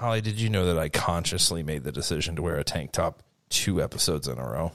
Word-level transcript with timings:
Holly, 0.00 0.22
did 0.22 0.40
you 0.40 0.48
know 0.48 0.64
that 0.64 0.78
I 0.78 0.88
consciously 0.88 1.62
made 1.62 1.84
the 1.84 1.92
decision 1.92 2.34
to 2.36 2.42
wear 2.42 2.56
a 2.56 2.64
tank 2.64 2.90
top 2.92 3.22
two 3.50 3.82
episodes 3.82 4.28
in 4.28 4.38
a 4.38 4.42
row? 4.42 4.72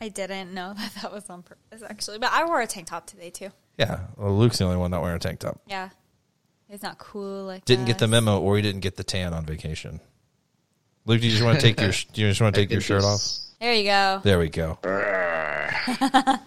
I 0.00 0.08
didn't 0.08 0.54
know 0.54 0.72
that 0.76 0.92
that 1.02 1.12
was 1.12 1.28
on 1.28 1.42
purpose, 1.42 1.82
actually. 1.82 2.18
But 2.20 2.32
I 2.32 2.44
wore 2.44 2.60
a 2.60 2.66
tank 2.68 2.86
top 2.86 3.04
today, 3.04 3.30
too. 3.30 3.50
Yeah, 3.76 4.02
well, 4.16 4.38
Luke's 4.38 4.58
the 4.58 4.64
only 4.66 4.76
one 4.76 4.92
not 4.92 5.02
wearing 5.02 5.16
a 5.16 5.18
tank 5.18 5.40
top. 5.40 5.60
Yeah. 5.66 5.88
It's 6.68 6.84
not 6.84 6.96
cool 6.98 7.42
like 7.44 7.64
Didn't 7.64 7.86
get 7.86 7.98
the 7.98 8.04
us. 8.04 8.10
memo, 8.12 8.38
or 8.40 8.54
he 8.54 8.62
didn't 8.62 8.82
get 8.82 8.94
the 8.96 9.02
tan 9.02 9.34
on 9.34 9.44
vacation. 9.44 10.00
Luke, 11.06 11.20
do 11.22 11.26
you 11.26 11.32
just 11.32 11.42
want 11.42 11.58
to 11.58 11.62
take 11.62 11.80
your 11.80 11.90
do 12.12 12.20
you 12.22 12.28
just 12.28 12.40
want 12.40 12.54
to 12.54 12.60
take 12.60 12.70
your 12.70 12.80
shirt 12.80 13.02
off? 13.02 13.20
There 13.58 13.74
you 13.74 13.82
go. 13.84 14.20
There 14.22 14.38
we 14.38 14.48
go. 14.48 14.78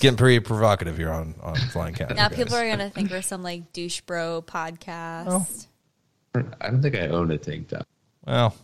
Getting 0.00 0.16
pretty 0.16 0.40
provocative 0.40 0.96
here 0.96 1.12
on 1.12 1.36
on 1.40 1.54
Flying 1.54 1.94
Cat. 1.94 2.16
Now 2.16 2.28
guys. 2.28 2.36
people 2.36 2.56
are 2.56 2.66
going 2.66 2.80
to 2.80 2.90
think 2.90 3.10
we're 3.12 3.22
some 3.22 3.44
like 3.44 3.72
douche 3.72 4.00
bro 4.00 4.42
podcast. 4.42 5.26
Oh. 5.28 5.46
I 6.60 6.70
don't 6.70 6.82
think 6.82 6.96
I 6.96 7.08
own 7.08 7.30
a 7.30 7.38
tank 7.38 7.68
top. 7.68 7.86
well, 8.26 8.54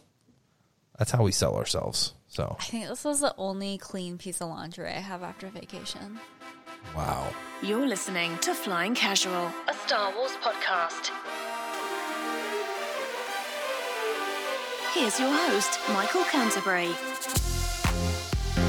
that's 0.98 1.10
how 1.10 1.22
we 1.22 1.32
sell 1.32 1.56
ourselves. 1.56 2.14
So 2.28 2.56
I 2.58 2.62
think 2.64 2.88
this 2.88 3.04
was 3.04 3.20
the 3.20 3.34
only 3.36 3.78
clean 3.78 4.18
piece 4.18 4.40
of 4.40 4.48
lingerie 4.48 4.88
I 4.90 5.00
have 5.00 5.22
after 5.22 5.48
vacation. 5.48 6.18
wow. 6.96 7.28
You're 7.62 7.86
listening 7.86 8.38
to 8.38 8.54
Flying 8.54 8.94
Casual, 8.94 9.50
a 9.68 9.74
Star 9.86 10.12
Wars 10.16 10.32
podcast. 10.42 11.10
Here's 14.94 15.18
your 15.18 15.30
host, 15.32 15.78
Michael 15.90 16.24
Canterbury. 16.24 16.90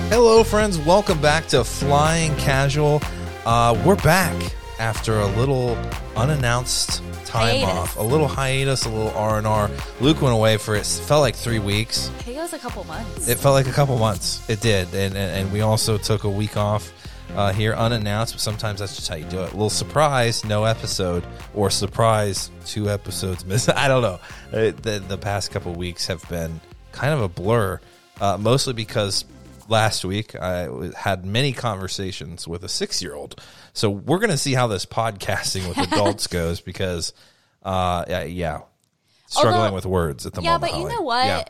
Hello, 0.09 0.43
friends. 0.43 0.77
Welcome 0.77 1.19
back 1.21 1.47
to 1.47 1.63
Flying 1.63 2.35
Casual. 2.37 3.01
Uh, 3.45 3.77
we're 3.85 3.95
back 3.97 4.35
after 4.79 5.19
a 5.19 5.27
little 5.37 5.75
unannounced 6.15 7.01
time 7.33 7.59
Hiatus. 7.59 7.69
off, 7.69 7.97
a 7.97 8.01
little 8.03 8.27
hiatus, 8.27 8.85
a 8.85 8.89
little 8.89 9.11
R 9.11 9.37
and 9.37 9.47
R. 9.47 9.69
Luke 9.99 10.21
went 10.21 10.33
away 10.33 10.57
for 10.57 10.75
it. 10.75 10.85
Felt 10.85 11.21
like 11.21 11.35
three 11.35 11.59
weeks. 11.59 12.09
I 12.19 12.21
think 12.23 12.37
it 12.37 12.41
was 12.41 12.53
a 12.53 12.59
couple 12.59 12.83
months. 12.85 13.27
It 13.27 13.37
felt 13.39 13.53
like 13.53 13.67
a 13.67 13.71
couple 13.71 13.97
months. 13.97 14.47
It 14.49 14.61
did, 14.61 14.87
and 14.93 15.15
and, 15.17 15.17
and 15.17 15.51
we 15.51 15.61
also 15.61 15.97
took 15.97 16.23
a 16.23 16.29
week 16.29 16.55
off 16.57 16.93
uh, 17.35 17.51
here 17.51 17.73
unannounced. 17.73 18.33
But 18.35 18.41
sometimes 18.41 18.79
that's 18.79 18.95
just 18.95 19.07
how 19.09 19.15
you 19.15 19.25
do 19.25 19.39
it. 19.41 19.49
A 19.49 19.55
little 19.55 19.69
surprise, 19.69 20.45
no 20.45 20.63
episode, 20.65 21.25
or 21.55 21.69
surprise, 21.69 22.51
two 22.65 22.89
episodes 22.89 23.45
missing. 23.45 23.73
I 23.77 23.87
don't 23.87 24.01
know. 24.03 24.19
Uh, 24.51 24.71
The 24.81 25.03
the 25.07 25.17
past 25.17 25.51
couple 25.51 25.73
weeks 25.73 26.07
have 26.07 26.27
been 26.29 26.61
kind 26.91 27.13
of 27.13 27.21
a 27.21 27.27
blur, 27.29 27.79
uh, 28.21 28.37
mostly 28.39 28.73
because 28.73 29.25
last 29.73 30.05
week 30.05 30.35
I 30.35 30.91
had 30.95 31.25
many 31.25 31.51
conversations 31.51 32.47
with 32.47 32.63
a 32.63 32.69
six 32.69 33.01
year 33.01 33.13
old. 33.15 33.41
So 33.73 33.89
we're 33.89 34.19
gonna 34.19 34.37
see 34.37 34.53
how 34.53 34.67
this 34.67 34.85
podcasting 34.85 35.67
with 35.67 35.77
adults 35.79 36.27
goes 36.39 36.61
because, 36.61 37.11
uh, 37.63 38.05
yeah, 38.07 38.23
yeah 38.23 38.61
struggling 39.27 39.55
Although- 39.63 39.75
with 39.75 39.85
words 39.85 40.25
at 40.25 40.33
the 40.33 40.41
yeah, 40.41 40.53
moment. 40.53 40.61
but 40.73 40.77
you 40.79 40.83
Holly. 40.85 40.95
know 40.95 41.01
what? 41.01 41.25
Yeah. 41.25 41.43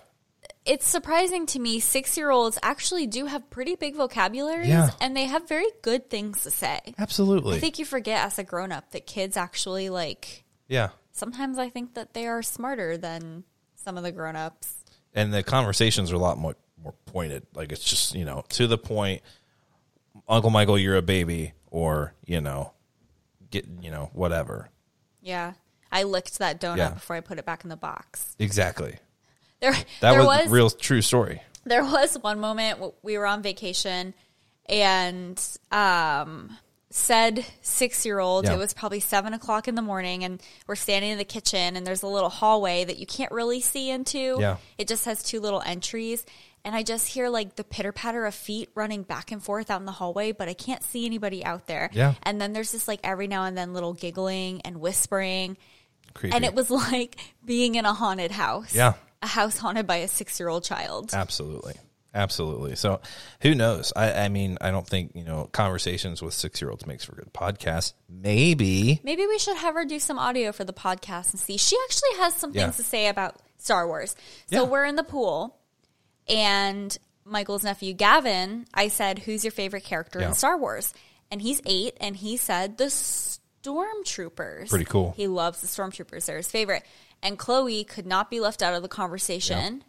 It's 0.65 0.87
surprising 0.87 1.45
to 1.47 1.59
me. 1.59 1.81
Six 1.81 2.15
year 2.17 2.31
olds 2.31 2.57
actually 2.63 3.05
do 3.07 3.25
have 3.25 3.49
pretty 3.49 3.75
big 3.75 3.95
vocabularies, 3.97 4.69
Yeah. 4.69 4.91
and 5.01 5.15
they 5.15 5.25
have 5.25 5.47
very 5.49 5.65
good 5.81 6.09
things 6.09 6.43
to 6.43 6.51
say. 6.51 6.79
Absolutely. 6.97 7.57
I 7.57 7.59
think 7.59 7.79
you 7.79 7.83
forget 7.85 8.25
as 8.25 8.39
a 8.39 8.43
grown 8.45 8.71
up 8.71 8.91
that 8.91 9.05
kids 9.05 9.35
actually 9.35 9.89
like. 9.89 10.45
yeah. 10.69 10.89
Sometimes 11.15 11.59
I 11.59 11.69
think 11.69 11.93
that 11.95 12.13
they 12.15 12.25
are 12.27 12.41
smarter 12.41 12.97
than 12.97 13.43
some 13.75 13.97
of 13.97 14.03
the 14.03 14.11
grown 14.13 14.35
ups. 14.37 14.73
and 15.13 15.31
the 15.33 15.43
conversations 15.43 16.11
are 16.11 16.15
a 16.15 16.19
lot 16.19 16.37
more 16.39 16.55
more 16.83 16.93
pointed. 17.05 17.45
Like 17.53 17.71
it's 17.71 17.83
just 17.83 18.13
you 18.15 18.25
know 18.25 18.43
to 18.49 18.67
the 18.67 18.77
point. 18.77 19.21
Uncle 20.27 20.49
Michael, 20.51 20.77
you're 20.77 20.95
a 20.97 21.01
baby, 21.01 21.53
or 21.71 22.13
you 22.25 22.39
know, 22.41 22.73
get 23.49 23.65
you 23.81 23.89
know 23.91 24.09
whatever. 24.13 24.69
Yeah, 25.21 25.53
I 25.91 26.03
licked 26.03 26.39
that 26.39 26.61
donut 26.61 26.77
Yeah. 26.77 26.89
before 26.89 27.15
I 27.15 27.21
put 27.21 27.39
it 27.39 27.45
back 27.45 27.63
in 27.63 27.69
the 27.69 27.75
box. 27.77 28.35
Exactly. 28.39 28.97
There, 29.59 29.71
That 29.71 29.85
there 30.01 30.19
was, 30.19 30.27
was 30.43 30.47
a 30.47 30.49
real 30.49 30.69
true 30.69 31.01
story. 31.01 31.41
there 31.65 31.83
was 31.83 32.15
one 32.21 32.39
moment 32.41 32.93
we 33.01 33.17
were 33.17 33.25
on 33.25 33.41
vacation 33.41 34.13
and 34.67 35.41
um 35.71 36.57
said 36.89 37.45
six 37.61 38.05
year 38.05 38.19
old 38.19 38.45
Yeah. 38.45 38.53
it 38.53 38.57
was 38.57 38.73
probably 38.73 38.99
seven 38.99 39.33
o'clock 39.33 39.67
in 39.67 39.75
the 39.75 39.81
morning 39.81 40.23
and 40.25 40.41
we're 40.67 40.75
standing 40.75 41.11
in 41.11 41.17
the 41.17 41.23
kitchen 41.25 41.75
and 41.75 41.87
there's 41.87 42.03
a 42.03 42.07
little 42.07 42.29
hallway 42.29 42.83
that 42.83 42.97
you 42.97 43.05
can't 43.07 43.31
really 43.31 43.61
see 43.61 43.89
into 43.89 44.37
Yeah. 44.39 44.57
it 44.77 44.87
just 44.87 45.05
has 45.05 45.23
two 45.23 45.39
little 45.39 45.61
entries 45.65 46.25
and 46.65 46.75
i 46.75 46.83
just 46.83 47.07
hear 47.07 47.29
like 47.29 47.55
the 47.55 47.63
pitter 47.63 47.91
patter 47.91 48.25
of 48.25 48.33
feet 48.35 48.69
running 48.75 49.03
back 49.03 49.31
and 49.31 49.43
forth 49.43 49.69
out 49.69 49.79
in 49.79 49.85
the 49.85 49.91
hallway 49.91 50.31
but 50.31 50.47
i 50.49 50.53
can't 50.53 50.83
see 50.83 51.05
anybody 51.05 51.43
out 51.43 51.67
there 51.67 51.89
Yeah. 51.93 52.13
and 52.23 52.39
then 52.41 52.53
there's 52.53 52.71
this 52.71 52.87
like 52.87 52.99
every 53.03 53.27
now 53.27 53.45
and 53.45 53.57
then 53.57 53.73
little 53.73 53.93
giggling 53.93 54.61
and 54.61 54.77
whispering 54.79 55.57
Creepy. 56.13 56.35
and 56.35 56.45
it 56.45 56.53
was 56.55 56.69
like 56.91 57.17
being 57.45 57.75
in 57.75 57.85
a 57.85 57.93
haunted 57.93 58.31
house 58.31 58.73
Yeah. 58.75 58.93
a 59.21 59.27
house 59.27 59.57
haunted 59.57 59.87
by 59.87 59.97
a 59.97 60.07
six 60.07 60.39
year 60.39 60.49
old 60.49 60.63
child 60.63 61.13
absolutely, 61.13 61.73
absolutely. 62.13 62.75
So 62.75 63.01
who 63.41 63.55
knows? 63.55 63.91
I, 63.95 64.13
I 64.25 64.29
mean, 64.29 64.57
I 64.61 64.69
don't 64.69 64.85
think 64.87 65.13
you 65.15 65.23
know 65.23 65.49
conversations 65.51 66.21
with 66.21 66.33
six 66.35 66.61
year 66.61 66.69
olds 66.69 66.85
makes 66.85 67.03
for 67.05 67.15
good 67.15 67.33
podcasts. 67.33 67.93
Maybe. 68.07 68.99
Maybe 69.03 69.25
we 69.25 69.39
should 69.39 69.57
have 69.57 69.73
her 69.73 69.83
do 69.85 69.97
some 69.99 70.19
audio 70.19 70.51
for 70.51 70.63
the 70.63 70.73
podcast 70.73 71.31
and 71.31 71.39
see. 71.39 71.57
She 71.57 71.75
actually 71.85 72.17
has 72.23 72.35
some 72.35 72.51
Yeah. 72.53 72.63
things 72.65 72.77
to 72.77 72.83
say 72.83 73.07
about 73.07 73.37
Star 73.57 73.87
Wars. 73.87 74.15
So 74.51 74.63
Yeah. 74.63 74.69
we're 74.69 74.85
in 74.85 74.95
the 74.95 75.03
pool, 75.03 75.57
and 76.27 76.97
Michael's 77.25 77.63
nephew 77.63 77.93
Gavin, 77.93 78.65
I 78.73 78.87
said, 78.89 79.19
"Who's 79.19 79.43
your 79.43 79.51
favorite 79.51 79.83
character 79.83 80.19
Yeah. 80.19 80.29
in 80.29 80.33
Star 80.35 80.57
Wars?" 80.57 80.93
And 81.31 81.41
he's 81.41 81.61
eight, 81.65 81.95
and 81.99 82.15
he 82.17 82.37
said 82.37 82.77
the 82.77 82.89
Stormtroopers. 83.63 84.69
Pretty 84.69 84.85
cool. 84.85 85.13
He 85.15 85.27
loves 85.27 85.61
the 85.61 85.67
Stormtroopers; 85.67 86.25
they're 86.25 86.37
his 86.37 86.49
favorite. 86.51 86.83
And 87.21 87.39
Chloe 87.39 87.83
could 87.85 88.05
not 88.05 88.29
be 88.29 88.39
left 88.39 88.61
out 88.61 88.73
of 88.73 88.81
the 88.81 88.89
conversation. 88.89 89.83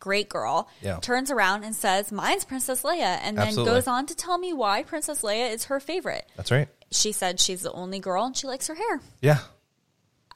Great 0.00 0.28
girl. 0.28 0.68
Yeah. 0.82 0.98
Turns 1.00 1.30
around 1.30 1.64
and 1.64 1.74
says, 1.74 2.10
"Mine's 2.12 2.44
Princess 2.44 2.82
Leia," 2.82 3.18
and 3.22 3.36
then 3.38 3.48
Absolutely. 3.48 3.72
goes 3.74 3.86
on 3.86 4.06
to 4.06 4.14
tell 4.14 4.38
me 4.38 4.52
why 4.52 4.82
Princess 4.82 5.22
Leia 5.22 5.50
is 5.52 5.64
her 5.64 5.80
favorite 5.80 6.28
That's 6.36 6.50
right. 6.50 6.68
she 6.90 7.12
said 7.12 7.40
she's 7.40 7.62
the 7.62 7.72
only 7.72 8.00
girl 8.00 8.24
and 8.24 8.36
she 8.36 8.46
likes 8.46 8.66
her 8.66 8.74
hair. 8.74 9.00
Yeah, 9.22 9.38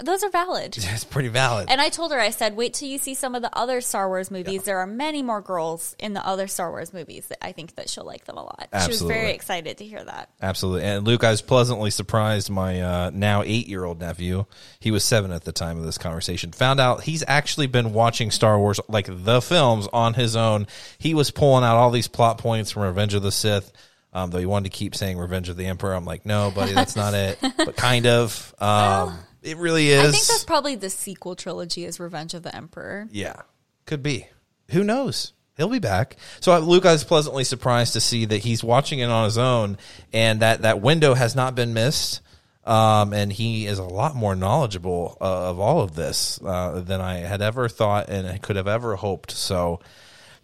Those 0.03 0.23
are 0.23 0.31
valid. 0.31 0.77
it's 0.79 1.05
pretty 1.05 1.29
valid. 1.29 1.69
And 1.71 1.81
I 1.81 1.89
told 1.89 2.13
her, 2.13 2.21
I 2.21 2.31
said, 2.31 2.57
wait 2.57 2.75
till 2.75 2.89
you 2.89 2.99
see 2.99 3.15
some 3.15 3.35
of 3.35 3.43
the 3.43 3.57
other 3.57 3.81
Star 3.81 4.09
Wars 4.09 4.31
movies. 4.31 4.63
There 4.63 4.79
are 4.79 4.87
many 4.87 5.23
more 5.23 5.41
girls 5.41 5.97
in 5.99 6.13
the 6.13 6.25
other 6.25 6.47
Star 6.47 6.71
Wars 6.71 6.93
movies 6.93 7.27
that 7.29 7.45
I 7.45 7.53
think 7.53 7.75
that 7.75 7.89
she'll 7.89 8.05
like 8.05 8.25
them 8.25 8.37
a 8.37 8.43
lot. 8.43 8.69
She 8.83 8.89
was 8.89 9.03
very 9.03 9.33
excited 9.33 9.79
to 9.79 9.85
hear 9.85 10.03
that. 10.03 10.31
Absolutely. 10.41 10.85
And 10.85 11.05
Luke, 11.05 11.25
I 11.25 11.31
was 11.31 11.43
pleasantly 11.43 11.91
surprised. 11.91 12.49
My 12.49 12.81
uh, 12.81 13.11
now 13.13 13.43
eight 13.43 13.67
year 13.67 13.85
old 13.85 13.99
nephew, 13.99 14.47
he 14.79 14.93
was 14.93 15.03
seven 15.03 15.33
at 15.33 15.45
the 15.45 15.53
time 15.53 15.79
of 15.79 15.85
this 15.85 15.99
conversation, 15.99 16.53
found 16.53 16.79
out 16.79 17.03
he's 17.03 17.25
actually 17.27 17.67
been 17.67 17.93
watching 17.93 18.31
Star 18.31 18.59
Wars, 18.59 18.79
like 18.89 19.07
the 19.09 19.43
films, 19.43 19.89
on 19.93 20.15
his 20.15 20.37
own. 20.37 20.69
He 20.99 21.15
was 21.15 21.31
pulling 21.33 21.65
out 21.65 21.77
all 21.77 21.91
these 21.91 22.09
plot 22.09 22.39
points 22.39 22.71
from 22.71 22.83
Revenge 22.83 23.15
of 23.15 23.23
the 23.23 23.33
Sith. 23.33 23.73
Um, 24.11 24.31
though 24.31 24.39
he 24.39 24.47
wanted 24.47 24.73
to 24.73 24.77
keep 24.77 24.95
saying 24.95 25.19
Revenge 25.19 25.51
of 25.51 25.57
the 25.59 25.67
Emperor. 25.67 25.93
I'm 25.93 26.07
like, 26.07 26.25
no, 26.25 26.51
buddy, 26.51 26.73
that's 26.73 26.97
not 26.97 27.13
it. 27.13 27.39
But 27.59 27.77
kind 27.77 28.07
of. 28.07 28.55
Um, 28.59 29.19
it 29.49 29.57
really 29.57 29.89
is. 29.89 30.09
I 30.09 30.11
think 30.11 30.27
that's 30.27 30.45
probably 30.45 30.75
the 30.75 30.91
sequel 30.91 31.37
trilogy 31.37 31.85
is 31.85 31.99
Revenge 31.99 32.35
of 32.35 32.43
the 32.43 32.55
Emperor. 32.55 33.09
Yeah, 33.11 33.43
could 33.87 34.03
be. 34.03 34.27
Who 34.71 34.85
knows? 34.85 35.33
He'll 35.57 35.69
be 35.69 35.81
back. 35.81 36.17
So 36.41 36.53
uh, 36.53 36.59
Luke, 36.59 36.87
I 36.87 36.93
was 36.93 37.03
pleasantly 37.05 37.45
surprised 37.45 37.95
to 37.95 38.01
see 38.01 38.25
that 38.27 38.39
he's 38.39 38.63
watching 38.63 39.01
it 39.01 39.11
on 39.11 39.25
his 39.25 39.39
own, 39.39 39.79
and 40.13 40.41
that 40.41 40.63
that 40.63 40.81
window 40.81 41.15
has 41.15 41.35
not 41.35 41.55
been 41.55 41.75
missed. 41.75 42.21
Um, 42.65 43.15
and 43.15 43.33
he 43.33 43.65
is 43.65 43.79
a 43.79 43.85
lot 43.85 44.15
more 44.15 44.37
knowledgeable 44.37 45.17
uh, 45.23 45.51
of 45.51 45.59
all 45.59 45.81
of 45.81 45.95
this 45.95 46.39
uh, 46.45 46.81
than 46.81 47.01
I 47.01 47.17
had 47.21 47.41
ever 47.41 47.67
thought 47.67 48.11
and 48.11 48.29
I 48.29 48.37
could 48.37 48.57
have 48.57 48.69
ever 48.69 48.95
hoped. 48.95 49.31
So 49.31 49.81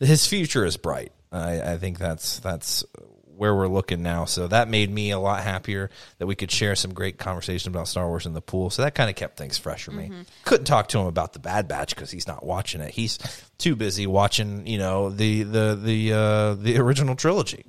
his 0.00 0.26
future 0.26 0.64
is 0.64 0.78
bright. 0.78 1.12
I, 1.30 1.72
I 1.72 1.76
think 1.76 1.98
that's 1.98 2.38
that's 2.38 2.82
where 3.36 3.54
we're 3.54 3.68
looking 3.68 4.02
now. 4.02 4.24
So 4.24 4.48
that 4.48 4.68
made 4.68 4.90
me 4.90 5.10
a 5.10 5.18
lot 5.18 5.42
happier 5.42 5.90
that 6.18 6.26
we 6.26 6.34
could 6.34 6.50
share 6.50 6.76
some 6.76 6.94
great 6.94 7.18
conversation 7.18 7.70
about 7.70 7.88
Star 7.88 8.06
Wars 8.08 8.26
in 8.26 8.32
the 8.32 8.40
pool. 8.40 8.70
So 8.70 8.82
that 8.82 8.94
kind 8.94 9.10
of 9.10 9.16
kept 9.16 9.36
things 9.36 9.58
fresh 9.58 9.84
for 9.84 9.92
me. 9.92 10.10
Couldn't 10.44 10.66
talk 10.66 10.88
to 10.88 10.98
him 10.98 11.06
about 11.06 11.32
the 11.32 11.38
Bad 11.38 11.68
Batch 11.68 11.94
because 11.94 12.10
he's 12.10 12.26
not 12.26 12.44
watching 12.44 12.80
it. 12.80 12.92
He's 12.92 13.18
too 13.58 13.76
busy 13.76 14.06
watching, 14.06 14.66
you 14.66 14.78
know, 14.78 15.10
the 15.10 15.42
the 15.42 15.78
the 15.80 16.12
uh, 16.12 16.54
the 16.54 16.78
original 16.78 17.16
trilogy. 17.16 17.64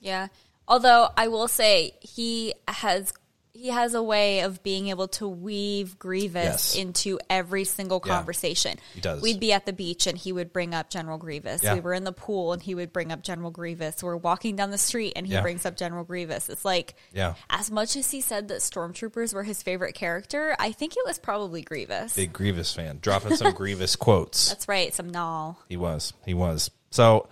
Yeah. 0.00 0.28
Although 0.66 1.08
I 1.16 1.28
will 1.28 1.48
say 1.48 1.94
he 2.00 2.54
has 2.68 3.12
he 3.60 3.68
has 3.70 3.94
a 3.94 4.02
way 4.02 4.40
of 4.40 4.62
being 4.62 4.86
able 4.88 5.08
to 5.08 5.26
weave 5.26 5.98
Grievous 5.98 6.44
Yes. 6.44 6.76
into 6.76 7.18
every 7.28 7.64
single 7.64 8.00
Yeah, 8.04 8.12
conversation. 8.14 8.78
he 8.94 9.00
does. 9.00 9.20
We'd 9.20 9.40
be 9.40 9.52
at 9.52 9.66
the 9.66 9.72
beach 9.72 10.06
and 10.06 10.16
he 10.16 10.32
would 10.32 10.52
bring 10.52 10.74
up 10.74 10.90
General 10.90 11.18
Grievous. 11.18 11.62
Yeah. 11.64 11.74
We 11.74 11.80
were 11.80 11.92
in 11.92 12.04
the 12.04 12.12
pool 12.12 12.52
and 12.52 12.62
he 12.62 12.74
would 12.76 12.92
bring 12.92 13.10
up 13.10 13.22
General 13.22 13.50
Grievous. 13.50 14.00
We're 14.02 14.16
walking 14.16 14.54
down 14.54 14.70
the 14.70 14.78
street 14.78 15.14
and 15.16 15.26
he 15.26 15.32
Yeah. 15.32 15.40
brings 15.40 15.66
up 15.66 15.76
General 15.76 16.04
Grievous. 16.04 16.48
It's 16.48 16.64
like 16.64 16.94
Yeah. 17.12 17.34
as 17.50 17.68
much 17.70 17.96
as 17.96 18.10
he 18.12 18.20
said 18.20 18.46
that 18.48 18.58
stormtroopers 18.60 19.34
were 19.34 19.42
his 19.42 19.60
favorite 19.62 19.94
character, 19.96 20.54
I 20.60 20.70
think 20.70 20.92
it 20.96 21.02
was 21.04 21.18
probably 21.18 21.62
Grievous. 21.62 22.14
Big 22.14 22.32
Grievous 22.32 22.72
fan, 22.72 22.98
dropping 23.02 23.34
some 23.36 23.52
Grievous 23.56 23.96
quotes. 23.96 24.48
That's 24.50 24.68
right, 24.68 24.94
some 24.94 25.08
null. 25.10 25.58
He 25.68 25.76
was. 25.76 26.12
He 26.24 26.34
was. 26.34 26.70
So, 26.92 27.26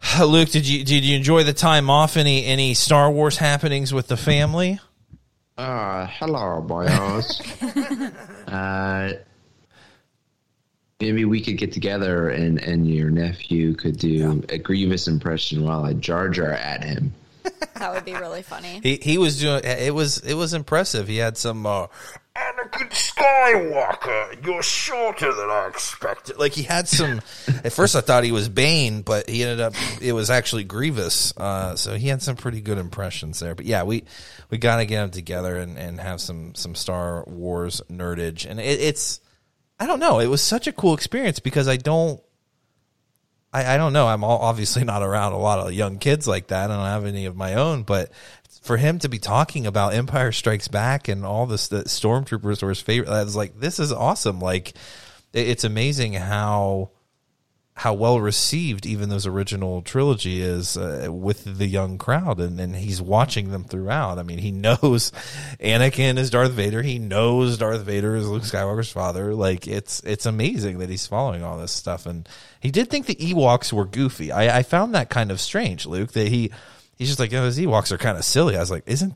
Luke, 0.24 0.48
did 0.50 0.66
you 0.66 0.84
did 0.84 1.04
you 1.04 1.16
enjoy 1.16 1.42
the 1.44 1.52
time 1.52 1.90
off? 1.90 2.16
Any 2.16 2.44
any 2.46 2.72
Star 2.74 3.10
Wars 3.10 3.36
happenings 3.36 3.92
with 3.92 4.08
the 4.08 4.16
family? 4.16 4.80
Uh, 5.58 6.06
hello, 6.06 6.60
boys. 6.60 7.42
uh, 8.46 9.12
Maybe 11.00 11.24
we 11.24 11.40
could 11.40 11.58
get 11.58 11.72
together 11.72 12.28
and, 12.28 12.60
and 12.60 12.88
your 12.88 13.10
nephew 13.10 13.74
could 13.74 13.98
do 13.98 14.42
a 14.48 14.58
Grievous 14.58 15.06
impression 15.06 15.62
while 15.64 15.84
I 15.84 15.92
Jar 15.92 16.28
Jar 16.28 16.52
at 16.52 16.82
him. 16.82 17.12
That 17.74 17.94
would 17.94 18.04
be 18.04 18.14
really 18.14 18.42
funny. 18.42 18.80
He 18.82 18.98
he 19.00 19.18
was 19.18 19.38
doing 19.38 19.62
it 19.62 19.94
was 19.94 20.18
it 20.18 20.34
was 20.34 20.52
impressive. 20.52 21.06
He 21.06 21.18
had 21.18 21.36
some 21.36 21.64
uh, 21.64 21.86
Anakin 22.36 22.92
Skywalker, 23.18 24.44
you're 24.44 24.62
shorter 24.62 25.32
than 25.32 25.50
I 25.50 25.66
expected. 25.68 26.38
Like 26.38 26.52
he 26.52 26.62
had 26.62 26.88
some. 26.88 27.20
at 27.64 27.72
first, 27.72 27.96
I 27.96 28.00
thought 28.00 28.24
he 28.24 28.32
was 28.32 28.48
Bane, 28.48 29.02
but 29.02 29.28
he 29.28 29.42
ended 29.42 29.60
up 29.60 29.74
it 30.00 30.12
was 30.12 30.30
actually 30.30 30.64
Grievous. 30.64 31.36
Uh, 31.36 31.76
so 31.76 31.94
he 31.94 32.08
had 32.08 32.22
some 32.22 32.36
pretty 32.36 32.60
good 32.60 32.78
impressions 32.78 33.40
there. 33.40 33.54
But 33.54 33.66
yeah, 33.66 33.82
we 33.82 34.04
we 34.50 34.58
got 34.58 34.76
to 34.76 34.86
get 34.86 35.00
them 35.00 35.10
together 35.10 35.56
and, 35.56 35.76
and 35.78 36.00
have 36.00 36.20
some 36.20 36.54
some 36.54 36.74
Star 36.74 37.24
Wars 37.26 37.82
nerdage. 37.90 38.46
And 38.48 38.60
it, 38.60 38.80
it's 38.80 39.20
I 39.80 39.86
don't 39.86 40.00
know. 40.00 40.18
It 40.18 40.26
was 40.26 40.42
such 40.42 40.66
a 40.66 40.72
cool 40.72 40.94
experience 40.94 41.40
because 41.40 41.68
I 41.68 41.76
don't. 41.76 42.20
I, 43.50 43.74
I 43.74 43.76
don't 43.78 43.94
know. 43.94 44.06
I'm 44.06 44.24
all, 44.24 44.40
obviously 44.40 44.84
not 44.84 45.02
around 45.02 45.32
a 45.32 45.38
lot 45.38 45.58
of 45.58 45.72
young 45.72 45.98
kids 45.98 46.28
like 46.28 46.48
that. 46.48 46.70
I 46.70 46.74
don't 46.74 46.84
have 46.84 47.06
any 47.06 47.24
of 47.24 47.34
my 47.34 47.54
own, 47.54 47.82
but 47.82 48.12
for 48.68 48.76
him 48.76 48.98
to 48.98 49.08
be 49.08 49.18
talking 49.18 49.66
about 49.66 49.94
Empire 49.94 50.30
Strikes 50.30 50.68
Back 50.68 51.08
and 51.08 51.24
all 51.24 51.46
this, 51.46 51.68
the 51.68 51.84
stormtroopers 51.84 52.62
were 52.62 52.68
his 52.68 52.82
favorite. 52.82 53.10
I 53.10 53.24
was 53.24 53.34
like, 53.34 53.58
this 53.58 53.78
is 53.78 53.92
awesome. 53.92 54.40
Like, 54.40 54.74
it's 55.32 55.64
amazing 55.64 56.12
how 56.12 56.90
how 57.72 57.94
well 57.94 58.20
received 58.20 58.84
even 58.84 59.08
those 59.08 59.24
original 59.24 59.82
trilogy 59.82 60.42
is 60.42 60.76
uh, 60.76 61.06
with 61.10 61.44
the 61.44 61.66
young 61.66 61.96
crowd 61.96 62.40
and, 62.40 62.60
and 62.60 62.74
he's 62.74 63.00
watching 63.00 63.52
them 63.52 63.64
throughout. 63.64 64.18
I 64.18 64.22
mean, 64.22 64.38
he 64.38 64.50
knows 64.66 65.12
Anakin 65.60 66.18
is 66.18 66.28
Darth 66.28 66.50
Vader. 66.50 66.82
He 66.82 66.98
knows 66.98 67.56
Darth 67.56 67.82
Vader 67.82 68.16
is 68.16 68.28
Luke 68.28 68.42
Skywalker's 68.42 68.92
father. 68.92 69.32
Like 69.32 69.66
it's, 69.66 70.00
it's 70.00 70.26
amazing 70.26 70.80
that 70.80 70.90
he's 70.90 71.06
following 71.06 71.42
all 71.42 71.56
this 71.56 71.72
stuff. 71.72 72.04
And 72.04 72.28
he 72.60 72.70
did 72.70 72.90
think 72.90 73.06
the 73.06 73.14
Ewoks 73.14 73.72
were 73.72 73.86
goofy. 73.86 74.30
I, 74.30 74.58
I 74.58 74.62
found 74.62 74.94
that 74.94 75.08
kind 75.08 75.30
of 75.30 75.40
strange, 75.40 75.86
Luke, 75.86 76.12
that 76.12 76.28
he, 76.28 76.50
he's 76.98 77.08
just 77.08 77.18
like, 77.20 77.32
oh, 77.32 77.40
those 77.40 77.58
Ewoks 77.58 77.90
are 77.92 77.98
kind 77.98 78.18
of 78.18 78.24
silly. 78.24 78.56
I 78.56 78.60
was 78.60 78.70
like, 78.70 78.82
isn't, 78.86 79.14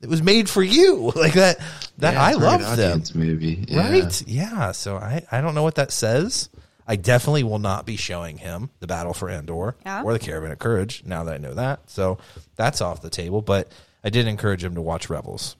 it 0.00 0.08
was 0.08 0.22
made 0.22 0.48
for 0.48 0.62
you 0.62 1.10
like 1.16 1.32
that, 1.34 1.58
that 1.98 2.14
Yeah, 2.14 2.22
I 2.22 2.28
it's 2.30 2.38
a 2.38 2.40
love 2.40 2.60
them. 2.60 2.70
audience 2.72 3.14
movie. 3.14 3.64
Yeah. 3.66 3.90
Right. 3.90 4.22
Yeah. 4.28 4.72
So 4.72 4.96
I, 4.96 5.24
I 5.32 5.40
don't 5.40 5.54
know 5.54 5.62
what 5.62 5.76
that 5.76 5.90
says. 5.90 6.50
I 6.86 6.94
definitely 6.94 7.42
will 7.42 7.58
not 7.58 7.84
be 7.84 7.96
showing 7.96 8.38
him 8.38 8.70
the 8.78 8.86
Battle 8.86 9.12
for 9.12 9.28
Andor 9.28 9.74
Yeah. 9.84 10.02
or 10.04 10.12
the 10.12 10.20
Caravan 10.20 10.52
of 10.52 10.60
Courage 10.60 11.02
now 11.04 11.24
that 11.24 11.34
I 11.34 11.38
know 11.38 11.54
that. 11.54 11.90
So 11.90 12.18
that's 12.54 12.80
off 12.80 13.02
the 13.02 13.10
table. 13.10 13.42
But 13.42 13.72
I 14.04 14.10
did 14.10 14.28
encourage 14.28 14.62
him 14.62 14.76
to 14.76 14.80
watch 14.82 15.10
Rebels. 15.10 15.56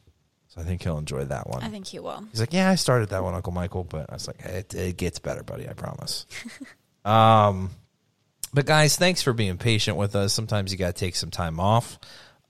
So 0.49 0.61
I 0.61 0.65
think 0.65 0.83
he'll 0.85 0.99
enjoy 0.99 1.25
that 1.25 1.49
one. 1.51 1.63
I 1.65 1.69
think 1.69 1.87
he 1.89 1.99
will. 1.99 2.25
He's 2.31 2.39
like, 2.39 2.53
Yeah, 2.53 2.71
I 2.71 2.77
started 2.77 3.09
that 3.09 3.25
one, 3.25 3.35
Uncle 3.35 3.53
Michael. 3.53 3.83
But 3.83 4.09
I 4.09 4.13
was 4.15 4.29
like, 4.29 4.39
It, 4.45 4.73
it 4.75 4.97
gets 4.97 5.19
better, 5.19 5.43
buddy. 5.43 5.69
I 5.69 5.73
promise. 5.73 6.27
um, 7.05 7.71
but 8.53 8.67
guys, 8.67 8.97
thanks 8.97 9.23
for 9.23 9.33
being 9.33 9.59
patient 9.59 9.97
with 9.97 10.17
us. 10.17 10.33
Sometimes 10.33 10.73
you 10.73 10.79
got 10.79 10.95
to 10.95 11.01
take 11.01 11.17
some 11.17 11.31
time 11.31 11.61
off 11.61 11.99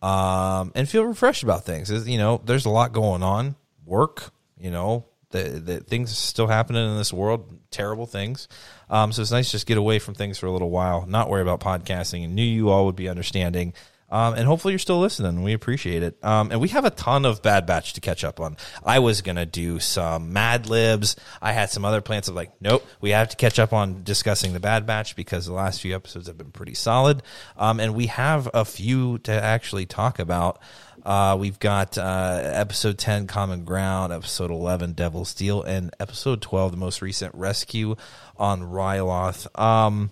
um, 0.03 0.73
and 0.75 0.89
feel 0.89 1.05
refreshed 1.05 1.43
about 1.43 1.65
things. 1.65 2.09
You 2.09 2.19
know, 2.19 2.41
there's 2.45 2.67
a 2.67 2.71
lot 2.71 2.93
going 2.93 3.23
on. 3.23 3.57
Work, 3.85 4.31
you 4.59 4.71
know, 4.71 5.05
the, 5.31 5.43
the 5.61 5.81
things 5.81 6.17
still 6.17 6.47
happening 6.47 6.89
in 6.89 6.97
this 6.97 7.13
world, 7.13 7.59
terrible 7.71 8.07
things. 8.07 8.49
Um, 8.91 9.13
so 9.13 9.23
it's 9.23 9.31
nice 9.31 9.47
to 9.47 9.53
just 9.53 9.67
get 9.67 9.79
away 9.79 9.99
from 9.99 10.15
things 10.15 10.39
for 10.39 10.47
a 10.47 10.53
little 10.53 10.71
while, 10.71 11.07
not 11.07 11.29
worry 11.29 11.43
about 11.43 11.61
podcasting. 11.61 12.25
And 12.25 12.35
knew 12.35 12.43
you 12.43 12.69
all 12.71 12.87
would 12.87 12.97
be 12.97 13.09
understanding. 13.09 13.75
Um, 14.09 14.35
and 14.35 14.47
hopefully 14.47 14.73
you're 14.73 14.79
still 14.79 15.01
listening. 15.01 15.43
We 15.43 15.53
appreciate 15.53 16.03
it. 16.03 16.23
Um, 16.23 16.51
and 16.53 16.61
we 16.61 16.69
have 16.69 16.85
a 16.85 16.91
ton 16.91 17.25
of 17.25 17.43
Bad 17.43 17.67
Batch 17.67 17.95
to 17.95 18.01
catch 18.01 18.25
up 18.25 18.41
on. 18.41 18.57
I 18.85 19.01
was 19.01 19.23
going 19.23 19.37
to 19.37 19.47
do 19.47 19.81
some 19.81 20.33
Mad 20.33 20.67
Libs. 20.69 21.17
I 21.43 21.53
had 21.53 21.71
some 21.71 21.85
other 21.85 22.01
plans 22.01 22.29
of 22.29 22.35
like, 22.35 22.53
nope, 22.61 22.87
we 23.01 23.11
have 23.11 23.29
to 23.31 23.37
catch 23.37 23.59
up 23.59 23.73
on 23.73 24.05
discussing 24.05 24.53
the 24.53 24.61
Bad 24.61 24.87
Batch 24.87 25.17
because 25.17 25.47
the 25.47 25.53
last 25.53 25.81
few 25.81 25.95
episodes 25.95 26.29
have 26.29 26.39
been 26.39 26.53
pretty 26.53 26.75
solid. 26.75 27.23
Um, 27.57 27.81
and 27.81 27.95
we 27.95 28.07
have 28.07 28.49
a 28.55 28.65
few 28.65 29.19
to 29.19 29.33
actually 29.33 29.87
talk 29.87 30.19
about. 30.19 30.61
Uh, 31.05 31.37
we've 31.39 31.61
got 31.61 31.97
uh, 31.99 32.41
episode 32.43 32.99
10, 32.99 33.29
Common 33.29 33.65
Ground, 33.65 34.13
episode 34.13 34.51
11, 34.51 34.95
Devil's 34.95 35.35
Deal, 35.35 35.63
and 35.63 35.95
episode 36.01 36.43
12, 36.43 36.73
the 36.73 36.77
most 36.77 37.01
recent 37.01 37.33
Rescue 37.35 37.95
on 38.37 38.63
Ryloth. 38.63 39.47
Um, 39.59 40.11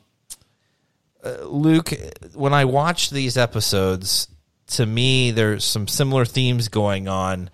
Luke, 1.44 1.92
when 2.34 2.52
I 2.52 2.64
watch 2.66 3.10
these 3.10 3.36
episodes, 3.36 4.28
to 4.68 4.86
me, 4.86 5.30
there's 5.30 5.64
some 5.64 5.88
similar 5.88 6.24
themes 6.24 6.68
going 6.68 7.08
on. 7.08 7.50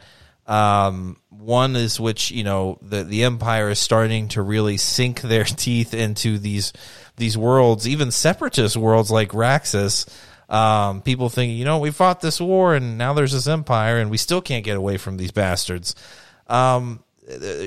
Um, 0.47 1.19
one 1.29 1.77
is 1.77 2.01
which 2.01 2.33
you 2.33 2.43
know 2.43 2.79
the 2.83 3.05
the 3.05 3.23
Empire 3.23 3.71
is 3.71 3.79
starting 3.79 4.29
to 4.29 4.43
really 4.43 4.77
sink 4.77 5.21
their 5.23 5.45
teeth 5.45 5.95
into 5.95 6.39
these 6.39 6.73
these 7.17 7.39
worlds, 7.39 7.87
even 7.87 8.11
separatist 8.11 8.77
worlds 8.77 9.11
like 9.11 9.31
Raxus. 9.31 10.09
Um, 10.49 11.03
people 11.03 11.29
think, 11.29 11.53
you 11.53 11.65
know, 11.65 11.79
we 11.79 11.93
fought 11.93 12.21
this 12.21 12.41
war 12.41 12.75
and 12.75 12.99
now 12.99 13.13
there's 13.13 13.31
this 13.31 13.47
empire 13.47 13.99
and 13.99 14.11
we 14.11 14.17
still 14.17 14.41
can't 14.41 14.65
get 14.65 14.77
away 14.77 14.97
from 14.97 15.17
these 15.17 15.31
bastards. 15.31 15.95
Um, 16.49 17.05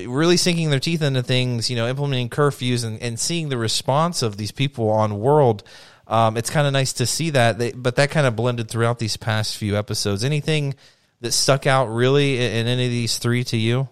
really 0.06 0.36
sinking 0.36 0.68
their 0.68 0.80
teeth 0.80 1.00
into 1.00 1.22
things, 1.22 1.70
you 1.70 1.76
know, 1.76 1.88
implementing 1.88 2.28
curfews 2.28 2.84
and, 2.84 3.00
and 3.00 3.18
seeing 3.18 3.48
the 3.48 3.56
response 3.56 4.22
of 4.22 4.36
these 4.36 4.52
people 4.52 4.90
on 4.90 5.18
world. 5.18 5.62
Um, 6.06 6.36
it's 6.36 6.50
kind 6.50 6.66
of 6.66 6.72
nice 6.72 6.92
to 6.94 7.06
see 7.06 7.30
that, 7.30 7.58
they, 7.58 7.72
but 7.72 7.96
that 7.96 8.10
kind 8.10 8.26
of 8.26 8.36
blended 8.36 8.68
throughout 8.68 8.98
these 8.98 9.16
past 9.16 9.56
few 9.56 9.76
episodes. 9.76 10.22
Anything 10.22 10.74
that 11.20 11.32
stuck 11.32 11.66
out 11.66 11.86
really 11.86 12.36
in, 12.36 12.52
in 12.52 12.66
any 12.66 12.84
of 12.84 12.90
these 12.90 13.16
three 13.18 13.44
to 13.44 13.56
you? 13.56 13.88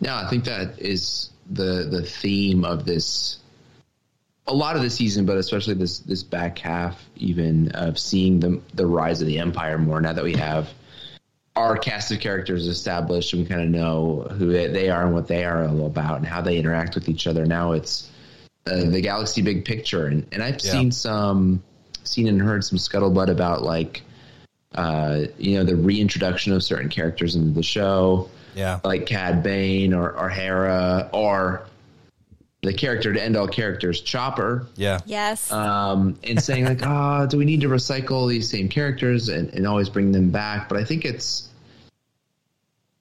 No, 0.00 0.14
I 0.14 0.28
think 0.30 0.44
that 0.44 0.78
is 0.78 1.30
the 1.50 1.88
the 1.90 2.02
theme 2.02 2.64
of 2.64 2.84
this. 2.84 3.38
A 4.46 4.54
lot 4.54 4.76
of 4.76 4.82
the 4.82 4.88
season, 4.88 5.26
but 5.26 5.36
especially 5.36 5.74
this 5.74 5.98
this 5.98 6.22
back 6.22 6.58
half, 6.58 7.04
even 7.16 7.72
of 7.72 7.98
seeing 7.98 8.40
the 8.40 8.60
the 8.74 8.86
rise 8.86 9.20
of 9.20 9.26
the 9.26 9.38
empire 9.40 9.76
more. 9.76 10.00
Now 10.00 10.14
that 10.14 10.24
we 10.24 10.34
have 10.34 10.70
our 11.56 11.76
cast 11.76 12.12
of 12.12 12.20
characters 12.20 12.66
established, 12.68 13.32
and 13.32 13.42
we 13.42 13.48
kind 13.48 13.62
of 13.62 13.68
know 13.68 14.28
who 14.38 14.52
they- 14.52 14.68
they 14.68 14.88
are 14.88 15.04
and 15.04 15.12
what 15.12 15.26
they 15.26 15.44
are 15.44 15.66
all 15.66 15.86
about, 15.86 16.18
and 16.18 16.26
how 16.26 16.40
they 16.40 16.56
interact 16.56 16.94
with 16.94 17.08
each 17.08 17.26
other. 17.26 17.44
Now 17.44 17.72
it's 17.72 18.08
uh, 18.70 18.90
the 18.90 19.00
galaxy 19.00 19.42
big 19.42 19.64
picture, 19.64 20.06
and 20.06 20.26
and 20.32 20.42
I've 20.42 20.60
Yeah. 20.62 20.72
seen 20.72 20.92
some, 20.92 21.62
seen 22.04 22.26
and 22.28 22.40
heard 22.40 22.64
some 22.64 22.78
scuttlebutt 22.78 23.28
about 23.28 23.62
like, 23.62 24.02
uh, 24.74 25.24
you 25.38 25.56
know, 25.56 25.64
the 25.64 25.76
reintroduction 25.76 26.52
of 26.52 26.62
certain 26.62 26.88
characters 26.88 27.34
into 27.34 27.50
the 27.52 27.62
show 27.62 28.28
Yeah. 28.54 28.80
like 28.84 29.06
Cad 29.06 29.42
Bane 29.42 29.92
or, 29.94 30.10
or 30.12 30.28
Hera 30.28 31.08
or 31.12 31.62
the 32.62 32.72
character 32.72 33.12
to 33.12 33.22
end 33.22 33.36
all 33.36 33.46
characters, 33.46 34.00
Chopper, 34.00 34.66
Yeah. 34.76 35.00
Yes. 35.06 35.50
um, 35.52 36.18
and 36.24 36.42
saying 36.42 36.64
like, 36.64 36.82
ah, 36.86 37.26
do 37.26 37.38
we 37.38 37.44
need 37.44 37.60
to 37.60 37.68
recycle 37.68 38.28
these 38.28 38.50
same 38.50 38.68
characters 38.68 39.28
and, 39.28 39.52
and 39.54 39.66
always 39.66 39.88
bring 39.88 40.10
them 40.12 40.30
back? 40.30 40.68
But 40.68 40.78
I 40.78 40.84
think 40.84 41.04
it's 41.04 41.48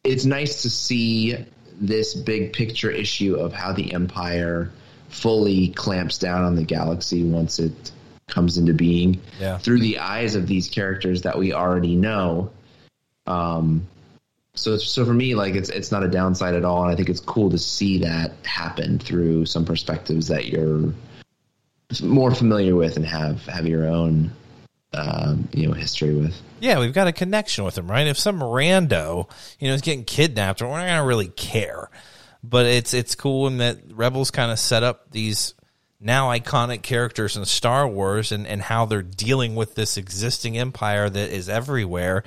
it's 0.04 0.26
nice 0.26 0.62
to 0.62 0.70
see 0.70 1.36
this 1.82 2.14
big 2.14 2.54
picture 2.54 2.90
issue 2.90 3.36
of 3.36 3.52
how 3.54 3.74
the 3.74 3.94
Empire 3.94 4.72
fully 5.10 5.70
clamps 5.70 6.18
down 6.18 6.44
on 6.44 6.56
the 6.56 6.64
galaxy 6.64 7.24
once 7.24 7.60
it 7.60 7.92
comes 8.28 8.58
into 8.58 8.74
being 8.74 9.22
Yeah. 9.40 9.58
through 9.58 9.80
the 9.80 10.00
eyes 10.00 10.36
of 10.36 10.48
these 10.48 10.70
characters 10.70 11.22
that 11.22 11.38
we 11.38 11.54
already 11.54 11.96
know. 11.96 12.50
Um, 13.26 13.88
so 14.56 14.78
so 14.78 15.06
for 15.06 15.14
me, 15.14 15.36
like 15.36 15.54
it's 15.56 15.70
it's 15.70 15.92
not 15.92 16.04
a 16.04 16.08
downside 16.08 16.56
at 16.56 16.66
all, 16.66 16.82
and 16.84 16.92
I 16.92 16.96
think 16.96 17.10
it's 17.10 17.20
cool 17.20 17.50
to 17.52 17.58
see 17.58 18.00
that 18.00 18.32
happen 18.44 18.98
through 19.00 19.46
some 19.46 19.66
perspectives 19.66 20.28
that 20.30 20.48
you're 20.48 20.94
more 22.04 22.34
familiar 22.34 22.76
with 22.76 22.98
and 22.98 23.06
have 23.06 23.46
have 23.46 23.68
your 23.68 23.88
own 23.88 24.32
um, 24.94 25.48
you 25.54 25.68
know 25.68 25.74
history 25.74 26.14
with. 26.16 26.36
Yeah, 26.60 26.80
we've 26.80 26.94
got 26.94 27.08
a 27.08 27.12
connection 27.14 27.64
with 27.66 27.78
him, 27.78 27.90
right? 27.90 28.08
If 28.08 28.18
some 28.18 28.40
rando, 28.40 29.30
you 29.60 29.68
know, 29.68 29.76
is 29.76 29.82
getting 29.82 30.06
kidnapped, 30.06 30.62
we're 30.62 30.70
not 30.70 30.88
gonna 30.88 31.06
really 31.06 31.28
care. 31.28 31.90
But 32.50 32.66
it's 32.66 32.94
it's 32.94 33.16
cool 33.16 33.48
in 33.48 33.58
that 33.58 33.80
Rebels 33.92 34.32
kind 34.32 34.52
of 34.52 34.60
set 34.60 34.84
up 34.84 35.12
these 35.12 35.54
now 36.00 36.30
iconic 36.30 36.84
characters 36.84 37.36
in 37.36 37.46
Star 37.46 37.88
Wars 37.88 38.32
and, 38.32 38.46
and 38.46 38.62
how 38.62 38.86
they're 38.86 39.02
dealing 39.02 39.56
with 39.56 39.76
this 39.76 39.98
existing 39.98 40.58
empire 40.58 41.10
that 41.10 41.30
is 41.32 41.50
everywhere. 41.50 42.24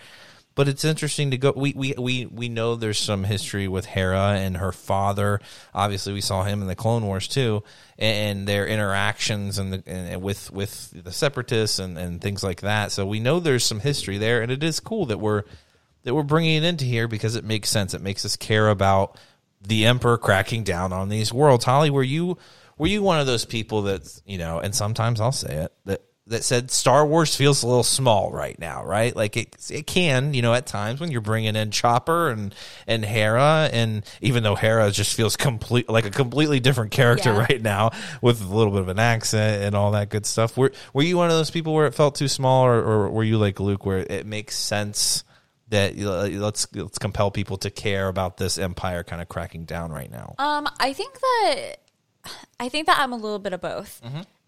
But 0.56 0.68
it's 0.68 0.84
interesting 0.84 1.30
to 1.30 1.38
go. 1.38 1.52
We, 1.56 1.72
we 1.74 1.94
we 1.96 2.26
we 2.26 2.48
know 2.48 2.74
there's 2.74 2.98
some 2.98 3.24
history 3.24 3.68
with 3.68 3.86
Hera 3.86 4.32
and 4.32 4.56
her 4.56 4.72
father. 4.72 5.40
Obviously, 5.72 6.12
we 6.12 6.20
saw 6.20 6.42
him 6.42 6.60
in 6.60 6.68
the 6.68 6.74
Clone 6.74 7.06
Wars 7.06 7.28
too, 7.28 7.62
and 7.98 8.46
their 8.46 8.66
interactions 8.66 9.58
and, 9.58 9.72
the, 9.72 9.82
and 9.86 10.20
with 10.20 10.50
with 10.50 10.90
the 11.04 11.12
Separatists 11.12 11.78
and, 11.78 11.96
and 11.96 12.20
things 12.20 12.42
like 12.42 12.62
that. 12.62 12.90
So 12.92 13.06
we 13.06 13.20
know 13.20 13.38
there's 13.38 13.64
some 13.64 13.80
history 13.80 14.18
there, 14.18 14.42
and 14.42 14.50
it 14.50 14.62
is 14.62 14.80
cool 14.80 15.06
that 15.06 15.18
we're 15.18 15.44
that 16.02 16.14
we're 16.14 16.24
bringing 16.24 16.56
it 16.56 16.66
into 16.66 16.84
here 16.84 17.08
because 17.08 17.36
it 17.36 17.44
makes 17.44 17.70
sense. 17.70 17.94
It 17.94 18.02
makes 18.02 18.24
us 18.24 18.36
care 18.36 18.68
about 18.68 19.16
the 19.60 19.86
Emperor 19.86 20.18
cracking 20.18 20.64
down 20.64 20.92
on 20.92 21.08
these 21.08 21.32
worlds. 21.32 21.64
Holly, 21.64 21.90
were 21.90 22.02
you 22.02 22.38
were 22.78 22.86
you 22.86 23.02
one 23.02 23.20
of 23.20 23.26
those 23.26 23.44
people 23.44 23.82
that 23.82 24.20
you 24.24 24.38
know? 24.38 24.58
And 24.58 24.74
sometimes 24.74 25.20
I'll 25.20 25.32
say 25.32 25.54
it 25.64 25.72
that 25.84 26.02
that 26.26 26.44
said 26.44 26.70
Star 26.70 27.04
Wars 27.04 27.34
feels 27.34 27.64
a 27.64 27.66
little 27.66 27.82
small 27.82 28.30
right 28.30 28.56
now, 28.56 28.84
right? 28.84 29.14
Like 29.16 29.36
it, 29.36 29.56
it 29.68 29.86
can, 29.88 30.32
you 30.32 30.42
know, 30.42 30.54
at 30.54 30.64
times 30.64 31.00
when 31.00 31.10
you're 31.10 31.20
bringing 31.20 31.56
in 31.56 31.72
Chopper 31.72 32.30
and 32.30 32.54
and 32.86 33.04
Hera, 33.04 33.68
and 33.72 34.04
even 34.20 34.44
though 34.44 34.54
Hera 34.54 34.92
just 34.92 35.14
feels 35.14 35.36
complete 35.36 35.88
like 35.88 36.06
a 36.06 36.10
completely 36.10 36.60
different 36.60 36.92
character 36.92 37.30
Yeah. 37.30 37.40
right 37.40 37.60
now 37.60 37.90
with 38.22 38.40
a 38.42 38.54
little 38.54 38.72
bit 38.72 38.82
of 38.82 38.88
an 38.88 39.00
accent 39.00 39.64
and 39.64 39.74
all 39.74 39.90
that 39.90 40.08
good 40.08 40.24
stuff. 40.24 40.56
Were 40.56 40.72
were 40.92 41.02
you 41.02 41.16
one 41.16 41.30
of 41.30 41.36
those 41.36 41.50
people 41.50 41.74
where 41.74 41.86
it 41.86 41.94
felt 41.94 42.14
too 42.14 42.28
small, 42.28 42.64
or, 42.64 42.80
or 42.80 43.10
were 43.10 43.24
you 43.24 43.36
like 43.36 43.58
Luke, 43.58 43.84
where 43.84 43.98
it 43.98 44.24
makes 44.24 44.56
sense? 44.56 45.24
That 45.70 45.98
uh, 45.98 46.26
let's 46.40 46.66
let's 46.74 46.98
compel 46.98 47.30
people 47.30 47.56
to 47.58 47.70
care 47.70 48.08
about 48.08 48.36
this 48.36 48.58
empire 48.58 49.02
kind 49.04 49.22
of 49.22 49.28
cracking 49.28 49.64
down 49.64 49.90
right 49.92 50.10
now. 50.10 50.34
Um, 50.38 50.68
I 50.78 50.92
think 50.92 51.14
that 51.20 51.76
I 52.58 52.68
think 52.68 52.86
that 52.86 52.98
I'm 52.98 53.12
a 53.12 53.16
little 53.16 53.38
bit 53.38 53.52
of 53.52 53.60
both. 53.60 54.00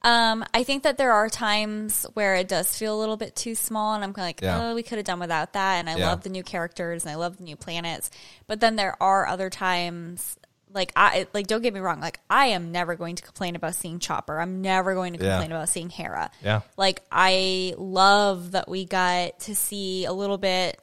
Um, 0.04 0.44
I 0.52 0.64
think 0.64 0.82
that 0.82 0.98
there 0.98 1.12
are 1.12 1.28
times 1.28 2.04
where 2.14 2.34
it 2.34 2.48
does 2.48 2.76
feel 2.76 2.98
a 2.98 2.98
little 2.98 3.16
bit 3.16 3.36
too 3.36 3.54
small, 3.54 3.94
and 3.94 4.02
I'm 4.02 4.12
kind 4.12 4.24
of 4.24 4.28
like, 4.30 4.40
Yeah. 4.42 4.70
oh, 4.70 4.74
we 4.74 4.82
could 4.82 4.98
have 4.98 5.04
done 5.06 5.20
without 5.20 5.52
that. 5.52 5.74
And 5.76 5.88
I 5.88 5.96
Yeah. 5.96 6.08
love 6.08 6.24
the 6.24 6.28
new 6.28 6.42
characters, 6.42 7.04
and 7.04 7.12
I 7.12 7.14
love 7.14 7.36
the 7.36 7.44
new 7.44 7.54
planets. 7.54 8.10
But 8.48 8.58
then 8.58 8.74
there 8.74 9.00
are 9.00 9.28
other 9.28 9.48
times, 9.48 10.36
like 10.74 10.92
I 10.96 11.28
like, 11.32 11.46
don't 11.46 11.62
get 11.62 11.72
me 11.72 11.78
wrong, 11.78 12.00
like 12.00 12.18
I 12.28 12.46
am 12.46 12.72
never 12.72 12.96
going 12.96 13.14
to 13.14 13.22
complain 13.22 13.54
about 13.54 13.76
seeing 13.76 14.00
Chopper. 14.00 14.40
I'm 14.40 14.60
never 14.60 14.94
going 14.94 15.12
to 15.12 15.24
Yeah. 15.24 15.34
complain 15.36 15.52
about 15.52 15.68
seeing 15.68 15.88
Hera. 15.88 16.32
Yeah. 16.42 16.62
like 16.76 17.02
I 17.12 17.74
love 17.78 18.50
that 18.52 18.68
we 18.68 18.84
got 18.86 19.38
to 19.40 19.54
see 19.54 20.04
a 20.04 20.12
little 20.12 20.38
bit. 20.38 20.80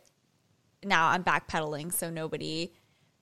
Now 0.84 1.10
I'm 1.10 1.24
backpedaling, 1.24 1.94
so 1.94 2.10
nobody 2.10 2.72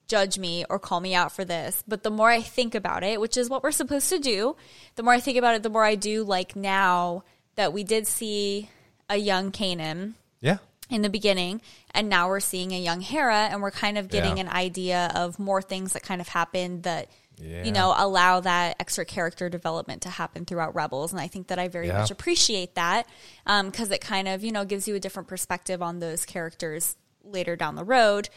judge 0.07 0.37
me 0.39 0.63
or 0.69 0.79
call 0.79 1.01
me 1.01 1.13
out 1.13 1.31
for 1.31 1.43
this. 1.43 1.83
But 1.87 2.03
the 2.03 2.09
more 2.11 2.29
I 2.29 2.41
think 2.41 2.75
about 2.75 3.03
it, 3.03 3.19
which 3.19 3.35
is 3.35 3.49
what 3.49 3.61
we're 3.63 3.71
supposed 3.71 4.09
to 4.09 4.19
do, 4.19 4.55
the 4.95 5.03
more 5.03 5.13
I 5.13 5.19
think 5.19 5.37
about 5.37 5.55
it, 5.55 5.63
the 5.63 5.69
more 5.69 5.83
I 5.83 5.95
do 5.95 6.23
like 6.23 6.55
now 6.55 7.23
that 7.55 7.73
we 7.73 7.83
did 7.83 8.07
see 8.07 8.69
a 9.09 9.17
young 9.17 9.51
Kanan. 9.51 10.13
Yeah, 10.39 10.57
in 10.89 11.01
the 11.01 11.09
beginning, 11.09 11.61
and 11.91 12.07
now 12.07 12.29
we're 12.29 12.39
seeing 12.39 12.71
a 12.71 12.79
young 12.79 13.01
Hera, 13.01 13.47
and 13.51 13.61
we're 13.61 13.71
kind 13.71 13.97
of 13.97 14.07
getting 14.07 14.37
Yeah. 14.37 14.43
an 14.43 14.49
idea 14.49 15.11
of 15.15 15.37
more 15.39 15.61
things 15.61 15.93
that 15.93 16.03
kind 16.03 16.21
of 16.21 16.27
happened 16.29 16.83
that. 16.83 17.09
Yeah. 17.39 17.65
You 17.65 17.71
know, 17.71 17.93
allow 17.95 18.39
that 18.39 18.77
extra 18.79 19.05
character 19.05 19.47
development 19.47 20.01
to 20.01 20.09
happen 20.09 20.43
throughout 20.45 20.73
Rebels, 20.73 21.11
and 21.11 21.21
I 21.21 21.27
think 21.27 21.49
that 21.49 21.59
I 21.59 21.67
very 21.67 21.85
Yeah. 21.85 21.99
much 21.99 22.09
appreciate 22.09 22.73
that 22.73 23.05
um, 23.45 23.69
because 23.69 23.91
it 23.91 24.01
kind 24.01 24.27
of 24.27 24.43
you 24.43 24.51
know 24.51 24.65
gives 24.65 24.87
you 24.87 24.95
a 24.95 24.99
different 24.99 25.27
perspective 25.27 25.83
on 25.83 25.99
those 25.99 26.25
characters 26.25 26.95
later 27.31 27.55
down 27.55 27.75
the 27.75 27.83
road. 27.83 28.29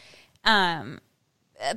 Um, 0.44 1.00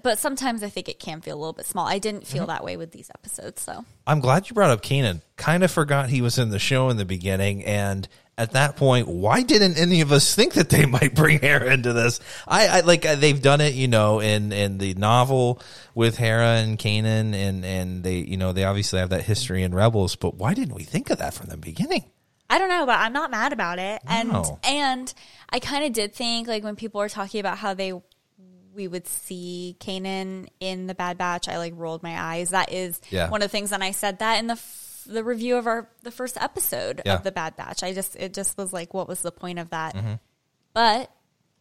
but 0.01 0.17
sometimes 0.17 0.63
I 0.63 0.69
think 0.69 0.87
it 0.87 0.97
can 0.99 1.19
feel 1.19 1.35
a 1.35 1.39
little 1.39 1.51
bit 1.53 1.65
small. 1.65 1.85
I 1.87 1.99
didn't 1.99 2.23
Mm-hmm. 2.23 2.33
feel 2.37 2.45
that 2.47 2.63
way 2.63 2.77
with 2.77 2.91
these 2.91 3.09
episodes, 3.13 3.61
so 3.61 3.83
I'm 4.07 4.21
glad 4.21 4.49
you 4.49 4.53
brought 4.53 4.69
up 4.69 4.81
Keenan. 4.81 5.21
Kind 5.35 5.61
of 5.63 5.71
forgot 5.71 6.09
he 6.09 6.21
was 6.21 6.37
in 6.39 6.49
the 6.51 6.59
show 6.59 6.89
in 6.89 6.95
the 6.97 7.03
beginning, 7.05 7.65
and 7.65 8.07
at 8.37 8.51
that 8.53 8.77
point, 8.77 9.07
why 9.09 9.43
didn't 9.43 9.77
any 9.77 9.99
of 10.01 10.11
us 10.13 10.33
think 10.33 10.53
that 10.53 10.69
they 10.69 10.85
might 10.87 11.13
bring 11.13 11.39
Hera 11.39 11.73
into 11.73 11.91
this? 11.91 12.21
I, 12.47 12.67
I 12.67 12.79
like 12.79 13.05
uh, 13.05 13.15
they've 13.15 13.41
done 13.41 13.59
it, 13.59 13.73
you 13.73 13.89
know, 13.89 14.21
in 14.21 14.53
in 14.53 14.77
the 14.77 14.93
novel 14.93 15.61
with 15.93 16.15
Hera 16.17 16.55
and 16.61 16.79
Kanan, 16.79 17.33
and 17.35 17.65
and 17.65 18.03
they, 18.03 18.19
you 18.19 18.37
know, 18.37 18.53
they 18.53 18.63
obviously 18.63 18.99
have 18.99 19.09
that 19.09 19.23
history 19.23 19.63
in 19.63 19.75
Rebels. 19.75 20.15
But 20.15 20.35
why 20.35 20.53
didn't 20.53 20.75
we 20.75 20.83
think 20.83 21.09
of 21.09 21.17
that 21.17 21.33
from 21.33 21.47
the 21.47 21.57
beginning? 21.57 22.05
I 22.49 22.59
don't 22.59 22.69
know, 22.69 22.85
but 22.85 22.99
I'm 22.99 23.13
not 23.13 23.31
mad 23.31 23.53
about 23.53 23.79
it. 23.79 24.01
And 24.05 24.29
No. 24.31 24.59
and 24.63 25.11
I 25.49 25.59
kind 25.59 25.85
of 25.85 25.93
did 25.93 26.13
think 26.13 26.47
like 26.47 26.63
when 26.63 26.75
people 26.75 26.99
were 26.99 27.09
talking 27.09 27.39
about 27.39 27.57
how 27.57 27.73
they 27.73 27.93
we 28.75 28.87
would 28.87 29.07
see 29.07 29.77
Kanan 29.79 30.47
in 30.59 30.87
the 30.87 30.95
Bad 30.95 31.17
Batch, 31.17 31.47
I 31.47 31.57
like 31.59 31.73
rolled 31.75 32.01
my 32.03 32.19
eyes. 32.19 32.49
That 32.49 32.71
is 32.71 32.99
Yeah. 33.11 33.29
one 33.29 33.41
of 33.41 33.45
the 33.45 33.51
things, 33.51 33.71
and 33.71 33.83
I 33.83 33.91
said 33.91 34.19
that 34.19 34.39
in 34.39 34.47
the 34.47 34.53
f- 34.53 35.03
the 35.05 35.23
review 35.23 35.57
of 35.57 35.67
our 35.67 35.89
the 36.01 36.11
first 36.11 36.37
episode 36.41 37.01
Yeah. 37.05 37.15
of 37.15 37.23
the 37.23 37.31
Bad 37.31 37.55
Batch. 37.55 37.83
I 37.83 37.93
just 37.93 38.15
it 38.15 38.33
just 38.33 38.57
was 38.57 38.71
like, 38.73 38.93
what 38.93 39.07
was 39.07 39.21
the 39.21 39.31
point 39.31 39.59
of 39.59 39.69
that? 39.71 39.95
Mm-hmm. 39.95 40.13
But 40.73 41.11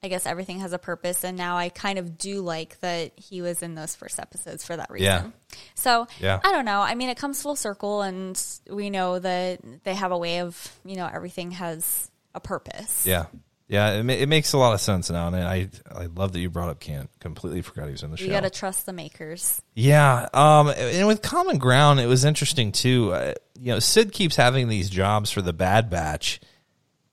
I 0.05 0.09
guess 0.09 0.27
everything 0.27 0.59
has 0.61 0.73
a 0.73 0.79
purpose, 0.79 1.23
and 1.25 1.37
now 1.37 1.57
I 1.57 1.69
kind 1.69 1.99
of 1.99 2.19
do 2.19 2.41
like 2.41 2.81
that 2.81 3.13
he 3.17 3.41
was 3.41 3.63
in 3.63 3.75
those 3.77 3.95
first 3.95 4.19
episodes 4.19 4.67
for 4.67 4.77
that 4.77 4.91
reason. 4.91 5.05
Yeah. 5.07 5.57
So 5.77 6.09
Yeah. 6.19 6.41
I 6.43 6.51
don't 6.51 6.65
know. 6.65 6.81
I 6.81 6.95
mean, 6.97 7.09
it 7.09 7.17
comes 7.17 7.41
full 7.41 7.55
circle, 7.57 8.03
and 8.03 8.41
we 8.69 8.91
know 8.91 9.19
that 9.21 9.61
they 9.85 9.95
have 9.95 10.11
a 10.11 10.19
way 10.19 10.41
of 10.41 10.77
you 10.85 10.97
know 10.97 11.09
everything 11.13 11.53
has 11.53 12.11
a 12.35 12.41
purpose. 12.41 13.07
Yeah, 13.07 13.27
yeah, 13.69 13.93
it, 13.93 14.03
ma- 14.03 14.13
it 14.15 14.29
makes 14.29 14.53
a 14.55 14.59
lot 14.59 14.75
of 14.75 14.81
sense 14.81 15.09
now, 15.09 15.29
and 15.29 15.37
I 15.37 15.69
I 15.95 16.07
love 16.07 16.33
that 16.33 16.41
you 16.41 16.51
brought 16.51 16.69
up 16.71 16.81
Keenan. 16.81 17.09
Completely 17.21 17.63
forgot 17.63 17.87
he 17.87 17.93
was 17.93 18.03
in 18.03 18.11
the 18.11 18.17
show. 18.17 18.25
You 18.25 18.31
got 18.31 18.41
to 18.41 18.51
trust 18.51 18.87
the 18.87 18.93
makers. 18.93 19.63
Yeah, 19.75 20.29
um, 20.35 20.69
and 20.69 21.07
with 21.07 21.23
Common 21.23 21.59
Ground, 21.59 22.01
it 22.01 22.07
was 22.07 22.25
interesting 22.25 22.73
too. 22.73 23.13
Uh, 23.13 23.35
you 23.59 23.73
know, 23.73 23.79
Sid 23.79 24.13
keeps 24.13 24.35
having 24.35 24.67
these 24.69 24.91
jobs 24.91 25.31
for 25.31 25.43
the 25.43 25.53
Bad 25.53 25.91
Batch, 25.91 26.41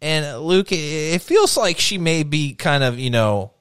and 0.02 0.40
Luke, 0.42 0.72
it- 0.72 1.22
feels 1.22 1.58
like 1.58 1.80
she 1.80 1.98
may 1.98 2.24
be 2.24 2.54
kind 2.54 2.84
of 2.84 2.98
you 3.00 3.10
know 3.10 3.52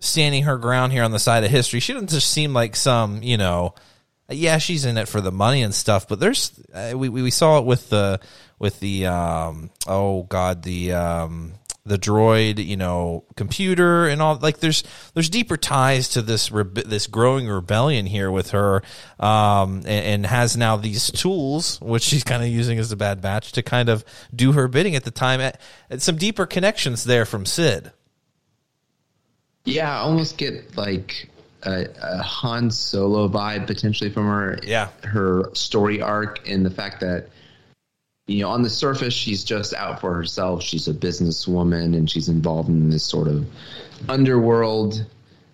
standing 0.00 0.44
her 0.44 0.56
ground 0.58 0.92
here 0.92 1.02
on 1.02 1.10
the 1.10 1.18
side 1.18 1.44
of 1.44 1.50
history. 1.50 1.80
She 1.80 1.92
doesn't 1.92 2.10
just 2.10 2.30
seem 2.30 2.52
like 2.54 2.76
some 2.76 3.22
you 3.22 3.36
know. 3.36 3.74
Yeah, 4.30 4.58
she's 4.58 4.84
in 4.84 4.98
it 4.98 5.08
for 5.08 5.22
the 5.22 5.32
money 5.32 5.62
and 5.62 5.74
stuff, 5.74 6.06
but 6.06 6.20
there's 6.20 6.52
uh, 6.74 6.92
we 6.94 7.08
we 7.08 7.30
saw 7.30 7.58
it 7.58 7.64
with 7.64 7.88
the 7.88 8.20
with 8.58 8.78
the 8.80 9.06
um 9.06 9.70
oh 9.86 10.24
god 10.24 10.62
the 10.62 10.92
um 10.92 11.54
the 11.88 11.98
droid 11.98 12.64
you 12.64 12.76
know 12.76 13.24
computer 13.36 14.06
and 14.06 14.22
all 14.22 14.36
like 14.36 14.58
there's 14.58 14.84
there's 15.14 15.28
deeper 15.30 15.56
ties 15.56 16.08
to 16.10 16.22
this 16.22 16.50
rebe- 16.50 16.84
this 16.84 17.06
growing 17.06 17.48
rebellion 17.48 18.06
here 18.06 18.30
with 18.30 18.50
her 18.50 18.82
um 19.18 19.78
and, 19.78 19.86
and 19.86 20.26
has 20.26 20.56
now 20.56 20.76
these 20.76 21.10
tools 21.10 21.80
which 21.80 22.02
she's 22.02 22.24
kind 22.24 22.42
of 22.42 22.48
using 22.48 22.78
as 22.78 22.92
a 22.92 22.96
bad 22.96 23.20
batch 23.20 23.52
to 23.52 23.62
kind 23.62 23.88
of 23.88 24.04
do 24.34 24.52
her 24.52 24.68
bidding 24.68 24.94
at 24.94 25.04
the 25.04 25.10
time 25.10 25.40
at, 25.40 25.60
at 25.90 26.02
some 26.02 26.16
deeper 26.16 26.46
connections 26.46 27.04
there 27.04 27.24
from 27.24 27.44
Sid 27.46 27.90
Yeah, 29.64 29.90
I 29.94 30.00
almost 30.00 30.38
get 30.38 30.76
like 30.76 31.28
a, 31.62 31.86
a 32.02 32.22
Han 32.22 32.70
Solo 32.70 33.28
vibe 33.28 33.66
potentially 33.66 34.10
from 34.10 34.26
her. 34.26 34.58
Yeah. 34.62 34.88
her 35.02 35.50
story 35.54 36.00
arc 36.00 36.48
and 36.48 36.64
the 36.64 36.70
fact 36.70 37.00
that 37.00 37.28
you 38.28 38.42
know 38.42 38.50
on 38.50 38.62
the 38.62 38.70
surface 38.70 39.12
she's 39.14 39.42
just 39.42 39.74
out 39.74 40.00
for 40.00 40.14
herself. 40.14 40.62
She's 40.62 40.86
a 40.86 40.94
businesswoman 40.94 41.96
and 41.96 42.08
she's 42.08 42.28
involved 42.28 42.68
in 42.68 42.90
this 42.90 43.04
sort 43.04 43.26
of 43.26 43.46
underworld 44.08 45.04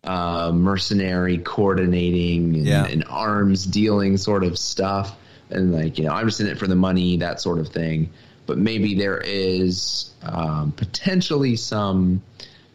uh, 0.03 0.53
mercenary 0.53 1.39
coordinating 1.39 2.57
and, 2.57 2.67
Yeah. 2.67 2.85
and 2.85 3.05
arms 3.09 3.65
dealing 3.65 4.17
sort 4.19 4.45
of 4.45 4.59
stuff. 4.59 5.17
And 5.51 5.73
like 5.73 5.97
you 5.99 6.05
know, 6.05 6.13
I'm 6.13 6.27
just 6.27 6.41
in 6.41 6.47
it 6.49 6.59
for 6.59 6.67
the 6.67 6.75
money, 6.75 7.17
that 7.19 7.41
sort 7.41 7.59
of 7.59 7.69
thing. 7.69 8.11
But 8.47 8.59
maybe 8.59 8.95
there 8.95 9.19
is 9.19 10.11
um, 10.23 10.73
potentially 10.73 11.57
some 11.57 12.21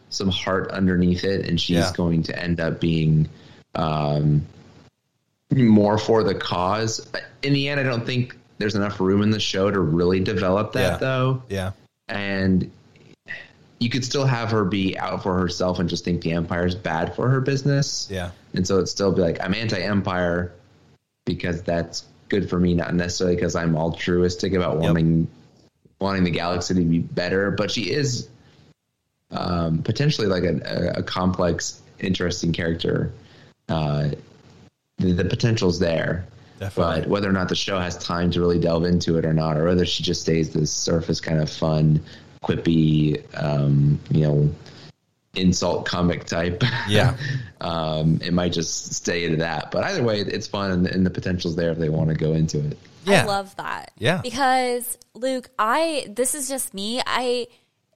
some 0.09 0.29
heart 0.29 0.71
underneath 0.71 1.23
it, 1.23 1.45
and 1.47 1.61
she's 1.61 1.77
Yeah. 1.77 1.91
going 1.95 2.23
to 2.23 2.41
end 2.41 2.59
up 2.59 2.79
being 2.79 3.29
um, 3.75 4.45
more 5.51 5.97
for 5.99 6.23
the 6.23 6.33
cause. 6.35 7.07
In 7.43 7.53
the 7.53 7.69
end, 7.69 7.79
I 7.79 7.83
don't 7.83 8.05
think 8.05 8.35
there's 8.59 8.75
enough 8.75 8.99
room 8.99 9.23
in 9.23 9.31
the 9.31 9.39
show 9.39 9.71
to 9.71 9.79
really 9.79 10.19
develop 10.19 10.73
that, 10.73 10.93
Yeah. 10.93 10.97
though. 10.97 11.43
yeah 11.49 11.71
And 12.07 12.69
you 13.79 13.89
could 13.89 14.03
still 14.05 14.25
have 14.25 14.51
her 14.51 14.65
be 14.65 14.97
out 14.99 15.23
for 15.23 15.39
herself 15.39 15.79
and 15.79 15.89
just 15.89 16.03
think 16.05 16.21
the 16.21 16.33
Empire's 16.33 16.75
bad 16.75 17.15
for 17.15 17.29
her 17.29 17.41
business. 17.41 18.07
yeah 18.11 18.31
And 18.53 18.67
so 18.67 18.75
it'd 18.75 18.89
still 18.89 19.11
be 19.11 19.21
like, 19.21 19.37
I'm 19.43 19.53
anti 19.55 19.81
Empire 19.81 20.51
because 21.25 21.63
that's 21.63 22.05
good 22.27 22.49
for 22.49 22.59
me, 22.59 22.73
not 22.75 22.93
necessarily 22.93 23.35
because 23.35 23.55
I'm 23.55 23.75
altruistic 23.75 24.53
about 24.53 24.75
Yep. 24.75 24.83
wanting 24.83 25.27
wanting 25.99 26.23
the 26.23 26.31
galaxy 26.31 26.73
to 26.75 26.81
be 26.81 26.99
better. 26.99 27.51
But 27.51 27.71
she 27.71 27.91
is 27.91 28.27
um, 29.31 29.83
potentially 29.83 30.27
like 30.27 30.43
a, 30.43 30.59
a, 30.95 30.99
a 30.99 31.03
complex, 31.03 31.81
interesting 31.99 32.51
character. 32.53 33.11
Uh, 33.67 34.09
the, 34.97 35.11
the 35.13 35.25
potential's 35.25 35.79
there. 35.79 36.25
Definitely. 36.59 37.01
But 37.01 37.09
whether 37.09 37.29
or 37.29 37.33
not 37.33 37.47
the 37.49 37.55
show 37.55 37.79
has 37.79 37.97
time 37.97 38.31
to 38.31 38.39
really 38.39 38.59
delve 38.59 38.83
into 38.83 39.17
it 39.17 39.25
or 39.25 39.33
not, 39.33 39.57
or 39.57 39.65
whether 39.65 39.85
she 39.85 40.03
just 40.03 40.21
stays 40.21 40.51
this 40.51 40.71
surface 40.71 41.21
kind 41.21 41.39
of 41.39 41.49
fun, 41.49 42.03
quippy, 42.43 43.23
um, 43.41 43.99
you 44.09 44.21
know, 44.21 44.49
insult 45.35 45.85
comic 45.85 46.25
type. 46.25 46.63
Yeah. 46.87 47.15
um, 47.61 48.19
it 48.23 48.33
might 48.33 48.51
just 48.51 48.93
stay 48.95 49.23
into 49.25 49.37
that. 49.37 49.71
But 49.71 49.83
either 49.83 50.03
way, 50.03 50.21
it's 50.21 50.47
fun 50.47 50.71
and, 50.71 50.87
and 50.87 51.05
the 51.05 51.11
potential's 51.11 51.55
there 51.55 51.71
if 51.71 51.77
they 51.77 51.89
want 51.89 52.09
to 52.09 52.15
go 52.15 52.33
into 52.33 52.59
it. 52.59 52.77
yeah 53.05 53.23
I 53.23 53.25
love 53.25 53.55
that. 53.57 53.91
Yeah. 53.97 54.21
Because 54.21 54.97
Luke, 55.13 55.49
I 55.59 56.07
this 56.09 56.33
is 56.35 56.49
just 56.49 56.73
me. 56.73 57.01
I 57.05 57.47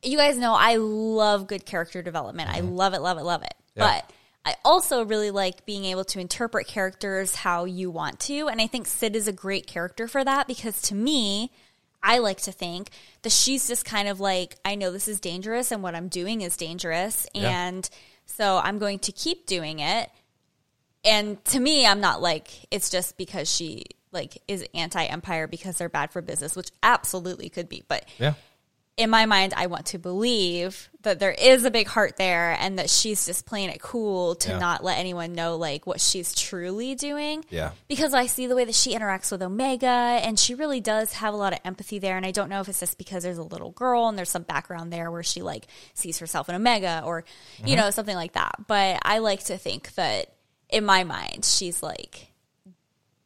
you 0.04 0.18
guys 0.18 0.38
know 0.38 0.54
I 0.54 0.76
love 0.76 1.48
good 1.48 1.66
character 1.66 2.02
development. 2.02 2.50
I 2.50 2.60
love 2.60 2.94
it, 2.94 3.02
love 3.02 3.18
it, 3.18 3.24
love 3.24 3.42
it. 3.42 3.54
Mm-hmm. 3.78 3.82
Yeah. 3.82 4.02
But 4.06 4.13
I 4.46 4.56
also 4.66 5.06
really 5.06 5.32
like 5.32 5.66
being 5.66 5.86
able 5.86 6.04
to 6.06 6.20
interpret 6.20 6.68
characters 6.68 7.36
how 7.36 7.64
you 7.66 7.90
want 7.90 8.20
to. 8.22 8.50
And 8.50 8.60
I 8.60 8.68
think 8.68 8.88
Sid 8.88 9.16
is 9.16 9.28
a 9.28 9.34
great 9.34 9.68
character 9.68 10.08
for 10.08 10.24
that 10.24 10.48
because 10.48 10.82
to 10.84 10.96
me, 10.96 11.52
I 12.02 12.18
like 12.18 12.42
to 12.42 12.52
think 12.52 12.90
that 13.22 13.32
she's 13.32 13.68
just 13.68 13.86
kind 13.86 14.10
of 14.10 14.20
like, 14.20 14.58
I 14.66 14.76
know 14.76 14.92
this 14.92 15.08
is 15.08 15.22
dangerous 15.22 15.72
and 15.72 15.82
what 15.82 15.96
I'm 15.96 16.10
doing 16.10 16.42
is 16.42 16.58
dangerous. 16.58 17.26
Yeah. 17.34 17.68
And 17.68 17.90
so 18.26 18.60
I'm 18.62 18.80
going 18.80 19.00
to 19.00 19.14
keep 19.14 19.46
doing 19.46 19.80
it. 19.80 20.10
And 21.06 21.44
to 21.46 21.60
me, 21.60 21.88
I'm 21.88 22.02
not 22.02 22.22
like, 22.22 22.50
it's 22.72 22.90
just 22.90 23.18
because 23.18 23.50
she 23.50 23.86
like 24.12 24.42
is 24.48 24.66
anti-empire 24.74 25.48
because 25.48 25.78
they're 25.78 25.90
bad 25.90 26.12
for 26.12 26.22
business, 26.22 26.56
which 26.56 26.70
absolutely 26.84 27.50
could 27.50 27.70
be. 27.70 27.84
But 27.88 28.06
Yeah. 28.20 28.34
In 28.96 29.10
my 29.10 29.26
mind, 29.26 29.56
I 29.58 29.66
want 29.66 29.88
to 29.88 29.98
believe 29.98 30.88
that 31.02 31.18
there 31.20 31.32
is 31.32 31.66
a 31.66 31.72
big 31.72 31.88
heart 31.88 32.16
there 32.18 32.56
and 32.60 32.78
that 32.78 32.92
she's 32.92 33.26
just 33.26 33.44
playing 33.46 33.70
it 33.70 33.82
cool 33.82 34.36
to 34.36 34.50
Yeah. 34.52 34.60
not 34.60 34.84
let 34.84 35.00
anyone 35.00 35.34
know 35.34 35.56
like 35.58 35.88
what 35.88 36.00
she's 36.00 36.36
truly 36.36 36.94
doing. 36.94 37.44
Yeah. 37.50 37.72
Because 37.88 38.14
I 38.14 38.28
see 38.28 38.46
the 38.46 38.56
way 38.56 38.66
that 38.66 38.76
she 38.76 38.94
interacts 38.96 39.32
with 39.32 39.42
Omega 39.42 39.88
and 39.88 40.38
she 40.38 40.54
really 40.54 40.80
does 40.80 41.14
have 41.14 41.34
a 41.34 41.38
lot 41.38 41.54
of 41.54 41.60
empathy 41.66 41.98
there. 41.98 42.18
And 42.18 42.26
I 42.26 42.30
don't 42.32 42.50
know 42.50 42.62
if 42.62 42.70
it's 42.70 42.80
just 42.82 43.00
because 43.00 43.24
there's 43.24 43.40
a 43.40 43.44
little 43.44 43.72
girl 43.72 44.08
and 44.08 44.16
there's 44.18 44.30
some 44.30 44.44
background 44.44 44.94
there 44.94 45.10
where 45.10 45.24
she 45.24 45.42
like 45.42 45.66
sees 45.96 46.20
herself 46.20 46.48
in 46.48 46.54
Omega 46.56 47.02
or, 47.04 47.24
Mm-hmm. 47.58 47.68
you 47.68 47.76
know, 47.76 47.90
something 47.90 48.16
like 48.16 48.34
that. 48.34 48.56
But 48.68 49.00
I 49.04 49.18
like 49.18 49.44
to 49.46 49.58
think 49.58 49.96
that 49.96 50.34
in 50.70 50.86
my 50.86 51.04
mind, 51.04 51.46
she's 51.46 51.82
like 51.82 52.28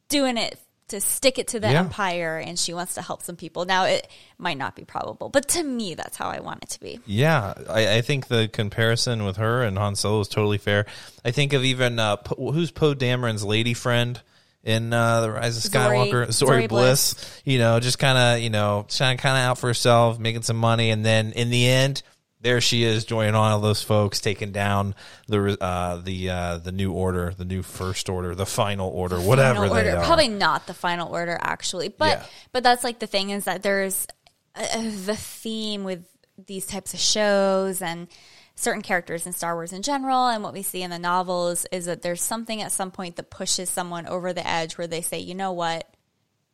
doing 0.08 0.38
it 0.38 0.58
to 0.88 1.00
stick 1.00 1.38
it 1.38 1.48
to 1.48 1.60
the 1.60 1.70
Yeah. 1.70 1.80
empire 1.80 2.38
and 2.38 2.58
she 2.58 2.72
wants 2.74 2.94
to 2.94 3.02
help 3.02 3.22
some 3.22 3.36
people. 3.36 3.64
Now 3.64 3.84
it 3.84 4.08
might 4.38 4.58
not 4.58 4.74
be 4.74 4.84
probable, 4.84 5.28
but 5.28 5.48
to 5.48 5.62
me 5.62 5.94
that's 5.94 6.16
how 6.16 6.28
I 6.28 6.40
want 6.40 6.62
it 6.62 6.70
to 6.70 6.80
be. 6.80 7.00
Yeah, 7.06 7.54
I, 7.68 7.96
I 7.96 8.00
think 8.00 8.28
the 8.28 8.48
comparison 8.48 9.24
with 9.24 9.36
her 9.36 9.62
and 9.62 9.76
Han 9.78 9.96
Solo 9.96 10.20
is 10.20 10.28
totally 10.28 10.58
fair. 10.58 10.86
I 11.24 11.30
think 11.30 11.52
of 11.52 11.64
even 11.64 11.98
uh, 11.98 12.16
Po- 12.16 12.52
who's 12.52 12.70
Poe 12.70 12.94
Dameron's 12.94 13.44
lady 13.44 13.74
friend 13.74 14.20
in 14.64 14.92
uh, 14.92 15.20
the 15.22 15.30
Rise 15.30 15.64
of 15.64 15.70
Skywalker, 15.70 16.30
Zori 16.32 16.66
Bliss. 16.66 17.14
Bliss. 17.14 17.42
You 17.44 17.58
know, 17.58 17.80
just 17.80 17.98
kind 17.98 18.18
of 18.18 18.42
you 18.42 18.50
know, 18.50 18.86
kind 18.98 19.18
of 19.20 19.24
out 19.24 19.58
for 19.58 19.68
herself, 19.68 20.18
making 20.18 20.42
some 20.42 20.56
money, 20.56 20.90
and 20.90 21.04
then 21.04 21.32
in 21.32 21.50
the 21.50 21.68
end. 21.68 22.02
There 22.40 22.60
she 22.60 22.84
is, 22.84 23.04
joining 23.04 23.34
all 23.34 23.58
those 23.60 23.82
folks, 23.82 24.20
taking 24.20 24.52
down 24.52 24.94
the 25.26 25.56
uh, 25.60 25.96
the 25.96 26.30
uh, 26.30 26.58
the 26.58 26.70
new 26.70 26.92
order, 26.92 27.34
the 27.36 27.44
new 27.44 27.62
first 27.62 28.08
order, 28.08 28.34
the 28.36 28.46
final 28.46 28.88
order, 28.90 29.16
whatever 29.20 29.60
Final 29.62 29.74
they 29.74 29.88
order. 29.90 29.96
are. 29.98 30.04
Probably 30.04 30.28
not 30.28 30.66
the 30.68 30.74
final 30.74 31.12
order 31.12 31.36
actually, 31.42 31.88
but 31.88 32.18
Yeah. 32.18 32.24
but 32.52 32.62
that's 32.62 32.84
like 32.84 33.00
the 33.00 33.08
thing 33.08 33.30
is 33.30 33.44
that 33.44 33.62
there's 33.64 34.06
uh, 34.54 34.62
the 35.04 35.16
theme 35.16 35.82
with 35.82 36.04
these 36.46 36.64
types 36.66 36.94
of 36.94 37.00
shows 37.00 37.82
and 37.82 38.06
certain 38.54 38.82
characters 38.82 39.26
in 39.26 39.32
Star 39.32 39.54
Wars 39.56 39.72
in 39.72 39.82
general 39.82 40.28
and 40.28 40.42
what 40.44 40.52
we 40.52 40.62
see 40.62 40.82
in 40.82 40.90
the 40.90 40.98
novels 40.98 41.66
is 41.72 41.86
that 41.86 42.02
there's 42.02 42.22
something 42.22 42.62
at 42.62 42.70
some 42.70 42.92
point 42.92 43.16
that 43.16 43.30
pushes 43.30 43.68
someone 43.68 44.06
over 44.06 44.32
the 44.32 44.46
edge 44.46 44.78
where 44.78 44.86
they 44.86 45.00
say, 45.02 45.18
"You 45.18 45.34
know 45.34 45.50
what? 45.52 45.88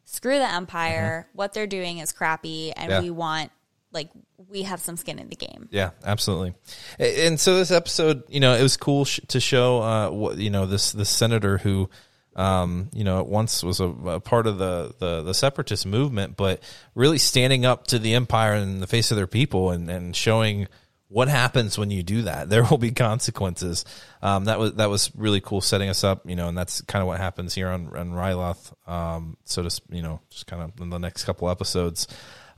Screw 0.06 0.38
the 0.38 0.50
empire. 0.50 1.28
What 1.34 1.52
they're 1.52 1.66
doing 1.66 1.98
is 1.98 2.12
crappy 2.12 2.72
and 2.72 2.90
Mm-hmm. 2.90 2.90
Yeah. 2.90 3.00
we 3.02 3.10
want 3.10 3.50
like 3.92 4.08
we 4.48 4.62
have 4.62 4.80
some 4.80 4.96
skin 4.96 5.18
in 5.18 5.28
the 5.28 5.36
game." 5.36 5.68
Yeah, 5.70 5.90
absolutely. 6.04 6.54
And 6.98 7.38
so 7.38 7.56
this 7.56 7.70
episode, 7.70 8.22
you 8.28 8.40
know, 8.40 8.54
it 8.54 8.62
was 8.62 8.76
cool 8.76 9.04
sh- 9.04 9.20
to 9.28 9.40
show, 9.40 9.82
uh, 9.82 10.10
what 10.10 10.38
you 10.38 10.50
know, 10.50 10.66
this 10.66 10.92
this 10.92 11.08
senator 11.08 11.58
who, 11.58 11.88
um, 12.36 12.90
you 12.92 13.04
know, 13.04 13.20
at 13.20 13.26
once 13.26 13.62
was 13.62 13.80
a, 13.80 13.88
a 13.88 14.20
part 14.20 14.46
of 14.46 14.58
the, 14.58 14.94
the 14.98 15.22
the 15.22 15.34
separatist 15.34 15.86
movement, 15.86 16.36
but 16.36 16.62
really 16.94 17.18
standing 17.18 17.64
up 17.64 17.86
to 17.88 17.98
the 17.98 18.14
empire 18.14 18.54
in 18.54 18.80
the 18.80 18.86
face 18.86 19.10
of 19.10 19.16
their 19.16 19.26
people 19.26 19.70
and 19.70 19.90
and 19.90 20.14
showing 20.14 20.68
what 21.08 21.28
happens 21.28 21.78
when 21.78 21.90
you 21.90 22.02
do 22.02 22.22
that. 22.22 22.48
There 22.54 22.64
will 22.64 22.78
be 22.78 22.90
consequences. 22.90 23.84
Um, 24.22 24.44
that 24.44 24.58
was 24.58 24.74
that 24.74 24.90
was 24.90 25.10
really 25.16 25.40
cool, 25.40 25.60
setting 25.60 25.88
us 25.88 26.04
up, 26.04 26.28
you 26.28 26.36
know, 26.36 26.48
and 26.48 26.56
that's 26.56 26.80
kind 26.82 27.02
of 27.02 27.08
what 27.08 27.18
happens 27.18 27.54
here 27.54 27.68
on 27.68 27.86
on 27.96 28.12
Ryloth. 28.12 28.72
Um, 28.88 29.36
so 29.44 29.62
just 29.62 29.82
you 29.90 30.02
know, 30.02 30.20
just 30.30 30.46
kind 30.46 30.62
of 30.62 30.80
in 30.80 30.90
the 30.90 30.98
next 30.98 31.24
couple 31.24 31.50
episodes. 31.50 32.06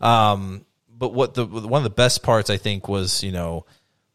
Um, 0.00 0.65
but 0.99 1.12
what 1.12 1.35
the 1.35 1.47
one 1.47 1.81
of 1.81 1.85
the 1.85 1.91
best 1.91 2.23
parts 2.23 2.50
I 2.50 2.57
think 2.57 2.88
was 2.88 3.23
you 3.23 3.33
know 3.33 3.67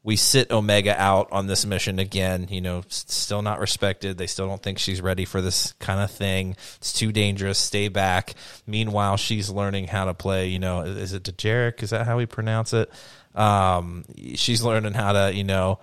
we 0.04 0.16
sit 0.16 0.52
Omega 0.52 1.00
out 1.00 1.32
on 1.32 1.48
this 1.48 1.66
mission 1.66 2.00
again. 2.00 2.48
You 2.50 2.62
know, 2.62 2.84
still 2.88 3.42
not 3.42 3.60
respected. 3.60 4.18
They 4.18 4.28
still 4.28 4.48
don't 4.48 4.62
think 4.62 4.80
she's 4.80 5.02
ready 5.02 5.26
for 5.26 5.42
this 5.42 5.74
kind 5.74 6.00
of 6.00 6.10
thing. 6.10 6.56
It's 6.78 6.94
too 6.94 7.12
dangerous. 7.12 7.60
Stay 7.60 7.88
back. 7.88 8.34
Meanwhile, 8.66 9.18
she's 9.18 9.50
learning 9.50 9.88
how 9.88 10.06
to 10.06 10.14
play. 10.14 10.48
You 10.48 10.60
know, 10.60 10.82
is 10.82 11.14
it 11.14 11.24
Dejarik? 11.24 11.84
Is 11.84 11.92
that 11.92 12.08
how 12.08 12.18
we 12.18 12.26
pronounce 12.26 12.74
it? 12.74 12.92
Um, 13.36 14.06
she's 14.36 14.64
learning 14.64 14.94
how 14.94 15.14
to 15.14 15.34
you 15.34 15.44
know 15.44 15.80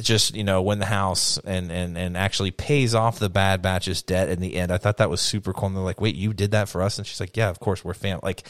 just 0.00 0.34
you 0.34 0.42
know 0.42 0.60
win 0.60 0.80
the 0.80 0.86
house 0.86 1.38
and 1.38 1.70
and 1.70 1.96
and 1.96 2.16
actually 2.16 2.50
pays 2.50 2.94
off 2.94 3.18
the 3.18 3.30
bad 3.30 3.62
batch's 3.62 4.02
debt 4.02 4.28
in 4.28 4.40
the 4.40 4.56
end. 4.56 4.72
I 4.72 4.78
thought 4.78 4.98
that 4.98 5.08
was 5.08 5.20
super 5.20 5.52
cool. 5.52 5.68
And 5.68 5.76
they're 5.76 5.84
like, 5.84 6.00
"Wait, 6.00 6.16
you 6.16 6.34
did 6.34 6.50
that 6.50 6.68
for 6.68 6.82
us?" 6.82 6.98
And 6.98 7.06
she's 7.06 7.20
like, 7.20 7.36
"Yeah, 7.36 7.48
of 7.48 7.60
course, 7.60 7.84
we're 7.84 7.94
fam. 7.94 8.20
Like, 8.22 8.46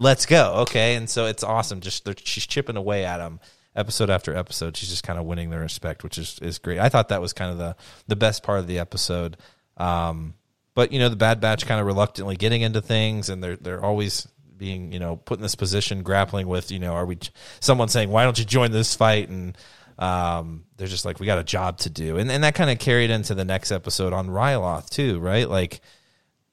let's 0.00 0.26
go, 0.26 0.54
okay." 0.62 0.96
And 0.96 1.08
so 1.08 1.26
it's 1.26 1.44
awesome. 1.44 1.80
Just 1.80 2.08
she's 2.26 2.46
chipping 2.46 2.76
away 2.76 3.04
at 3.04 3.20
him 3.20 3.38
episode 3.76 4.10
after 4.10 4.34
episode. 4.34 4.76
She's 4.76 4.88
just 4.88 5.04
kind 5.04 5.18
of 5.18 5.24
winning 5.24 5.50
their 5.50 5.60
respect, 5.60 6.02
which 6.02 6.18
is 6.18 6.38
is 6.40 6.58
great. 6.58 6.80
I 6.80 6.88
thought 6.88 7.10
that 7.10 7.20
was 7.20 7.32
kind 7.32 7.52
of 7.52 7.58
the 7.58 7.76
the 8.08 8.16
best 8.16 8.42
part 8.42 8.58
of 8.58 8.66
the 8.66 8.78
episode. 8.78 9.36
Um, 9.76 10.34
but 10.74 10.92
you 10.92 10.98
know, 10.98 11.08
the 11.08 11.16
Bad 11.16 11.40
Batch 11.40 11.66
kind 11.66 11.80
of 11.80 11.86
reluctantly 11.86 12.36
getting 12.36 12.62
into 12.62 12.80
things, 12.80 13.28
and 13.28 13.42
they're 13.42 13.56
they're 13.56 13.84
always 13.84 14.26
being 14.56 14.92
you 14.92 14.98
know 14.98 15.16
put 15.16 15.38
in 15.38 15.42
this 15.42 15.54
position, 15.54 16.02
grappling 16.02 16.46
with 16.46 16.70
you 16.70 16.78
know, 16.78 16.92
are 16.92 17.06
we 17.06 17.18
someone 17.60 17.88
saying 17.88 18.10
why 18.10 18.24
don't 18.24 18.38
you 18.38 18.44
join 18.44 18.72
this 18.72 18.94
fight 18.94 19.28
and 19.28 19.56
um, 19.98 20.64
they're 20.76 20.88
just 20.88 21.04
like 21.04 21.20
we 21.20 21.26
got 21.26 21.38
a 21.38 21.44
job 21.44 21.78
to 21.78 21.90
do, 21.90 22.16
and 22.16 22.30
and 22.30 22.42
that 22.44 22.54
kind 22.54 22.70
of 22.70 22.78
carried 22.78 23.10
into 23.10 23.34
the 23.34 23.44
next 23.44 23.70
episode 23.70 24.12
on 24.12 24.28
Ryloth 24.28 24.88
too, 24.88 25.18
right? 25.20 25.48
Like 25.48 25.80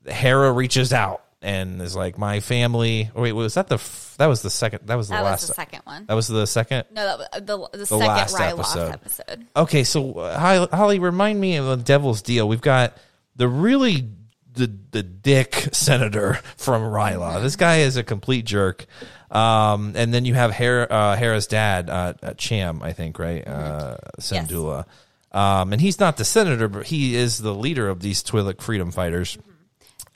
Hera 0.06 0.52
reaches 0.52 0.92
out 0.92 1.24
and 1.42 1.82
is 1.82 1.96
like, 1.96 2.18
my 2.18 2.40
family. 2.40 3.10
Oh 3.16 3.22
wait, 3.22 3.34
was 3.34 3.54
that 3.56 3.68
the 3.68 3.76
f- 3.76 4.16
that 4.18 4.28
was 4.28 4.42
the 4.42 4.50
second? 4.50 4.88
That 4.88 4.96
was 4.96 5.10
the 5.10 5.16
That 5.16 5.24
last. 5.24 5.42
was 5.42 5.50
the 5.50 5.54
second 5.56 5.82
one. 5.84 6.06
That 6.08 6.14
was 6.16 6.28
the 6.28 6.48
second. 6.48 6.86
No, 6.92 7.06
that 7.06 7.18
was 7.20 7.28
the, 7.72 7.78
the, 7.78 7.86
second 7.86 8.08
last 8.08 8.40
episode. 8.40 8.92
episode. 8.94 9.48
Okay, 9.56 9.84
so 9.84 10.14
uh, 10.14 10.68
Holly, 10.76 11.00
remind 11.00 11.40
me 11.40 11.58
of 11.58 11.66
the 11.66 11.78
Devil's 11.78 12.22
Deal. 12.22 12.48
We've 12.48 12.62
got 12.62 12.98
the 13.36 13.48
really 13.48 14.10
the 14.54 14.72
the 14.92 15.04
dick 15.04 15.70
senator 15.72 16.40
from 16.58 16.82
Ryloth. 16.82 17.44
This 17.44 17.56
guy 17.56 17.78
is 17.80 17.98
a 17.98 18.04
complete 18.04 18.46
jerk. 18.46 18.86
Um, 19.30 19.94
and 19.96 20.14
then 20.14 20.24
you 20.24 20.34
have 20.36 20.52
Hera, 20.52 20.86
uh, 20.86 21.16
Hera's 21.18 21.48
dad, 21.48 21.90
uh, 21.90 22.14
uh, 22.24 22.34
Cham, 22.36 22.82
I 22.82 22.94
think, 22.94 23.20
right? 23.20 23.46
Uh, 23.46 23.98
Syndulla. 24.22 24.86
Um, 25.34 25.74
and 25.74 25.82
he's 25.82 26.00
not 26.00 26.16
the 26.16 26.24
senator, 26.24 26.70
but 26.70 26.86
he 26.88 27.14
is 27.16 27.38
the 27.38 27.54
leader 27.54 27.90
of 27.90 28.00
these 28.00 28.24
Twi'lek 28.24 28.62
freedom 28.62 28.92
fighters. 28.92 29.38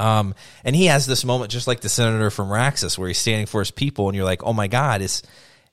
Um, 0.01 0.33
and 0.63 0.75
he 0.75 0.87
has 0.87 1.05
this 1.05 1.23
moment 1.23 1.51
just 1.51 1.67
like 1.67 1.81
the 1.81 1.89
senator 1.89 2.31
from 2.31 2.49
Raxus, 2.49 2.97
where 2.97 3.07
he's 3.07 3.19
standing 3.19 3.45
for 3.45 3.61
his 3.61 3.69
people, 3.69 4.09
and 4.09 4.15
you're 4.15 4.25
like, 4.25 4.43
"Oh 4.43 4.51
my 4.51 4.67
God, 4.67 5.01
is 5.01 5.21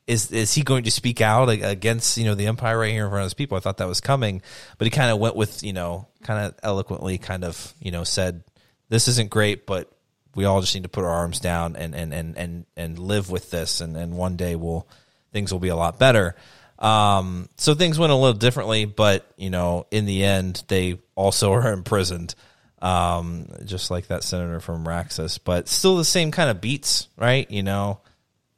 is 0.07 0.31
is 0.31 0.53
he 0.53 0.63
going 0.63 0.85
to 0.85 0.91
speak 0.91 1.23
out 1.23 1.49
against 1.49 2.19
you 2.19 2.25
know 2.25 2.35
the 2.35 2.47
empire 2.47 2.79
right 2.79 2.93
here 2.93 3.05
in 3.05 3.11
front 3.11 3.23
of 3.23 3.27
his 3.27 3.35
people?" 3.35 3.57
I 3.57 3.61
thought 3.61 3.79
that 3.79 3.89
was 3.89 4.03
coming, 4.03 4.43
but 4.77 4.85
he 4.87 4.91
kind 4.91 5.11
of 5.11 5.19
went 5.19 5.35
with 5.35 5.63
you 5.63 5.73
know, 5.73 6.09
kind 6.23 6.47
of 6.47 6.55
eloquently, 6.63 7.17
kind 7.17 7.43
of 7.43 7.73
you 7.81 7.91
know, 7.91 8.05
said, 8.05 8.45
"This 8.91 9.09
isn't 9.09 9.31
great, 9.31 9.67
but 9.67 9.91
we 10.35 10.45
all 10.45 10.61
just 10.61 10.75
need 10.75 10.83
to 10.83 10.91
put 10.91 11.05
our 11.05 11.11
arms 11.11 11.41
down 11.41 11.75
and 11.77 11.95
and 11.95 12.13
and 12.13 12.37
and 12.37 12.67
and 12.77 12.99
live 12.99 13.31
with 13.31 13.51
this, 13.51 13.81
and 13.81 13.97
and 13.97 14.15
one 14.15 14.37
day 14.37 14.57
we'll 14.57 14.87
things 15.33 15.53
will 15.53 15.61
be 15.61 15.69
a 15.69 15.77
lot 15.77 15.99
better." 15.99 16.37
Um, 16.79 17.49
so 17.57 17.75
things 17.75 17.99
went 17.99 18.13
a 18.13 18.15
little 18.15 18.39
differently, 18.39 18.85
but 18.85 19.27
you 19.39 19.49
know, 19.49 19.87
in 19.91 20.05
the 20.05 20.23
end, 20.23 20.65
they 20.69 20.99
also 21.15 21.53
are 21.55 21.73
imprisoned 21.73 22.35
um, 22.81 23.49
just 23.65 23.91
like 23.91 24.09
that 24.09 24.23
senator 24.25 24.61
from 24.61 24.85
Raxus, 24.87 25.39
but 25.43 25.69
still 25.69 25.97
the 25.97 26.05
same 26.05 26.31
kind 26.31 26.51
of 26.51 26.61
beats, 26.61 27.09
right? 27.17 27.51
You 27.51 27.63
know, 27.63 28.01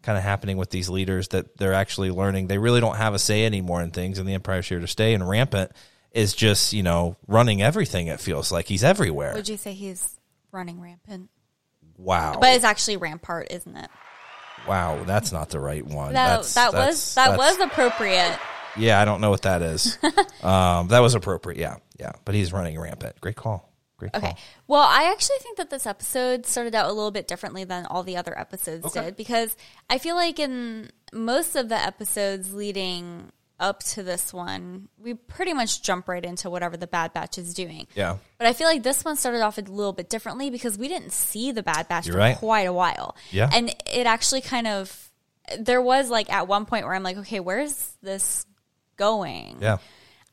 kind 0.03 0.17
of 0.19 0.25
happening 0.25 0.57
with 0.57 0.71
these 0.71 0.89
leaders 0.89 1.29
that 1.29 1.57
they're 1.57 1.75
actually 1.75 2.11
learning. 2.11 2.47
They 2.47 2.59
really 2.59 2.81
don't 2.81 2.97
have 2.97 3.15
a 3.15 3.19
say 3.19 3.45
anymore 3.45 3.83
in 3.83 3.91
things, 3.91 4.19
and 4.19 4.29
the 4.29 4.35
Empire's 4.35 4.69
here 4.69 4.81
to 4.81 4.87
stay. 4.87 5.15
And 5.15 5.29
Rampant 5.29 5.73
is 6.13 6.35
just, 6.35 6.73
you 6.73 6.83
know, 6.83 7.17
running 7.29 7.63
everything. 7.63 8.09
It 8.09 8.21
feels 8.21 8.51
like 8.51 8.67
he's 8.67 8.83
everywhere. 8.85 9.33
Would 9.35 9.49
you 9.49 9.57
say 9.57 9.73
he's 9.73 10.19
running 10.53 10.81
rampant? 10.81 11.31
wow, 11.97 12.39
But 12.41 12.55
it's 12.55 12.65
actually 12.65 12.97
Rampart, 12.97 13.49
isn't 13.51 13.77
it? 13.77 13.91
wow, 14.67 15.03
that's 15.05 15.33
not 15.33 15.51
the 15.51 15.61
right 15.61 15.85
one. 15.87 16.13
That 16.15 16.29
That's- 16.29 16.55
that 16.55 16.73
that's- 16.73 16.89
was 16.89 17.15
that 17.15 17.39
was 17.39 17.59
appropriate. 17.61 18.39
Yeah, 18.77 19.01
I 19.01 19.05
don't 19.05 19.21
know 19.21 19.31
what 19.31 19.43
that 19.43 19.63
is. 19.63 19.99
um, 20.43 20.89
that 20.89 21.01
was 21.01 21.15
appropriate. 21.15 21.59
Yeah, 21.61 21.77
yeah, 21.99 22.13
but 22.25 22.35
he's 22.35 22.53
running 22.53 22.79
rampant. 22.79 23.21
Great 23.21 23.37
call. 23.37 23.70
Great 24.01 24.13
call. 24.13 24.23
Okay. 24.23 24.35
Well, 24.67 24.83
I 24.83 25.11
actually 25.13 25.37
think 25.41 25.59
that 25.59 25.71
this 25.71 25.87
episode 25.87 26.47
started 26.47 26.75
out 26.75 26.87
a 26.87 26.93
little 26.93 27.13
bit 27.13 27.29
differently 27.29 27.65
than 27.65 27.87
all 27.87 28.03
the 28.03 28.17
other 28.17 28.37
episodes 28.37 28.91
did 28.93 29.17
because 29.17 29.57
I 29.89 29.99
feel 29.99 30.17
like 30.17 30.39
in 30.39 30.91
most 31.13 31.55
of 31.55 31.69
the 31.69 31.77
episodes 31.77 32.53
leading 32.53 33.31
up 33.61 33.83
to 33.83 34.03
this 34.03 34.33
one, 34.33 34.89
we 34.99 35.15
pretty 35.15 35.53
much 35.53 35.83
jump 35.83 36.09
right 36.09 36.25
into 36.25 36.49
whatever 36.49 36.77
the 36.77 36.87
Bad 36.87 37.13
Batch 37.13 37.37
is 37.39 37.53
doing. 37.53 37.87
Yeah. 37.95 38.17
But 38.39 38.47
I 38.47 38.55
feel 38.55 38.67
like 38.67 38.83
this 38.83 39.05
one 39.05 39.17
started 39.17 39.43
off 39.43 39.59
a 39.59 39.61
little 39.61 39.93
bit 39.93 40.09
differently 40.09 40.51
because 40.51 40.79
we 40.79 40.89
didn't 40.89 41.13
see 41.13 41.53
the 41.53 41.63
Bad 41.63 41.87
Batch 41.87 42.07
You're 42.07 42.15
for 42.15 42.21
right. 42.21 42.37
quite 42.37 42.67
a 42.67 42.73
while. 42.73 43.17
Yeah. 43.31 43.51
And 43.53 43.69
it 43.93 44.07
actually 44.07 44.41
kind 44.41 44.67
of 44.67 45.11
there 45.59 45.83
was 45.83 46.09
like 46.11 46.31
at 46.33 46.49
one 46.49 46.65
point 46.65 46.87
where 46.87 46.95
I'm 46.95 47.03
like, 47.03 47.19
okay, 47.19 47.41
where's 47.41 47.97
this 48.03 48.47
going? 48.97 49.59
Yeah. 49.61 49.79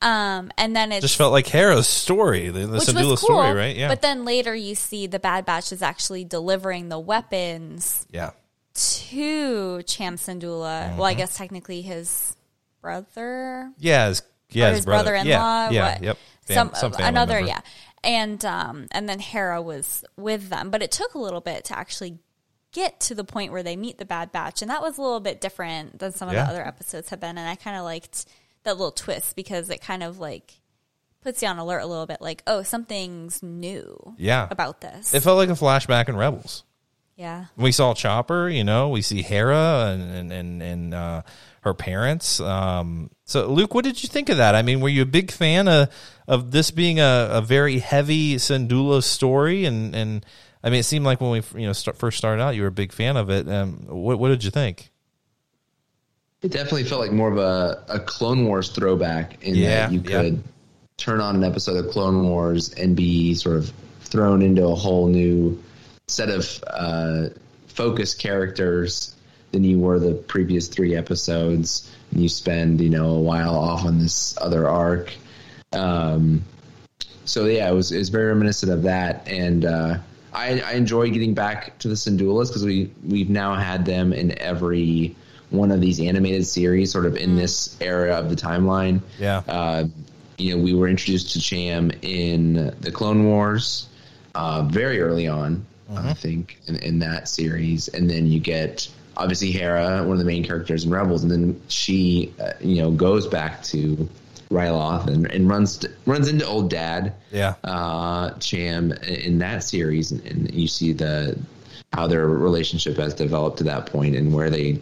Um, 0.01 0.51
and 0.57 0.75
then 0.75 0.91
it 0.91 1.01
Just 1.01 1.17
felt 1.17 1.31
like 1.31 1.47
Hera's 1.47 1.88
story, 1.88 2.49
the, 2.49 2.67
the 2.67 2.77
Syndulla 2.77 3.03
cool, 3.03 3.17
story, 3.17 3.51
right? 3.53 3.75
Yeah. 3.75 3.88
But 3.88 4.01
then 4.01 4.25
later 4.25 4.53
you 4.53 4.75
see 4.75 5.07
the 5.07 5.17
Bad 5.19 5.45
Batch 5.45 5.71
is 5.71 5.81
actually 5.81 6.23
delivering 6.23 6.89
the 6.89 6.99
weapons 6.99 8.05
yeah. 8.12 8.31
to 8.73 9.81
Cham 9.83 10.17
Syndulla. 10.17 10.95
Well, 10.95 11.05
I 11.05 11.15
guess 11.15 11.36
technically 11.36 11.81
his 11.81 12.36
brother 12.81 13.71
Yeah, 13.79 14.10
his, 14.10 14.21
yeah, 14.51 14.65
or 14.65 14.69
his, 14.69 14.77
his 14.79 14.86
brother-in-law. 14.86 15.69
Yeah, 15.69 15.71
yeah 15.71 15.93
what? 15.93 16.03
yep. 16.03 16.17
Fam- 16.45 16.71
Some, 16.75 16.93
some 16.93 17.03
another, 17.03 17.33
member. 17.36 17.49
yeah. 17.49 17.62
and 18.03 18.45
um, 18.45 18.88
and 18.91 19.10
then 19.10 19.19
Hera 19.19 19.62
was 19.62 20.05
with 20.15 20.49
them, 20.49 20.69
but 20.69 20.81
it 20.81 20.91
took 20.91 21.13
a 21.15 21.19
little 21.19 21.41
bit 21.41 21.65
to 21.65 21.77
actually 21.77 22.19
get 22.71 22.99
to 23.01 23.15
the 23.15 23.23
point 23.23 23.51
where 23.51 23.63
they 23.63 23.75
meet 23.75 23.97
the 23.97 24.05
Bad 24.05 24.31
Batch, 24.31 24.62
and 24.62 24.69
that 24.71 24.81
was 24.81 24.97
a 24.97 25.01
little 25.01 25.19
bit 25.19 25.41
different 25.41 25.99
than 25.99 26.13
some 26.13 26.27
of 26.29 26.36
Yeah. 26.36 26.45
the 26.45 26.51
other 26.51 26.65
episodes 26.65 27.10
have 27.10 27.19
been. 27.19 27.38
And 27.38 27.49
I 27.49 27.55
kind 27.55 27.75
of 27.75 27.83
liked 27.83 28.27
that 28.67 28.77
little 28.77 28.91
twist 28.91 29.36
because 29.36 29.69
it 29.69 29.82
kind 29.82 30.03
of 30.03 30.19
like 30.19 30.53
puts 31.21 31.41
you 31.41 31.47
on 31.49 31.58
alert 31.58 31.80
a 31.80 31.86
little 31.88 32.06
bit, 32.06 32.21
like 32.21 32.43
oh, 32.47 32.63
something's 32.63 33.41
new, 33.43 34.15
Yeah. 34.17 34.47
about 34.49 34.82
this. 34.82 35.13
It 35.13 35.23
felt 35.23 35.38
like 35.38 35.49
a 35.49 35.53
flashback 35.53 36.08
in 36.10 36.15
Rebels. 36.15 36.63
yeah, 37.15 37.45
We 37.58 37.71
saw 37.71 37.93
Chopper, 37.95 38.47
you 38.47 38.63
know, 38.63 38.89
we 38.89 39.01
see 39.01 39.21
Hera 39.23 39.91
and 39.93 40.03
and 40.12 40.32
and, 40.32 40.62
and 40.63 40.93
uh, 40.93 41.21
her 41.62 41.73
parents. 41.73 42.39
Um, 42.39 43.10
so, 43.25 43.47
Luke, 43.47 43.73
what 43.73 43.84
did 43.84 44.01
you 44.03 44.08
think 44.08 44.30
of 44.30 44.38
that? 44.38 44.56
I 44.56 44.62
mean, 44.62 44.80
were 44.80 44.88
you 44.89 45.01
a 45.01 45.06
big 45.06 45.32
fan 45.32 45.67
of 45.67 45.89
of 46.27 46.51
this 46.51 46.71
being 46.71 46.99
a, 46.99 47.27
a 47.32 47.41
very 47.41 47.80
heavy 47.80 48.36
Syndulla 48.36 49.01
story? 49.03 49.65
And 49.65 49.95
and 49.95 50.25
I 50.63 50.69
mean, 50.69 50.80
it 50.80 50.84
seemed 50.84 51.06
like 51.06 51.19
when 51.19 51.32
we 51.32 51.41
you 51.60 51.65
know 51.67 51.73
start, 51.73 51.97
first 51.97 52.17
started 52.19 52.41
out, 52.41 52.56
you 52.56 52.62
were 52.62 52.67
a 52.67 52.71
big 52.71 52.91
fan 52.93 53.17
of 53.17 53.30
it. 53.32 53.49
Um, 53.49 53.86
what 53.88 54.19
what 54.19 54.30
did 54.30 54.43
you 54.43 54.51
think? 54.51 54.91
It 56.41 56.52
definitely 56.52 56.84
felt 56.84 57.02
like 57.02 57.12
more 57.12 57.32
of 57.32 57.38
a, 57.38 57.84
a 57.89 58.00
Clone 58.00 58.45
Wars 58.45 58.69
throwback 58.69 59.43
in 59.43 59.56
Yeah, 59.56 59.88
that 59.88 59.91
you 59.91 60.02
yeah. 60.06 60.21
could 60.21 60.43
turn 60.97 61.19
on 61.19 61.36
an 61.36 61.43
episode 61.43 61.84
of 61.84 61.91
Clone 61.91 62.28
Wars 62.30 62.73
and 62.73 62.95
be 62.95 63.34
sort 63.34 63.58
of 63.58 63.71
thrown 64.02 64.41
into 64.41 64.65
a 64.65 64.76
whole 64.76 65.08
new 65.08 65.62
set 66.08 66.30
of 66.30 66.63
uh, 66.67 67.30
focus 67.67 68.13
characters 68.13 69.15
than 69.52 69.63
you 69.63 69.80
were 69.80 70.00
the 70.00 70.13
previous 70.13 70.67
three 70.67 70.95
episodes. 70.95 71.91
And 72.12 72.21
you 72.21 72.30
spend, 72.30 72.82
you 72.82 72.89
know, 72.89 73.10
a 73.10 73.19
while 73.19 73.56
off 73.56 73.86
on 73.86 74.00
this 74.00 74.38
other 74.39 74.67
arc. 74.67 75.13
Um, 75.73 76.43
so 77.26 77.45
yeah, 77.45 77.69
it 77.69 77.73
was 77.73 77.91
it 77.91 77.97
was 77.97 78.10
very 78.10 78.28
reminiscent 78.28 78.71
of 78.71 78.84
that, 78.84 79.28
and 79.28 79.65
uh, 79.65 79.97
I, 80.34 80.62
I 80.62 80.71
enjoy 80.73 81.10
getting 81.10 81.34
back 81.34 81.78
to 81.80 81.89
the 81.89 81.95
Syndullas 81.95 82.47
because 82.47 82.63
we 82.63 82.89
we've 83.06 83.30
now 83.30 83.56
had 83.56 83.86
them 83.86 84.13
in 84.13 84.39
every 84.39 85.15
one 85.49 85.71
of 85.71 85.79
these 85.81 85.99
animated 85.99 86.45
series, 86.45 86.91
sort 86.91 87.05
of 87.05 87.15
in 87.15 87.36
this 87.36 87.77
era 87.81 88.15
of 88.15 88.29
the 88.29 88.36
timeline. 88.36 89.01
Yeah. 89.19 89.43
Uh, 89.47 89.86
you 90.38 90.55
know, 90.55 90.63
we 90.63 90.73
were 90.73 90.88
introduced 90.88 91.33
to 91.33 91.41
Cham 91.41 91.91
in 92.01 92.75
the 92.81 92.91
Clone 92.91 93.25
Wars 93.25 93.88
uh, 94.36 94.63
very 94.63 95.01
early 95.01 95.27
on, 95.27 95.65
I 95.95 96.13
think, 96.13 96.60
in, 96.67 96.75
in 96.77 96.99
that 96.99 97.27
series, 97.29 97.88
and 97.88 98.10
then 98.10 98.27
you 98.27 98.39
get 98.39 98.88
obviously 99.15 99.51
Hera, 99.51 100.03
one 100.03 100.12
of 100.12 100.19
the 100.19 100.25
main 100.25 100.43
characters 100.43 100.86
in 100.86 100.91
Rebels, 100.91 101.23
and 101.23 101.31
then 101.31 101.60
she, 101.69 102.33
uh, 102.39 102.51
you 102.62 102.81
know, 102.81 102.91
goes 102.91 103.25
back 103.25 103.63
to 103.63 104.07
Ryloth 104.51 105.07
and, 105.07 105.25
and 105.31 105.49
runs 105.49 105.83
runs 106.05 106.27
into 106.27 106.45
old 106.45 106.69
dad 106.69 107.13
Yeah. 107.31 107.55
uh, 107.63 108.31
Cham 108.39 108.91
in 108.91 109.39
that 109.39 109.63
series, 109.63 110.12
and, 110.12 110.23
and 110.27 110.53
you 110.53 110.67
see 110.67 110.93
the 110.93 111.39
how 111.93 112.05
their 112.05 112.27
relationship 112.27 112.97
has 112.97 113.13
developed 113.15 113.57
to 113.57 113.63
that 113.63 113.88
point, 113.88 114.15
and 114.15 114.33
where 114.33 114.49
they 114.51 114.79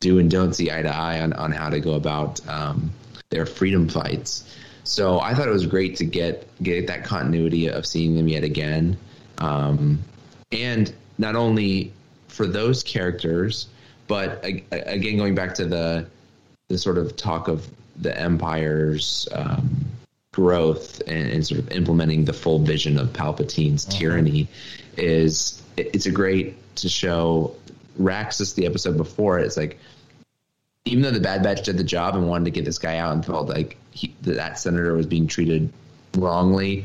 do 0.00 0.18
and 0.18 0.30
don't 0.30 0.52
see 0.54 0.70
eye 0.70 0.82
to 0.82 0.94
eye 0.94 1.20
on, 1.20 1.32
on 1.34 1.52
how 1.52 1.70
to 1.70 1.80
go 1.80 1.94
about 1.94 2.46
um, 2.48 2.90
their 3.30 3.46
freedom 3.46 3.88
fights. 3.88 4.44
So 4.84 5.18
I 5.20 5.34
thought 5.34 5.48
it 5.48 5.52
was 5.52 5.66
great 5.66 5.96
to 5.96 6.04
get 6.04 6.46
get 6.62 6.86
that 6.86 7.04
continuity 7.04 7.66
of 7.68 7.84
seeing 7.86 8.14
them 8.16 8.28
yet 8.28 8.44
again, 8.44 8.96
um, 9.38 9.98
and 10.52 10.92
not 11.18 11.34
only 11.34 11.92
for 12.28 12.46
those 12.46 12.82
characters, 12.82 13.66
but 14.06 14.44
again 14.44 15.16
going 15.16 15.34
back 15.34 15.54
to 15.54 15.64
the 15.66 16.06
the 16.68 16.78
sort 16.78 16.98
of 16.98 17.16
talk 17.16 17.48
of 17.48 17.68
the 17.96 18.16
empire's 18.18 19.26
um, 19.32 19.86
growth 20.32 21.00
and, 21.06 21.30
and 21.30 21.46
sort 21.46 21.58
of 21.60 21.70
implementing 21.72 22.24
the 22.24 22.32
full 22.32 22.58
vision 22.58 22.98
of 22.98 23.12
Palpatine's 23.12 23.84
tyranny 23.86 24.46
is 24.96 25.62
it- 25.76 25.90
it's 25.94 26.06
a 26.06 26.10
great 26.10 26.54
to 26.76 26.88
show 26.88 27.54
Raxus 28.00 28.54
the 28.54 28.66
episode 28.66 28.96
before 28.96 29.38
it's 29.38 29.56
like 29.56 29.78
even 30.84 31.02
though 31.02 31.10
the 31.10 31.20
Bad 31.20 31.42
Batch 31.42 31.64
did 31.64 31.76
the 31.78 31.84
job 31.84 32.14
and 32.14 32.28
wanted 32.28 32.44
to 32.44 32.50
get 32.52 32.64
this 32.64 32.78
guy 32.78 32.98
out 32.98 33.12
and 33.12 33.26
felt 33.26 33.48
like 33.48 33.76
he, 33.90 34.14
that 34.22 34.56
senator 34.58 34.94
was 34.94 35.06
being 35.06 35.26
treated 35.26 35.72
wrongly, 36.16 36.84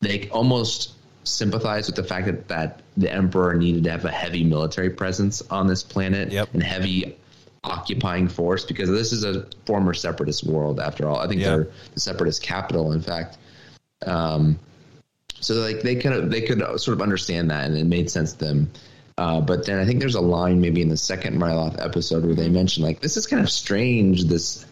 they 0.00 0.28
almost 0.30 0.92
sympathized 1.24 1.88
with 1.88 1.96
the 1.96 2.02
fact 2.02 2.26
that, 2.26 2.48
that 2.48 2.80
the 2.96 3.12
Emperor 3.12 3.52
needed 3.54 3.84
to 3.84 3.90
have 3.90 4.06
a 4.06 4.10
heavy 4.10 4.42
military 4.42 4.88
presence 4.88 5.42
on 5.50 5.66
this 5.66 5.82
planet 5.82 6.32
Yep. 6.32 6.54
and 6.54 6.62
heavy 6.62 7.14
occupying 7.62 8.26
force 8.26 8.64
because 8.64 8.88
this 8.88 9.12
is 9.12 9.22
a 9.22 9.46
former 9.66 9.92
separatist 9.92 10.44
world 10.44 10.80
after 10.80 11.06
all. 11.08 11.18
I 11.18 11.28
think 11.28 11.42
Yeah. 11.42 11.48
they're 11.56 11.68
the 11.94 12.00
separatist 12.00 12.42
capital, 12.42 12.92
in 12.92 13.02
fact. 13.02 13.36
Um, 14.06 14.58
so 15.40 15.54
like 15.56 15.82
they 15.82 15.96
could 15.96 16.30
they 16.30 16.40
could 16.40 16.58
sort 16.80 16.94
of 16.96 17.02
understand 17.02 17.50
that 17.50 17.66
and 17.66 17.76
it 17.76 17.84
made 17.84 18.10
sense 18.10 18.32
to 18.32 18.44
them. 18.46 18.70
Uh, 19.22 19.40
but 19.40 19.64
then 19.66 19.78
I 19.78 19.84
think 19.84 20.00
there's 20.00 20.16
a 20.16 20.20
line 20.20 20.60
maybe 20.60 20.82
in 20.82 20.88
the 20.88 20.96
second 20.96 21.40
Ryloth 21.40 21.76
episode 21.80 22.24
where 22.24 22.34
they 22.34 22.48
mention 22.48 22.82
like 22.82 22.98
this 23.00 23.16
is 23.16 23.26
kind 23.28 23.40
of 23.42 23.48
strange 23.50 24.24
this 24.24 24.66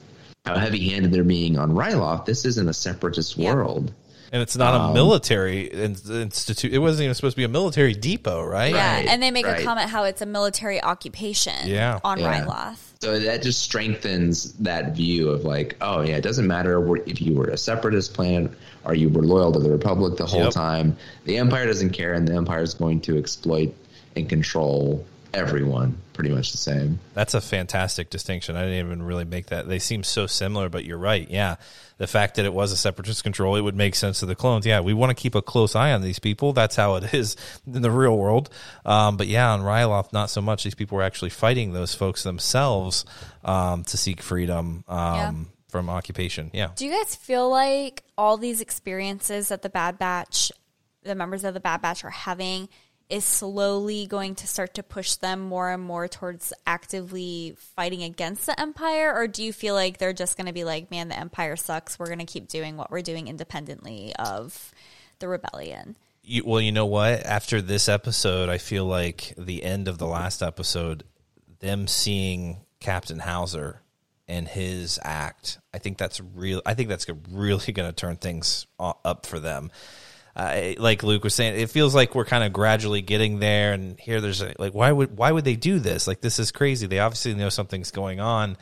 how 0.45 0.57
heavy 0.59 0.89
handed 0.89 1.13
they're 1.13 1.23
being 1.23 1.57
on 1.57 1.71
Ryloth. 1.71 2.25
This 2.25 2.45
isn't 2.45 2.69
a 2.69 2.73
separatist 2.75 3.37
Yeah. 3.37 3.55
world. 3.55 3.93
And 4.33 4.41
it's 4.43 4.57
not 4.57 4.91
a 4.91 4.95
military 4.95 5.67
in- 5.73 5.97
institute. 6.09 6.73
It 6.73 6.79
wasn't 6.79 7.05
even 7.05 7.15
supposed 7.15 7.35
to 7.35 7.37
be 7.37 7.45
a 7.45 7.49
military 7.49 7.95
depot, 7.95 8.43
right? 8.45 8.73
yeah, 8.73 8.95
Right, 8.97 9.07
and 9.09 9.21
they 9.23 9.31
make 9.33 9.45
right. 9.47 9.61
a 9.61 9.65
comment 9.65 9.89
how 9.91 10.05
it's 10.05 10.23
a 10.23 10.27
military 10.27 10.81
occupation. 10.83 11.67
Yeah. 11.67 11.99
on 12.05 12.19
Yeah. 12.21 12.45
Ryloth. 12.45 12.79
So 13.03 13.19
that 13.19 13.43
just 13.43 13.61
strengthens 13.61 14.53
that 14.61 14.95
view 14.97 15.31
of 15.31 15.45
like, 15.45 15.77
oh 15.81 16.01
yeah, 16.03 16.17
it 16.17 16.23
doesn't 16.23 16.47
matter 16.47 16.75
if 17.07 17.21
you 17.23 17.35
were 17.35 17.47
a 17.49 17.57
separatist 17.57 18.15
planet 18.15 18.51
or 18.85 18.95
you 18.95 19.09
were 19.11 19.23
loyal 19.23 19.53
to 19.53 19.59
the 19.61 19.71
Republic 19.71 20.17
the 20.17 20.27
whole 20.27 20.45
Yep. 20.45 20.53
time. 20.53 20.97
The 21.25 21.37
Empire 21.39 21.67
doesn't 21.67 21.91
care, 21.91 22.15
and 22.15 22.27
the 22.27 22.35
Empire 22.35 22.63
is 22.63 22.75
going 22.75 23.01
to 23.03 23.19
exploit 23.19 23.75
and 24.17 24.29
control 24.29 25.05
everyone. 25.33 25.97
Pretty 26.13 26.31
much 26.35 26.53
the 26.53 26.59
same. 26.59 26.99
That's 27.15 27.33
a 27.35 27.41
fantastic 27.41 28.11
distinction. 28.11 28.55
I 28.57 28.63
didn't 28.65 28.85
even 28.87 29.03
really 29.03 29.25
make 29.25 29.47
that. 29.47 29.67
They 29.69 29.79
seem 29.79 30.03
so 30.03 30.27
similar, 30.27 30.69
but 30.69 30.85
you're 30.85 30.99
right. 30.99 31.29
Yeah. 31.31 31.57
The 31.97 32.07
fact 32.07 32.35
that 32.37 32.45
it 32.45 32.53
was 32.53 32.73
a 32.73 32.77
separatist 32.77 33.23
control, 33.23 33.57
it 33.57 33.61
would 33.63 33.77
make 33.77 33.95
sense 33.95 34.21
to 34.21 34.27
the 34.27 34.35
clones. 34.35 34.67
Yeah. 34.67 34.81
We 34.81 34.93
want 34.93 35.11
to 35.11 35.15
keep 35.15 35.35
a 35.35 35.41
close 35.41 35.75
eye 35.75 35.93
on 35.93 36.03
these 36.03 36.19
people. 36.19 36.53
That's 36.53 36.77
how 36.77 36.97
it 36.97 37.15
is 37.15 37.37
in 37.67 37.81
the 37.81 37.91
real 37.91 38.19
world. 38.19 38.51
Um, 38.85 39.17
but 39.17 39.29
yeah, 39.29 39.51
on 39.53 39.61
Ryloth, 39.61 40.13
not 40.13 40.29
so 40.31 40.43
much. 40.43 40.65
These 40.65 40.75
people 40.75 40.97
were 40.99 41.05
actually 41.05 41.31
fighting 41.31 41.73
those 41.73 41.95
folks 41.95 42.23
themselves 42.23 43.05
um, 43.45 43.85
to 43.85 43.97
seek 43.97 44.21
freedom 44.21 44.85
um, 44.89 45.15
Yeah. 45.17 45.33
from 45.69 45.89
occupation. 45.89 46.51
Yeah. 46.53 46.71
Do 46.75 46.85
you 46.85 46.93
guys 46.93 47.15
feel 47.15 47.49
like 47.49 48.03
all 48.19 48.37
these 48.37 48.61
experiences 48.61 49.49
that 49.49 49.63
the 49.63 49.71
Bad 49.71 49.99
Batch, 49.99 50.53
the 51.03 51.15
members 51.15 51.45
of 51.45 51.55
the 51.55 51.61
Bad 51.61 51.81
Batch 51.81 52.05
are 52.05 52.11
having, 52.11 52.69
is 53.11 53.25
slowly 53.25 54.07
going 54.07 54.35
to 54.37 54.47
start 54.47 54.75
to 54.75 54.83
push 54.83 55.15
them 55.15 55.41
more 55.41 55.71
and 55.71 55.83
more 55.83 56.09
towards 56.09 56.53
actively 56.67 57.55
fighting 57.77 58.03
against 58.03 58.47
the 58.47 58.59
Empire? 58.59 59.15
Or 59.15 59.27
do 59.27 59.43
you 59.43 59.53
feel 59.53 59.75
like 59.75 59.99
they're 59.99 60.13
just 60.13 60.37
going 60.37 60.47
to 60.47 60.53
be 60.53 60.65
like, 60.65 60.91
man, 60.91 61.09
the 61.09 61.19
Empire 61.19 61.57
sucks. 61.57 61.99
We're 61.99 62.07
going 62.07 62.21
to 62.21 62.25
keep 62.25 62.49
doing 62.49 62.77
what 62.77 62.91
we're 62.91 63.03
doing 63.03 63.29
independently 63.29 64.15
of 64.17 64.73
the 65.19 65.29
rebellion? 65.29 65.97
You, 66.23 66.45
well, 66.45 66.61
you 66.61 66.73
know 66.73 66.87
what? 66.87 67.25
After 67.27 67.61
this 67.61 67.89
episode, 67.89 68.49
I 68.49 68.59
feel 68.59 68.85
like 68.85 69.35
the 69.37 69.65
end 69.65 69.89
of 69.89 69.99
the 69.99 70.07
last 70.07 70.43
episode, 70.43 71.05
them 71.59 71.89
seeing 71.89 72.59
Captain 72.79 73.19
Hauser 73.19 73.83
and 74.29 74.47
his 74.47 75.01
act, 75.03 75.59
I 75.75 75.79
think 75.79 75.99
that's 75.99 76.21
real. 76.21 76.63
I 76.65 76.75
think 76.75 76.89
that's 76.89 77.07
really 77.31 77.73
going 77.73 77.89
to 77.89 77.95
turn 77.95 78.17
things 78.17 78.67
uh, 78.79 78.93
up 79.05 79.27
for 79.27 79.41
them. 79.41 79.73
Uh, 80.37 80.73
like 80.79 81.03
Luke 81.03 81.25
was 81.25 81.35
saying, 81.35 81.61
it 81.61 81.71
feels 81.71 81.95
like 81.95 82.15
we're 82.15 82.25
kind 82.25 82.45
of 82.45 82.53
gradually 82.53 83.03
getting 83.03 83.41
there. 83.41 83.73
And 83.73 83.99
here, 83.99 84.21
there's 84.21 84.43
a, 84.43 84.55
like, 84.59 84.75
why 84.75 84.93
would 84.93 85.17
why 85.17 85.33
would 85.33 85.45
they 85.45 85.57
do 85.57 85.79
this? 85.79 86.07
Like, 86.07 86.21
this 86.21 86.39
is 86.39 86.53
crazy. 86.53 86.87
They 86.87 87.01
obviously 87.01 87.35
know 87.35 87.49
something's 87.49 87.91
going 87.91 88.21
on 88.21 88.57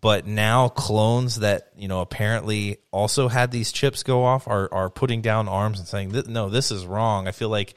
but 0.00 0.26
now 0.26 0.68
clones 0.68 1.40
that 1.40 1.70
you 1.76 1.88
know 1.88 2.00
apparently 2.00 2.78
also 2.90 3.28
had 3.28 3.50
these 3.50 3.72
chips 3.72 4.02
go 4.02 4.24
off 4.24 4.48
are 4.48 4.72
are 4.72 4.90
putting 4.90 5.20
down 5.20 5.48
arms 5.48 5.78
and 5.78 5.88
saying 5.88 6.10
no 6.28 6.48
this 6.48 6.70
is 6.70 6.86
wrong 6.86 7.28
i 7.28 7.32
feel 7.32 7.48
like 7.48 7.74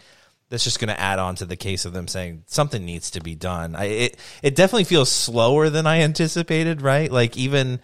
that's 0.50 0.64
just 0.64 0.80
going 0.80 0.94
to 0.94 1.00
add 1.00 1.20
on 1.20 1.36
to 1.36 1.46
the 1.46 1.56
case 1.56 1.86
of 1.86 1.94
them 1.94 2.08
saying 2.08 2.44
something 2.48 2.86
needs 2.86 3.12
to 3.12 3.22
be 3.22 3.36
done 3.36 3.76
I, 3.76 3.86
it 3.86 4.20
it 4.42 4.56
definitely 4.56 4.86
feels 4.86 5.12
slower 5.12 5.70
than 5.70 5.88
i 5.88 6.02
anticipated 6.02 6.82
right 6.82 7.12
like 7.12 7.36
even 7.38 7.80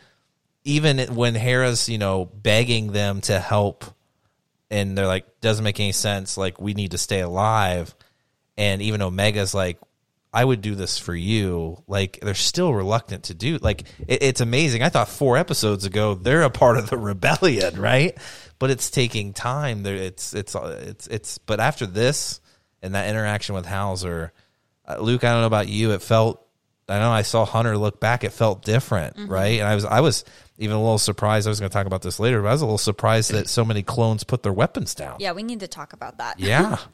even 0.64 1.16
when 1.16 1.36
hera's 1.36 1.90
you 1.90 1.98
know 1.98 2.26
begging 2.26 2.92
them 2.92 3.22
to 3.22 3.40
help 3.40 3.86
and 4.72 4.98
they're 4.98 5.08
like 5.08 5.42
doesn't 5.42 5.64
make 5.64 5.80
any 5.80 5.92
sense. 5.92 6.38
Like 6.38 6.60
we 6.60 6.74
need 6.74 6.92
to 6.92 6.98
stay 6.98 7.22
alive. 7.22 7.94
And 8.58 8.82
even 8.82 9.02
omega's 9.02 9.54
like 9.54 9.78
i 10.32 10.46
would 10.46 10.62
do 10.62 10.76
this 10.76 10.98
for 10.98 11.16
you. 11.16 11.82
Like 11.88 12.20
they're 12.22 12.36
still 12.36 12.74
reluctant 12.74 13.26
to 13.26 13.34
do 13.34 13.58
like 13.58 13.84
it, 14.08 14.22
it's 14.22 14.42
amazing. 14.42 14.84
I 14.84 14.90
thought 14.90 15.10
four 15.10 15.38
episodes 15.38 15.86
ago 15.86 16.14
they're 16.14 16.44
a 16.44 16.50
part 16.50 16.78
of 16.78 16.90
the 16.90 16.98
rebellion 17.12 17.80
right? 17.80 18.18
But 18.60 18.70
it's 18.70 18.92
taking 18.92 19.34
time. 19.34 19.84
There 19.84 19.96
it's 19.96 20.34
it's 20.34 20.56
it's 20.56 21.08
it's 21.08 21.38
but 21.40 21.60
after 21.60 21.86
this 21.86 22.42
and 22.82 22.96
that 22.96 23.10
interaction 23.10 23.56
with 23.56 23.66
hauser 23.66 24.32
uh, 24.88 24.98
luke 25.00 25.24
i 25.24 25.32
don't 25.32 25.42
know 25.42 25.48
about 25.48 25.68
you. 25.68 25.92
It 25.92 26.02
felt 26.02 26.46
I 26.90 27.00
know 27.00 27.12
I 27.12 27.22
saw 27.22 27.46
Hunter 27.46 27.78
look 27.78 28.00
back. 28.00 28.24
It 28.24 28.32
felt 28.32 28.64
different, 28.64 29.30
right? 29.30 29.60
And 29.60 29.68
I 29.68 29.76
was, 29.76 29.86
I 29.86 30.02
was, 30.02 30.26
even 30.60 30.76
a 30.76 30.80
little 30.80 31.00
surprised. 31.00 31.48
I 31.48 31.50
was 31.50 31.60
going 31.60 31.70
to 31.70 31.74
talk 31.74 31.88
about 31.88 32.02
this 32.02 32.20
later, 32.20 32.42
but 32.42 32.50
I 32.50 32.52
was 32.52 32.62
a 32.62 32.66
little 32.66 32.78
surprised 32.78 33.32
that 33.32 33.48
so 33.48 33.64
many 33.66 33.82
clones 33.82 34.24
put 34.26 34.44
their 34.44 34.54
weapons 34.54 34.94
down. 34.94 35.16
Yeah, 35.20 35.32
we 35.32 35.42
need 35.42 35.62
to 35.62 35.68
talk 35.68 35.94
about 35.94 36.18
that. 36.20 36.40
Yeah. 36.40 36.78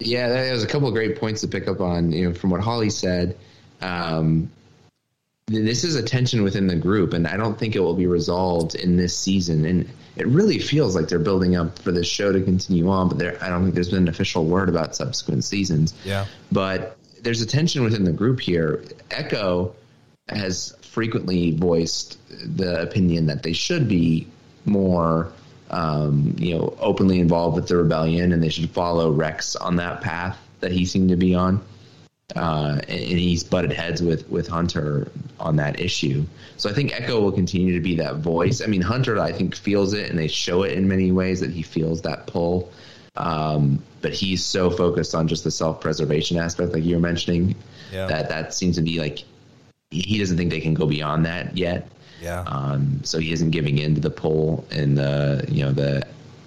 Yeah, 0.00 0.26
there's 0.26 0.64
a 0.64 0.66
couple 0.66 0.88
of 0.88 0.94
great 0.94 1.20
points 1.20 1.42
to 1.42 1.48
pick 1.48 1.68
up 1.68 1.80
on. 1.80 2.10
You 2.10 2.28
know, 2.28 2.34
from 2.34 2.50
what 2.50 2.60
Holly 2.60 2.90
said, 2.90 3.38
um, 3.80 4.50
this 5.46 5.84
is 5.84 5.94
a 5.94 6.02
tension 6.02 6.42
within 6.42 6.66
the 6.66 6.74
group, 6.74 7.12
and 7.12 7.28
I 7.28 7.36
don't 7.36 7.56
think 7.56 7.76
it 7.76 7.80
will 7.80 7.94
be 7.94 8.08
resolved 8.08 8.74
in 8.74 8.96
this 8.96 9.16
season. 9.16 9.64
And 9.64 9.88
it 10.16 10.26
really 10.26 10.58
feels 10.58 10.96
like 10.96 11.06
they're 11.06 11.20
building 11.20 11.54
up 11.54 11.78
for 11.78 11.92
this 11.92 12.08
show 12.08 12.32
to 12.32 12.42
continue 12.42 12.88
on, 12.88 13.08
but 13.08 13.18
there, 13.18 13.38
I 13.40 13.48
don't 13.48 13.62
think 13.62 13.76
there's 13.76 13.90
been 13.90 14.02
an 14.02 14.08
official 14.08 14.44
word 14.46 14.68
about 14.68 14.96
subsequent 14.96 15.44
seasons. 15.44 15.94
Yeah. 16.04 16.26
But 16.50 16.98
there's 17.22 17.40
a 17.40 17.46
tension 17.46 17.84
within 17.84 18.02
the 18.02 18.12
group 18.12 18.40
here. 18.40 18.84
Echo 19.12 19.76
has 20.28 20.74
frequently 20.82 21.50
voiced 21.52 22.18
the 22.56 22.80
opinion 22.82 23.26
that 23.26 23.42
they 23.42 23.52
should 23.52 23.88
be 23.88 24.26
more, 24.64 25.30
um, 25.70 26.34
you 26.38 26.56
know, 26.56 26.76
openly 26.80 27.20
involved 27.20 27.56
with 27.56 27.68
the 27.68 27.76
rebellion, 27.76 28.32
and 28.32 28.42
they 28.42 28.48
should 28.48 28.70
follow 28.70 29.10
Rex 29.10 29.56
on 29.56 29.76
that 29.76 30.00
path 30.00 30.38
that 30.60 30.72
he 30.72 30.86
seemed 30.86 31.10
to 31.10 31.16
be 31.16 31.34
on. 31.34 31.62
Uh, 32.34 32.80
and, 32.88 33.00
and 33.00 33.18
he's 33.18 33.44
butted 33.44 33.70
heads 33.70 34.02
with 34.02 34.28
with 34.30 34.48
Hunter 34.48 35.12
on 35.38 35.56
that 35.56 35.78
issue. 35.78 36.24
So 36.56 36.70
I 36.70 36.72
think 36.72 36.98
Echo 36.98 37.20
will 37.20 37.32
continue 37.32 37.74
to 37.74 37.80
be 37.80 37.96
that 37.96 38.16
voice. 38.16 38.62
I 38.62 38.66
mean, 38.66 38.80
Hunter, 38.80 39.18
I 39.20 39.30
think, 39.32 39.54
feels 39.54 39.92
it, 39.92 40.08
and 40.08 40.18
they 40.18 40.28
show 40.28 40.62
it 40.62 40.72
in 40.72 40.88
many 40.88 41.12
ways 41.12 41.40
that 41.40 41.50
he 41.50 41.60
feels 41.60 42.02
that 42.02 42.26
pull. 42.26 42.72
Um, 43.16 43.82
but 44.00 44.12
he's 44.14 44.42
so 44.44 44.70
focused 44.70 45.14
on 45.14 45.28
just 45.28 45.44
the 45.44 45.50
self 45.50 45.82
preservation 45.82 46.38
aspect, 46.38 46.72
like 46.72 46.82
you 46.82 46.94
were 46.96 47.02
mentioning, 47.02 47.56
Yeah. 47.92 48.06
that 48.06 48.30
that 48.30 48.54
seems 48.54 48.76
to 48.76 48.82
be 48.82 48.98
like 48.98 49.24
he 49.90 50.18
doesn't 50.18 50.36
think 50.36 50.50
they 50.50 50.60
can 50.60 50.74
go 50.74 50.86
beyond 50.86 51.26
that 51.26 51.56
yet. 51.56 51.88
Yeah. 52.20 52.40
Um, 52.46 53.00
so 53.04 53.18
he 53.18 53.32
isn't 53.32 53.50
giving 53.50 53.78
in 53.78 53.94
to 53.96 54.00
the 54.00 54.10
pull 54.10 54.66
and 54.70 54.96
the 54.96 55.44
you 55.48 55.64
know 55.64 55.72
the 55.72 56.06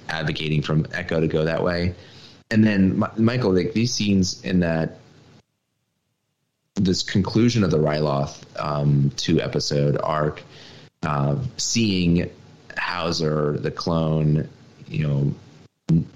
advocating 0.10 0.62
from 0.62 0.88
Echo 0.94 1.20
to 1.20 1.28
go 1.28 1.46
that 1.46 1.64
way. 1.64 1.94
And 2.50 2.64
then 2.64 3.00
Mi- 3.00 3.08
Michael, 3.18 3.54
like 3.54 3.74
these 3.74 3.94
scenes 3.94 4.42
in 4.44 4.62
that 4.62 5.00
this 6.76 7.04
conclusion 7.04 7.64
of 7.64 7.72
the 7.72 7.80
Ryloth 7.80 8.44
um, 8.60 9.12
two 9.18 9.42
episode 9.42 9.98
arc, 10.02 10.44
uh, 11.04 11.36
seeing 11.58 12.30
Hauser 12.78 13.58
the 13.58 13.72
clone, 13.72 14.48
you 14.88 15.08
know, 15.08 15.34
n- 15.90 16.08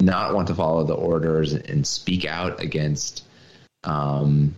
not 0.00 0.34
want 0.34 0.48
to 0.48 0.54
follow 0.54 0.84
the 0.84 0.94
orders 0.94 1.52
and 1.52 1.86
speak 1.86 2.24
out 2.24 2.60
against 2.60 3.24
um, 3.84 4.54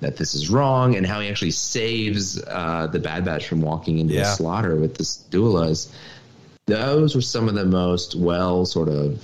that 0.00 0.16
this 0.16 0.34
is 0.34 0.50
wrong, 0.50 0.96
and 0.96 1.06
how 1.06 1.20
he 1.20 1.28
actually 1.28 1.50
saves 1.50 2.42
uh, 2.44 2.86
the 2.86 2.98
Bad 2.98 3.24
Batch 3.24 3.46
from 3.46 3.60
walking 3.60 3.98
into 3.98 4.14
Yeah. 4.14 4.32
a 4.32 4.36
slaughter 4.36 4.76
with 4.76 4.96
the 4.96 5.04
doulas. 5.04 5.92
Those 6.66 7.14
were 7.14 7.20
some 7.22 7.48
of 7.48 7.54
the 7.54 7.64
most 7.64 8.14
well 8.14 8.64
sort 8.64 8.88
of 8.88 9.22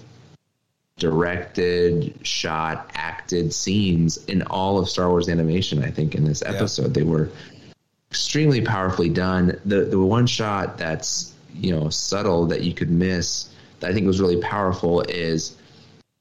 directed, 0.98 2.14
shot, 2.26 2.90
acted 2.94 3.52
scenes 3.52 4.16
in 4.26 4.42
all 4.42 4.78
of 4.78 4.88
Star 4.88 5.08
Wars 5.10 5.28
animation. 5.28 5.82
I 5.82 5.90
think 5.90 6.14
in 6.14 6.24
this 6.24 6.42
episode 6.42 6.94
they 6.94 7.02
were 7.02 7.28
extremely 8.10 8.62
powerfully 8.62 9.10
done. 9.10 9.58
The 9.64 9.84
the 9.84 9.98
one 9.98 10.26
shot 10.26 10.78
that's 10.78 11.34
you 11.54 11.74
know 11.74 11.88
subtle 11.90 12.46
that 12.46 12.62
you 12.62 12.72
could 12.72 12.90
miss 12.90 13.48
that 13.80 13.90
I 13.90 13.94
think 13.94 14.06
was 14.06 14.20
really 14.20 14.40
powerful 14.40 15.02
is 15.02 15.54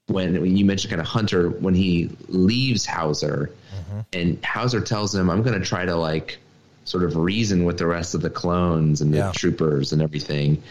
when, 0.07 0.39
when 0.41 0.55
you 0.57 0.65
mentioned 0.65 0.89
kind 0.91 1.01
of 1.01 1.07
Hunter 1.07 1.49
when 1.49 1.73
he 1.73 2.09
leaves 2.27 2.85
Hauser 2.85 3.51
Mm-hmm. 3.89 3.99
and 4.13 4.45
Hauser 4.45 4.81
tells 4.81 5.13
him, 5.13 5.29
"I'm 5.29 5.43
going 5.43 5.59
to 5.59 5.65
try 5.65 5.85
to 5.85 5.95
like 5.95 6.37
sort 6.85 7.03
of 7.03 7.15
reason 7.15 7.65
with 7.65 7.77
the 7.77 7.87
rest 7.87 8.13
of 8.15 8.21
the 8.21 8.29
clones 8.29 9.01
and 9.01 9.13
the 9.13 9.17
Yeah. 9.17 9.31
troopers 9.33 9.93
and 9.93 10.01
everything," 10.01 10.61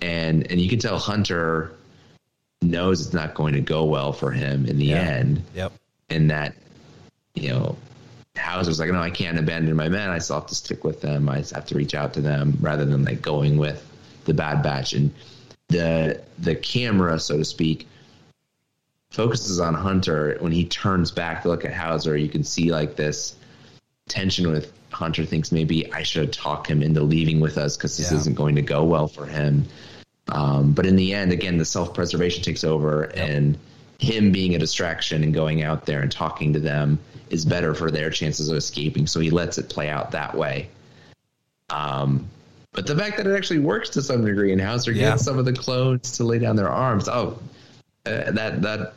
and 0.00 0.50
and 0.50 0.60
you 0.60 0.68
can 0.68 0.78
tell 0.78 0.98
Hunter 0.98 1.72
knows 2.62 3.00
it's 3.04 3.14
not 3.14 3.34
going 3.34 3.54
to 3.54 3.60
go 3.60 3.84
well 3.84 4.12
for 4.12 4.30
him 4.32 4.66
in 4.66 4.78
the 4.78 4.86
Yeah. 4.86 4.96
end 5.02 5.42
Yep. 5.54 5.72
and 6.10 6.30
that 6.30 6.54
you 7.34 7.50
know 7.50 7.76
Hauser's 8.36 8.78
like, 8.78 8.90
no, 8.90 9.00
I 9.00 9.10
can't 9.10 9.36
abandon 9.38 9.74
my 9.74 9.88
men. 9.88 10.10
I 10.10 10.18
still 10.18 10.36
have 10.38 10.46
to 10.46 10.54
stick 10.54 10.84
with 10.84 11.00
them. 11.00 11.28
I 11.28 11.38
have 11.38 11.66
to 11.66 11.74
reach 11.74 11.92
out 11.94 12.14
to 12.14 12.20
them 12.20 12.56
rather 12.60 12.84
than 12.84 13.04
like 13.04 13.20
going 13.20 13.58
with 13.58 13.84
the 14.26 14.34
Bad 14.34 14.62
Batch. 14.62 14.92
And 14.92 15.12
the 15.68 16.20
the 16.38 16.54
camera, 16.54 17.18
so 17.18 17.36
to 17.36 17.44
speak, 17.44 17.88
focuses 19.10 19.60
on 19.60 19.74
Hunter 19.74 20.36
when 20.40 20.52
he 20.52 20.64
turns 20.64 21.10
back 21.10 21.42
to 21.42 21.48
look 21.48 21.64
at 21.64 21.72
Hauser. 21.72 22.16
You 22.16 22.28
can 22.28 22.44
see 22.44 22.70
like 22.70 22.96
this 22.96 23.34
tension 24.08 24.50
with 24.50 24.72
Hunter 24.90 25.24
thinks 25.24 25.52
maybe 25.52 25.92
I 25.92 26.02
should 26.02 26.32
talk 26.32 26.68
him 26.68 26.82
into 26.82 27.02
leaving 27.02 27.40
with 27.40 27.58
us 27.58 27.76
because 27.76 27.96
this 27.96 28.10
Yeah. 28.10 28.18
isn't 28.18 28.34
going 28.34 28.54
to 28.56 28.62
go 28.62 28.84
well 28.84 29.08
for 29.08 29.26
him. 29.26 29.66
Um, 30.28 30.72
but 30.72 30.86
in 30.86 30.96
the 30.96 31.14
end, 31.14 31.32
again, 31.32 31.56
the 31.56 31.64
self 31.64 31.94
preservation 31.94 32.42
takes 32.42 32.64
over, 32.64 33.04
and 33.04 33.56
him 33.98 34.30
being 34.30 34.54
a 34.54 34.58
distraction 34.58 35.24
and 35.24 35.32
going 35.32 35.62
out 35.62 35.86
there 35.86 36.00
and 36.00 36.12
talking 36.12 36.52
to 36.52 36.60
them 36.60 36.98
is 37.30 37.44
better 37.44 37.74
for 37.74 37.90
their 37.90 38.10
chances 38.10 38.48
of 38.48 38.56
escaping. 38.56 39.06
So 39.06 39.20
he 39.20 39.30
lets 39.30 39.58
it 39.58 39.68
play 39.70 39.88
out 39.88 40.10
that 40.12 40.34
way. 40.36 40.68
Um, 41.70 42.28
but 42.72 42.86
the 42.86 42.96
fact 42.96 43.16
that 43.16 43.26
it 43.26 43.34
actually 43.34 43.58
works 43.60 43.90
to 43.90 44.02
some 44.02 44.24
degree, 44.24 44.52
and 44.52 44.60
Hauser 44.60 44.92
Yeah. 44.92 45.10
gets 45.10 45.24
some 45.24 45.38
of 45.38 45.44
the 45.46 45.52
clones 45.52 46.12
to 46.18 46.24
lay 46.24 46.38
down 46.38 46.56
their 46.56 46.68
arms, 46.70 47.08
oh, 47.08 47.38
uh, 48.06 48.30
that 48.32 48.62
that 48.62 48.94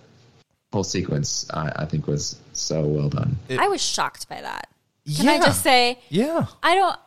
whole 0.71 0.83
sequence, 0.83 1.49
I 1.51 1.71
I 1.75 1.85
think, 1.85 2.07
was 2.07 2.39
so 2.53 2.81
well 2.81 3.09
done. 3.09 3.37
I 3.49 3.67
was 3.67 3.81
shocked 3.81 4.29
by 4.29 4.41
that. 4.41 4.67
Can 5.15 5.25
yeah. 5.25 5.31
I 5.31 5.39
just 5.39 5.63
say 5.63 5.99
Yeah. 6.09 6.45
I 6.61 6.75
don't 6.75 6.97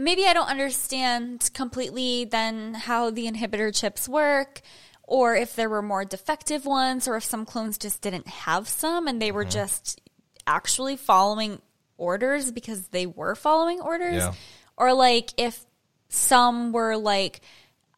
maybe 0.00 0.24
I 0.24 0.32
don't 0.32 0.48
understand 0.48 1.50
completely 1.52 2.24
then 2.24 2.74
how 2.74 3.10
the 3.10 3.30
inhibitor 3.30 3.74
chips 3.74 4.08
work 4.08 4.62
or 5.02 5.36
if 5.36 5.54
there 5.54 5.68
were 5.68 5.82
more 5.82 6.04
defective 6.04 6.64
ones 6.64 7.06
or 7.06 7.16
if 7.16 7.24
some 7.24 7.44
clones 7.44 7.76
just 7.76 8.00
didn't 8.00 8.26
have 8.28 8.68
some 8.68 9.08
and 9.08 9.20
they 9.20 9.32
were 9.32 9.42
mm-hmm. 9.42 9.50
just 9.50 10.00
actually 10.46 10.96
following 10.96 11.60
orders 11.98 12.50
because 12.50 12.88
they 12.88 13.06
were 13.06 13.34
following 13.34 13.80
orders 13.80 14.22
Yeah. 14.22 14.34
or 14.76 14.94
like 14.94 15.30
if 15.36 15.64
some 16.08 16.72
were 16.72 16.96
like 16.96 17.40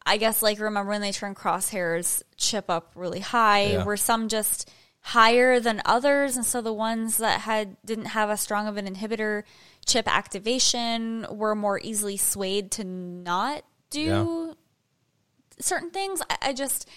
I 0.05 0.17
guess 0.17 0.41
like 0.43 0.59
remember 0.59 0.91
when 0.91 1.01
they 1.01 1.11
turn 1.11 1.33
Crosshair's 1.35 2.23
chip 2.37 2.69
up 2.69 2.91
really 2.95 3.19
high 3.19 3.67
Yeah. 3.71 3.83
were 3.83 3.97
some 3.97 4.27
just 4.29 4.69
higher 5.01 5.59
than 5.59 5.81
others 5.85 6.35
and 6.35 6.45
so 6.45 6.61
the 6.61 6.73
ones 6.73 7.17
that 7.17 7.41
had 7.41 7.77
didn't 7.85 8.05
have 8.05 8.29
as 8.29 8.41
strong 8.41 8.67
of 8.67 8.77
an 8.77 8.87
inhibitor 8.87 9.43
chip 9.85 10.07
activation 10.07 11.27
were 11.29 11.53
more 11.53 11.79
easily 11.83 12.17
swayed 12.17 12.71
to 12.71 12.83
not 12.83 13.63
do 13.91 14.55
certain 15.59 15.91
things 15.91 16.21
I, 16.27 16.49
I 16.49 16.53
just 16.53 16.89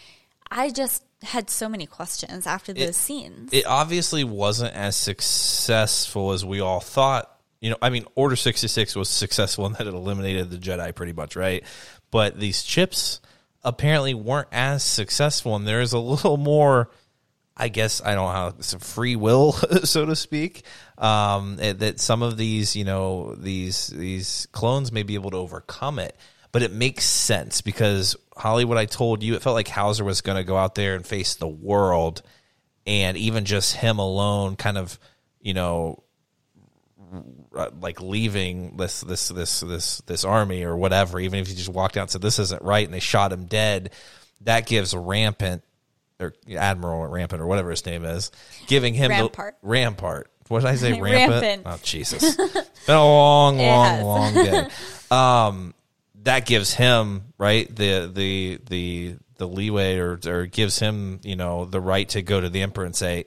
i 0.51 0.71
just 0.71 1.05
had 1.23 1.51
so 1.51 1.69
many 1.69 1.85
questions 1.85 2.47
after 2.47 2.73
those 2.73 2.97
scenes 2.97 3.53
it 3.53 3.67
obviously 3.67 4.25
wasn't 4.25 4.75
as 4.75 4.97
successful 4.97 6.33
as 6.33 6.45
we 6.45 6.61
all 6.61 6.81
thought. 6.81 7.38
You 7.61 7.71
know, 7.71 7.77
I 7.83 7.91
mean, 7.91 8.05
Order 8.15 8.37
66 8.37 8.95
was 8.95 9.09
successful 9.09 9.67
in 9.67 9.73
that 9.73 9.87
it 9.87 9.95
eliminated 9.95 10.51
the 10.51 10.59
Jedi 10.59 10.95
pretty 10.95 11.13
much, 11.13 11.37
right? 11.37 11.65
But 12.11 12.39
these 12.39 12.63
chips 12.63 13.21
apparently 13.65 14.15
weren't 14.15 14.49
as 14.53 14.83
successful, 14.83 15.57
and 15.57 15.67
there's 15.67 15.93
a 15.93 15.99
little 15.99 16.37
more, 16.37 16.91
I 17.57 17.69
guess, 17.69 18.01
I 18.01 18.15
don't 18.15 18.27
know 18.27 18.33
how, 18.33 18.55
some 18.61 18.81
free 18.81 19.17
will, 19.17 19.53
so 19.85 20.07
to 20.07 20.15
speak, 20.15 20.63
um, 20.97 21.57
that 21.57 21.99
some 21.99 22.23
of 22.23 22.37
these, 22.37 22.77
you 22.77 22.85
know, 22.85 23.35
these, 23.35 23.89
these 23.89 24.47
clones 24.53 24.93
may 24.93 25.03
be 25.03 25.15
able 25.15 25.33
to 25.33 25.39
overcome 25.39 25.99
it. 25.99 26.17
But 26.51 26.63
it 26.63 26.73
makes 26.73 27.05
sense 27.05 27.61
because, 27.61 28.17
Hollywood, 28.35 28.79
I 28.79 28.87
told 28.87 29.23
you, 29.23 29.35
it 29.35 29.43
felt 29.43 29.55
like 29.55 29.69
Hauser 29.69 30.05
was 30.05 30.23
going 30.23 30.39
to 30.39 30.45
go 30.45 30.57
out 30.57 30.77
there 30.77 30.95
and 30.95 31.05
face 31.05 31.35
the 31.35 31.47
world 31.47 32.23
and 32.89 33.19
even 33.19 33.45
just 33.45 33.75
him 33.77 33.99
alone 33.99 34.57
kind 34.57 34.79
of 34.79 34.99
you 35.41 35.53
know 35.55 36.03
uh, 37.59 37.71
like 37.81 38.01
leaving 38.01 38.77
this 38.77 39.01
this 39.01 39.29
this 39.29 39.61
this 39.61 39.99
this 40.07 40.25
army 40.25 40.63
or 40.63 40.77
whatever 40.77 41.19
even 41.19 41.41
if 41.41 41.49
he 41.49 41.55
just 41.55 41.69
walked 41.69 41.97
out 41.97 42.03
and 42.03 42.11
said 42.11 42.23
this 42.23 42.39
isn't 42.39 42.63
right 42.63 42.85
and 42.87 42.95
they 42.95 43.01
shot 43.01 43.33
him 43.33 43.47
dead 43.47 43.91
that 44.43 44.67
gives 44.67 44.95
rampant 44.95 45.63
or 46.21 46.33
admiral 46.57 47.07
rampant 47.07 47.43
or 47.43 47.47
whatever 47.47 47.71
his 47.71 47.85
name 47.85 48.05
is 48.05 48.31
giving 48.67 48.95
him 48.95 49.11
Rampart. 49.11 49.57
the 49.61 49.69
rampart. 49.69 50.31
What 50.49 50.61
did 50.61 50.69
i 50.69 50.77
say 50.77 50.99
rampant, 51.01 51.43
Rampant. 51.43 51.63
oh 51.67 51.79
jesus. 51.83 52.37
Been 52.37 52.97
a 52.97 53.05
long 53.05 53.59
long 53.59 54.03
long 54.03 54.35
day. 54.35 54.69
Um 55.11 55.75
that 56.23 56.47
gives 56.47 56.75
him 56.75 57.33
right 57.39 57.75
the 57.75 58.11
the 58.13 58.61
the 58.69 59.17
the 59.37 59.47
leeway 59.49 59.99
or 59.99 60.19
or 60.27 60.47
gives 60.47 60.79
him 60.79 61.21
you 61.23 61.37
know 61.37 61.65
the 61.65 61.81
right 61.81 62.09
to 62.11 62.23
go 62.23 62.41
to 62.41 62.49
the 62.49 62.63
emperor 62.63 62.85
and 62.85 62.97
say 62.97 63.25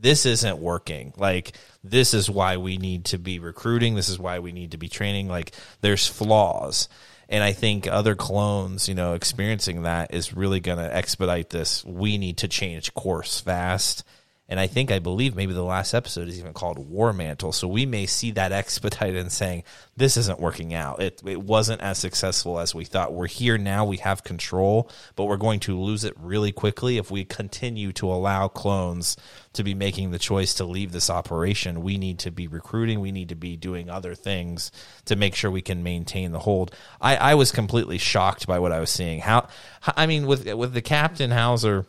this 0.00 0.26
isn't 0.26 0.58
working. 0.58 1.12
Like 1.16 1.52
this 1.84 2.14
is 2.14 2.30
why 2.30 2.56
we 2.56 2.76
need 2.76 3.06
to 3.06 3.18
be 3.18 3.38
recruiting. 3.38 3.94
This 3.94 4.08
is 4.08 4.18
why 4.18 4.38
we 4.38 4.52
need 4.52 4.72
to 4.72 4.78
be 4.78 4.88
training. 4.88 5.28
Like 5.28 5.52
there's 5.80 6.06
flaws. 6.06 6.88
And 7.28 7.44
i 7.44 7.52
think 7.52 7.86
other 7.86 8.16
clones 8.16 8.88
you 8.88 8.94
know 8.96 9.14
experiencing 9.14 9.84
that 9.84 10.12
is 10.12 10.34
really 10.34 10.58
going 10.58 10.78
to 10.78 10.94
expedite 10.94 11.50
this. 11.50 11.84
We 11.84 12.18
need 12.18 12.38
to 12.38 12.48
change 12.48 12.92
course 12.94 13.40
fast 13.40 14.04
And 14.50 14.58
I 14.58 14.66
think 14.66 14.90
I 14.90 14.98
believe 14.98 15.36
maybe 15.36 15.52
the 15.52 15.62
last 15.62 15.94
episode 15.94 16.26
is 16.26 16.38
even 16.40 16.52
called 16.52 16.76
War 16.76 17.12
Mantle. 17.12 17.52
So 17.52 17.68
we 17.68 17.86
may 17.86 18.06
see 18.06 18.32
that 18.32 18.50
expedited 18.60 19.14
in 19.14 19.30
saying 19.30 19.62
this 19.96 20.16
isn't 20.16 20.40
working 20.40 20.74
out. 20.74 21.00
It 21.00 21.22
it 21.24 21.40
wasn't 21.40 21.80
as 21.80 21.98
successful 21.98 22.58
as 22.58 22.74
we 22.74 22.84
thought. 22.84 23.14
We're 23.14 23.28
here 23.28 23.56
now. 23.56 23.84
We 23.84 23.98
have 23.98 24.24
control, 24.24 24.90
but 25.14 25.26
we're 25.26 25.36
going 25.36 25.60
to 25.60 25.78
lose 25.78 26.02
it 26.02 26.14
really 26.18 26.50
quickly 26.50 26.98
if 26.98 27.10
we 27.10 27.24
continue 27.24 27.92
to 27.92 28.08
allow 28.08 28.48
clones 28.48 29.16
to 29.52 29.62
be 29.62 29.74
making 29.74 30.10
the 30.10 30.18
choice 30.18 30.54
to 30.54 30.64
leave 30.64 30.90
this 30.90 31.10
operation. 31.10 31.82
We 31.82 31.96
need 31.96 32.18
to 32.20 32.32
be 32.32 32.48
recruiting. 32.48 33.00
We 33.00 33.12
need 33.12 33.28
to 33.28 33.36
be 33.36 33.56
doing 33.56 33.88
other 33.88 34.16
things 34.16 34.72
to 35.04 35.14
make 35.14 35.36
sure 35.36 35.50
we 35.50 35.62
can 35.62 35.84
maintain 35.84 36.32
the 36.32 36.40
hold. 36.40 36.74
I, 37.00 37.16
I 37.16 37.34
was 37.34 37.52
completely 37.52 37.98
shocked 37.98 38.48
by 38.48 38.58
what 38.58 38.72
I 38.72 38.80
was 38.80 38.90
seeing. 38.90 39.20
How 39.20 39.48
I 39.86 40.06
mean 40.06 40.26
with 40.26 40.52
with 40.52 40.72
the 40.72 40.82
captain 40.82 41.30
Hauser 41.30 41.86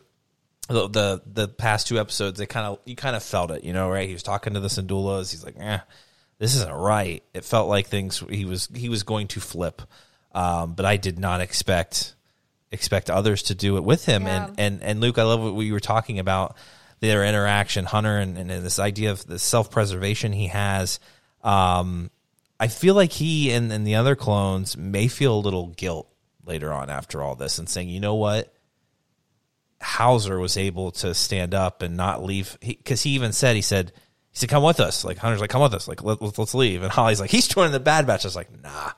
the, 0.68 0.88
the 0.88 1.22
the 1.26 1.48
past 1.48 1.88
two 1.88 1.98
episodes, 1.98 2.38
they 2.38 2.46
kind 2.46 2.66
of 2.66 2.78
you 2.84 2.96
kind 2.96 3.16
of 3.16 3.22
felt 3.22 3.50
it, 3.50 3.64
you 3.64 3.72
know, 3.72 3.90
right? 3.90 4.06
He 4.08 4.14
was 4.14 4.22
talking 4.22 4.54
to 4.54 4.60
the 4.60 4.68
Syndullas. 4.68 5.30
He's 5.30 5.44
like, 5.44 5.56
eh, 5.58 5.78
this 6.38 6.54
isn't 6.56 6.72
right. 6.72 7.22
It 7.34 7.44
felt 7.44 7.68
like 7.68 7.86
things 7.86 8.22
he 8.30 8.44
was 8.44 8.68
he 8.74 8.88
was 8.88 9.02
going 9.02 9.28
to 9.28 9.40
flip, 9.40 9.82
um, 10.34 10.74
but 10.74 10.84
I 10.84 10.96
did 10.96 11.18
not 11.18 11.40
expect 11.40 12.14
expect 12.70 13.10
others 13.10 13.44
to 13.44 13.54
do 13.54 13.76
it 13.76 13.84
with 13.84 14.04
him. 14.04 14.22
Yeah. 14.22 14.46
And 14.46 14.60
and 14.60 14.82
and 14.82 15.00
Luke, 15.00 15.18
I 15.18 15.24
love 15.24 15.42
what 15.42 15.54
we 15.54 15.72
were 15.72 15.80
talking 15.80 16.18
about 16.18 16.56
their 17.02 17.24
interaction, 17.24 17.84
Hunter, 17.84 18.16
and, 18.18 18.38
and 18.38 18.48
this 18.48 18.78
idea 18.78 19.10
of 19.10 19.26
the 19.26 19.38
self 19.38 19.70
preservation 19.70 20.32
he 20.32 20.46
has. 20.46 21.00
Um, 21.42 22.10
I 22.60 22.68
feel 22.68 22.94
like 22.94 23.10
he 23.10 23.50
and, 23.50 23.72
and 23.72 23.84
the 23.84 23.96
other 23.96 24.14
clones 24.14 24.76
may 24.76 25.08
feel 25.08 25.34
a 25.34 25.40
little 25.40 25.66
guilt 25.66 26.08
later 26.46 26.72
on 26.72 26.90
after 26.90 27.20
all 27.20 27.34
this 27.34 27.58
and 27.58 27.68
saying, 27.68 27.88
you 27.88 27.98
know 27.98 28.14
what? 28.14 28.54
Hauser 29.82 30.38
was 30.38 30.56
able 30.56 30.92
to 30.92 31.14
stand 31.14 31.54
up 31.54 31.82
and 31.82 31.96
not 31.96 32.22
leave. 32.22 32.56
Because 32.60 33.02
he, 33.02 33.10
even 33.10 33.32
said 33.32 33.56
he 33.56 33.62
said 33.62 33.92
he 34.30 34.36
said 34.36 34.48
come 34.48 34.62
with 34.62 34.80
us. 34.80 35.04
Like 35.04 35.18
Hunter's 35.18 35.40
like 35.40 35.50
come 35.50 35.62
with 35.62 35.74
us. 35.74 35.88
Like 35.88 36.02
let, 36.02 36.22
us 36.22 36.38
let's 36.38 36.54
leave. 36.54 36.82
And 36.82 36.92
Holly's 36.92 37.20
like 37.20 37.30
he's 37.30 37.48
joining 37.48 37.72
the 37.72 37.80
Bad 37.80 38.06
Batch. 38.06 38.24
I 38.24 38.28
was 38.28 38.36
like 38.36 38.62
nah. 38.62 38.92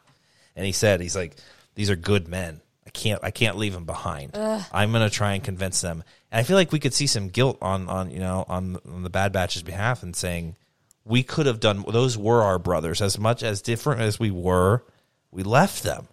And 0.54 0.66
he 0.66 0.72
said 0.72 1.00
he's 1.00 1.16
like 1.16 1.36
these 1.74 1.90
are 1.90 1.96
good 1.96 2.28
men. 2.28 2.60
I 2.86 2.90
can't 2.90 3.24
I 3.24 3.30
can't 3.30 3.56
leave 3.56 3.72
them 3.72 3.86
behind. 3.86 4.36
I'm 4.36 4.92
gonna 4.92 5.10
try 5.10 5.32
and 5.32 5.42
convince 5.42 5.80
them. 5.80 6.04
And 6.30 6.40
I 6.40 6.42
feel 6.42 6.56
like 6.56 6.72
we 6.72 6.80
could 6.80 6.94
see 6.94 7.06
some 7.06 7.28
guilt 7.28 7.58
on 7.62 7.88
on 7.88 8.10
you 8.10 8.18
know 8.18 8.44
on, 8.48 8.76
on 8.86 9.02
the 9.02 9.10
Bad 9.10 9.32
Batch's 9.32 9.62
behalf 9.62 10.02
and 10.02 10.14
saying 10.14 10.56
we 11.04 11.22
could 11.22 11.46
have 11.46 11.60
done 11.60 11.84
those 11.88 12.18
were 12.18 12.42
our 12.42 12.58
brothers. 12.58 13.00
As 13.00 13.18
much 13.18 13.42
as 13.42 13.62
different 13.62 14.02
as 14.02 14.20
we 14.20 14.30
were 14.30 14.84
we 15.30 15.42
left 15.42 15.82
them. 15.82 16.08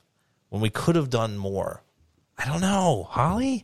When 0.49 0.61
we 0.61 0.69
could 0.69 0.95
have 0.95 1.09
done 1.09 1.37
more. 1.37 1.81
I 2.37 2.45
don't 2.45 2.59
know. 2.61 3.07
Holly 3.09 3.63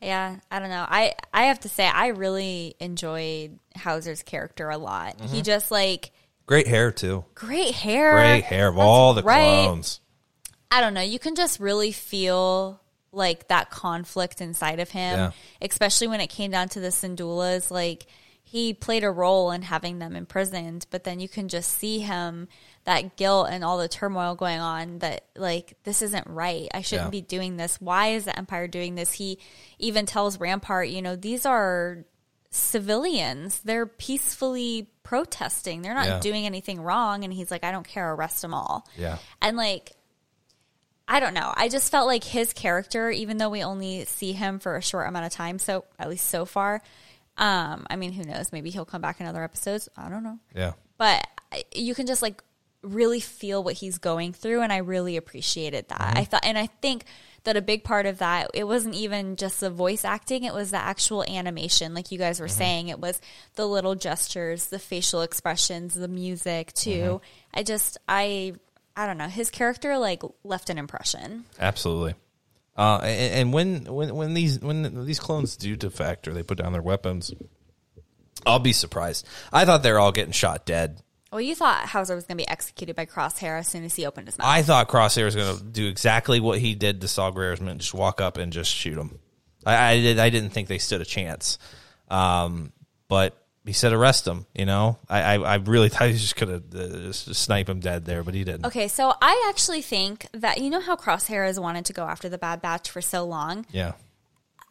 Yeah, 0.00 0.36
I 0.50 0.58
don't 0.60 0.68
know. 0.70 0.86
I 0.88 1.14
I 1.32 1.44
have 1.44 1.60
to 1.60 1.68
say 1.68 1.86
I 1.86 2.08
really 2.08 2.74
enjoyed 2.80 3.58
Hauser's 3.76 4.22
character 4.22 4.70
a 4.70 4.78
lot. 4.78 5.18
Mm-hmm. 5.18 5.34
He 5.34 5.42
just 5.42 5.70
like 5.70 6.12
great 6.46 6.66
hair 6.68 6.90
too 6.92 7.24
great 7.34 7.74
hair. 7.74 8.12
great 8.14 8.44
hair 8.44 8.68
of 8.68 8.76
That's 8.76 8.84
all 8.86 9.14
the 9.14 9.22
right. 9.22 9.64
clones. 9.64 10.00
I 10.70 10.80
don't 10.80 10.94
know. 10.94 11.00
You 11.00 11.18
can 11.18 11.34
just 11.34 11.58
really 11.60 11.92
feel 11.92 12.80
like 13.10 13.48
that 13.48 13.70
conflict 13.70 14.40
inside 14.40 14.80
of 14.80 14.90
him, 14.90 15.18
Yeah. 15.18 15.30
especially 15.62 16.08
when 16.08 16.20
it 16.20 16.28
came 16.28 16.50
down 16.50 16.68
to 16.70 16.80
the 16.80 16.88
Syndullas. 16.88 17.70
Like 17.70 18.06
he 18.44 18.74
played 18.74 19.02
a 19.02 19.10
role 19.10 19.50
in 19.50 19.62
having 19.62 19.98
them 19.98 20.14
imprisoned, 20.14 20.86
but 20.90 21.04
then 21.04 21.18
you 21.18 21.28
can 21.28 21.48
just 21.48 21.70
see 21.72 22.00
him 22.00 22.48
that 22.88 23.16
guilt 23.16 23.48
and 23.50 23.62
all 23.62 23.76
the 23.76 23.86
turmoil 23.86 24.34
going 24.34 24.60
on 24.60 24.98
that 25.00 25.26
like 25.36 25.74
this 25.84 26.00
isn't 26.00 26.26
right. 26.26 26.68
I 26.72 26.80
shouldn't 26.80 27.08
Yeah. 27.08 27.10
be 27.10 27.20
doing 27.20 27.58
this. 27.58 27.78
Why 27.82 28.08
is 28.12 28.24
the 28.24 28.34
empire 28.36 28.66
doing 28.66 28.94
this? 28.94 29.12
He 29.12 29.38
even 29.78 30.06
tells 30.06 30.40
Rampart, 30.40 30.88
you 30.88 31.02
know, 31.02 31.14
these 31.14 31.44
are 31.44 32.06
civilians. 32.50 33.60
They're 33.60 33.84
peacefully 33.84 34.88
protesting. 35.02 35.82
They're 35.82 35.92
not 35.92 36.06
Yeah. 36.06 36.20
doing 36.20 36.46
anything 36.46 36.80
wrong 36.80 37.24
and 37.24 37.32
he's 37.32 37.50
like 37.50 37.62
I 37.62 37.72
don't 37.72 37.86
care, 37.86 38.10
arrest 38.14 38.40
them 38.40 38.54
all. 38.54 38.86
Yeah. 38.96 39.18
And 39.42 39.56
like 39.58 39.92
I 41.06 41.20
don't 41.20 41.34
know. 41.34 41.52
I 41.56 41.68
just 41.68 41.90
felt 41.90 42.06
like 42.06 42.24
his 42.24 42.52
character, 42.54 43.10
even 43.10 43.36
though 43.36 43.50
we 43.50 43.62
only 43.62 44.06
see 44.06 44.32
him 44.32 44.58
for 44.58 44.76
a 44.76 44.82
short 44.82 45.08
amount 45.08 45.26
of 45.26 45.32
time, 45.32 45.58
so 45.58 45.84
at 45.98 46.08
least 46.08 46.26
so 46.28 46.44
far. 46.46 46.82
Um, 47.36 47.86
I 47.90 47.96
mean, 47.96 48.12
who 48.12 48.24
knows? 48.24 48.50
Maybe 48.50 48.70
he'll 48.70 48.84
come 48.84 49.00
back 49.02 49.20
in 49.20 49.26
other 49.26 49.42
episodes. 49.44 49.88
I 49.96 50.08
don't 50.08 50.22
know. 50.22 50.38
Yeah. 50.54 50.72
But 50.98 51.26
you 51.74 51.94
can 51.94 52.06
just 52.06 52.20
like 52.22 52.42
really 52.82 53.20
feel 53.20 53.62
what 53.62 53.74
he's 53.74 53.98
going 53.98 54.32
through, 54.32 54.62
and 54.62 54.72
I 54.72 54.78
really 54.78 55.16
appreciated 55.16 55.88
that. 55.88 56.00
Mm-hmm. 56.00 56.18
I 56.18 56.24
thought, 56.24 56.44
and 56.44 56.58
I 56.58 56.66
think 56.66 57.04
that 57.44 57.56
a 57.56 57.62
big 57.62 57.84
part 57.84 58.06
of 58.06 58.18
that 58.18 58.50
it 58.54 58.64
wasn't 58.64 58.94
even 58.94 59.36
just 59.36 59.60
the 59.60 59.70
voice 59.70 60.04
acting; 60.04 60.44
it 60.44 60.54
was 60.54 60.70
the 60.70 60.78
actual 60.78 61.24
animation, 61.24 61.94
like 61.94 62.12
you 62.12 62.18
guys 62.18 62.40
were 62.40 62.46
mm-hmm. 62.46 62.58
saying. 62.58 62.88
It 62.88 63.00
was 63.00 63.20
the 63.54 63.66
little 63.66 63.94
gestures, 63.94 64.66
the 64.66 64.78
facial 64.78 65.22
expressions, 65.22 65.94
the 65.94 66.08
music 66.08 66.72
too. 66.72 66.90
Mm-hmm. 66.90 67.58
I 67.58 67.62
just, 67.62 67.98
I, 68.08 68.54
I 68.96 69.06
don't 69.06 69.18
know. 69.18 69.28
His 69.28 69.50
character 69.50 69.98
like 69.98 70.22
left 70.44 70.70
an 70.70 70.78
impression. 70.78 71.44
Absolutely. 71.58 72.14
Uh, 72.76 73.00
and, 73.02 73.34
and 73.34 73.52
when 73.52 73.92
when 73.92 74.14
when 74.14 74.34
these 74.34 74.60
when 74.60 75.04
these 75.04 75.18
clones 75.18 75.56
do 75.56 75.74
defect 75.74 76.28
or 76.28 76.32
they 76.32 76.44
put 76.44 76.58
down 76.58 76.72
their 76.72 76.80
weapons, 76.80 77.34
I'll 78.46 78.60
be 78.60 78.72
surprised. 78.72 79.26
I 79.52 79.64
thought 79.64 79.82
they 79.82 79.90
were 79.90 79.98
all 79.98 80.12
getting 80.12 80.32
shot 80.32 80.64
dead. 80.64 81.02
Well, 81.30 81.40
you 81.40 81.54
thought 81.54 81.86
Hauser 81.86 82.14
was 82.14 82.24
going 82.24 82.38
to 82.38 82.44
be 82.44 82.48
executed 82.48 82.96
by 82.96 83.04
Crosshair 83.04 83.58
as 83.58 83.68
soon 83.68 83.84
as 83.84 83.94
he 83.94 84.06
opened 84.06 84.28
his 84.28 84.38
mouth. 84.38 84.46
I 84.48 84.62
thought 84.62 84.88
Crosshair 84.88 85.24
was 85.24 85.36
going 85.36 85.58
to 85.58 85.62
do 85.62 85.86
exactly 85.86 86.40
what 86.40 86.58
he 86.58 86.74
did 86.74 87.02
to 87.02 87.08
Saw 87.08 87.30
Gerrera's 87.30 87.60
just 87.78 87.92
walk 87.92 88.20
up 88.20 88.38
and 88.38 88.50
just 88.52 88.70
shoot 88.70 88.96
him. 88.96 89.18
I, 89.66 89.90
I 89.90 89.96
did. 89.96 90.18
I 90.18 90.30
didn't 90.30 90.50
think 90.50 90.68
they 90.68 90.78
stood 90.78 91.02
a 91.02 91.04
chance. 91.04 91.58
Um, 92.08 92.72
but 93.08 93.36
he 93.66 93.74
said 93.74 93.92
arrest 93.92 94.26
him. 94.26 94.46
You 94.54 94.64
know, 94.64 94.98
I 95.08 95.20
I, 95.20 95.34
I 95.34 95.54
really 95.56 95.88
thought 95.90 96.06
he 96.06 96.12
was 96.12 96.22
just 96.22 96.36
going 96.36 96.62
to 96.70 97.08
uh, 97.08 97.12
snipe 97.12 97.68
him 97.68 97.80
dead 97.80 98.06
there, 98.06 98.22
but 98.22 98.34
he 98.34 98.44
didn't. 98.44 98.66
Okay, 98.66 98.88
so 98.88 99.12
I 99.20 99.46
actually 99.50 99.82
think 99.82 100.26
that 100.32 100.58
you 100.62 100.70
know 100.70 100.80
how 100.80 100.96
Crosshair 100.96 101.46
has 101.46 101.60
wanted 101.60 101.84
to 101.86 101.92
go 101.92 102.04
after 102.04 102.28
the 102.28 102.38
Bad 102.38 102.62
Batch 102.62 102.90
for 102.90 103.02
so 103.02 103.24
long. 103.24 103.66
Yeah. 103.70 103.92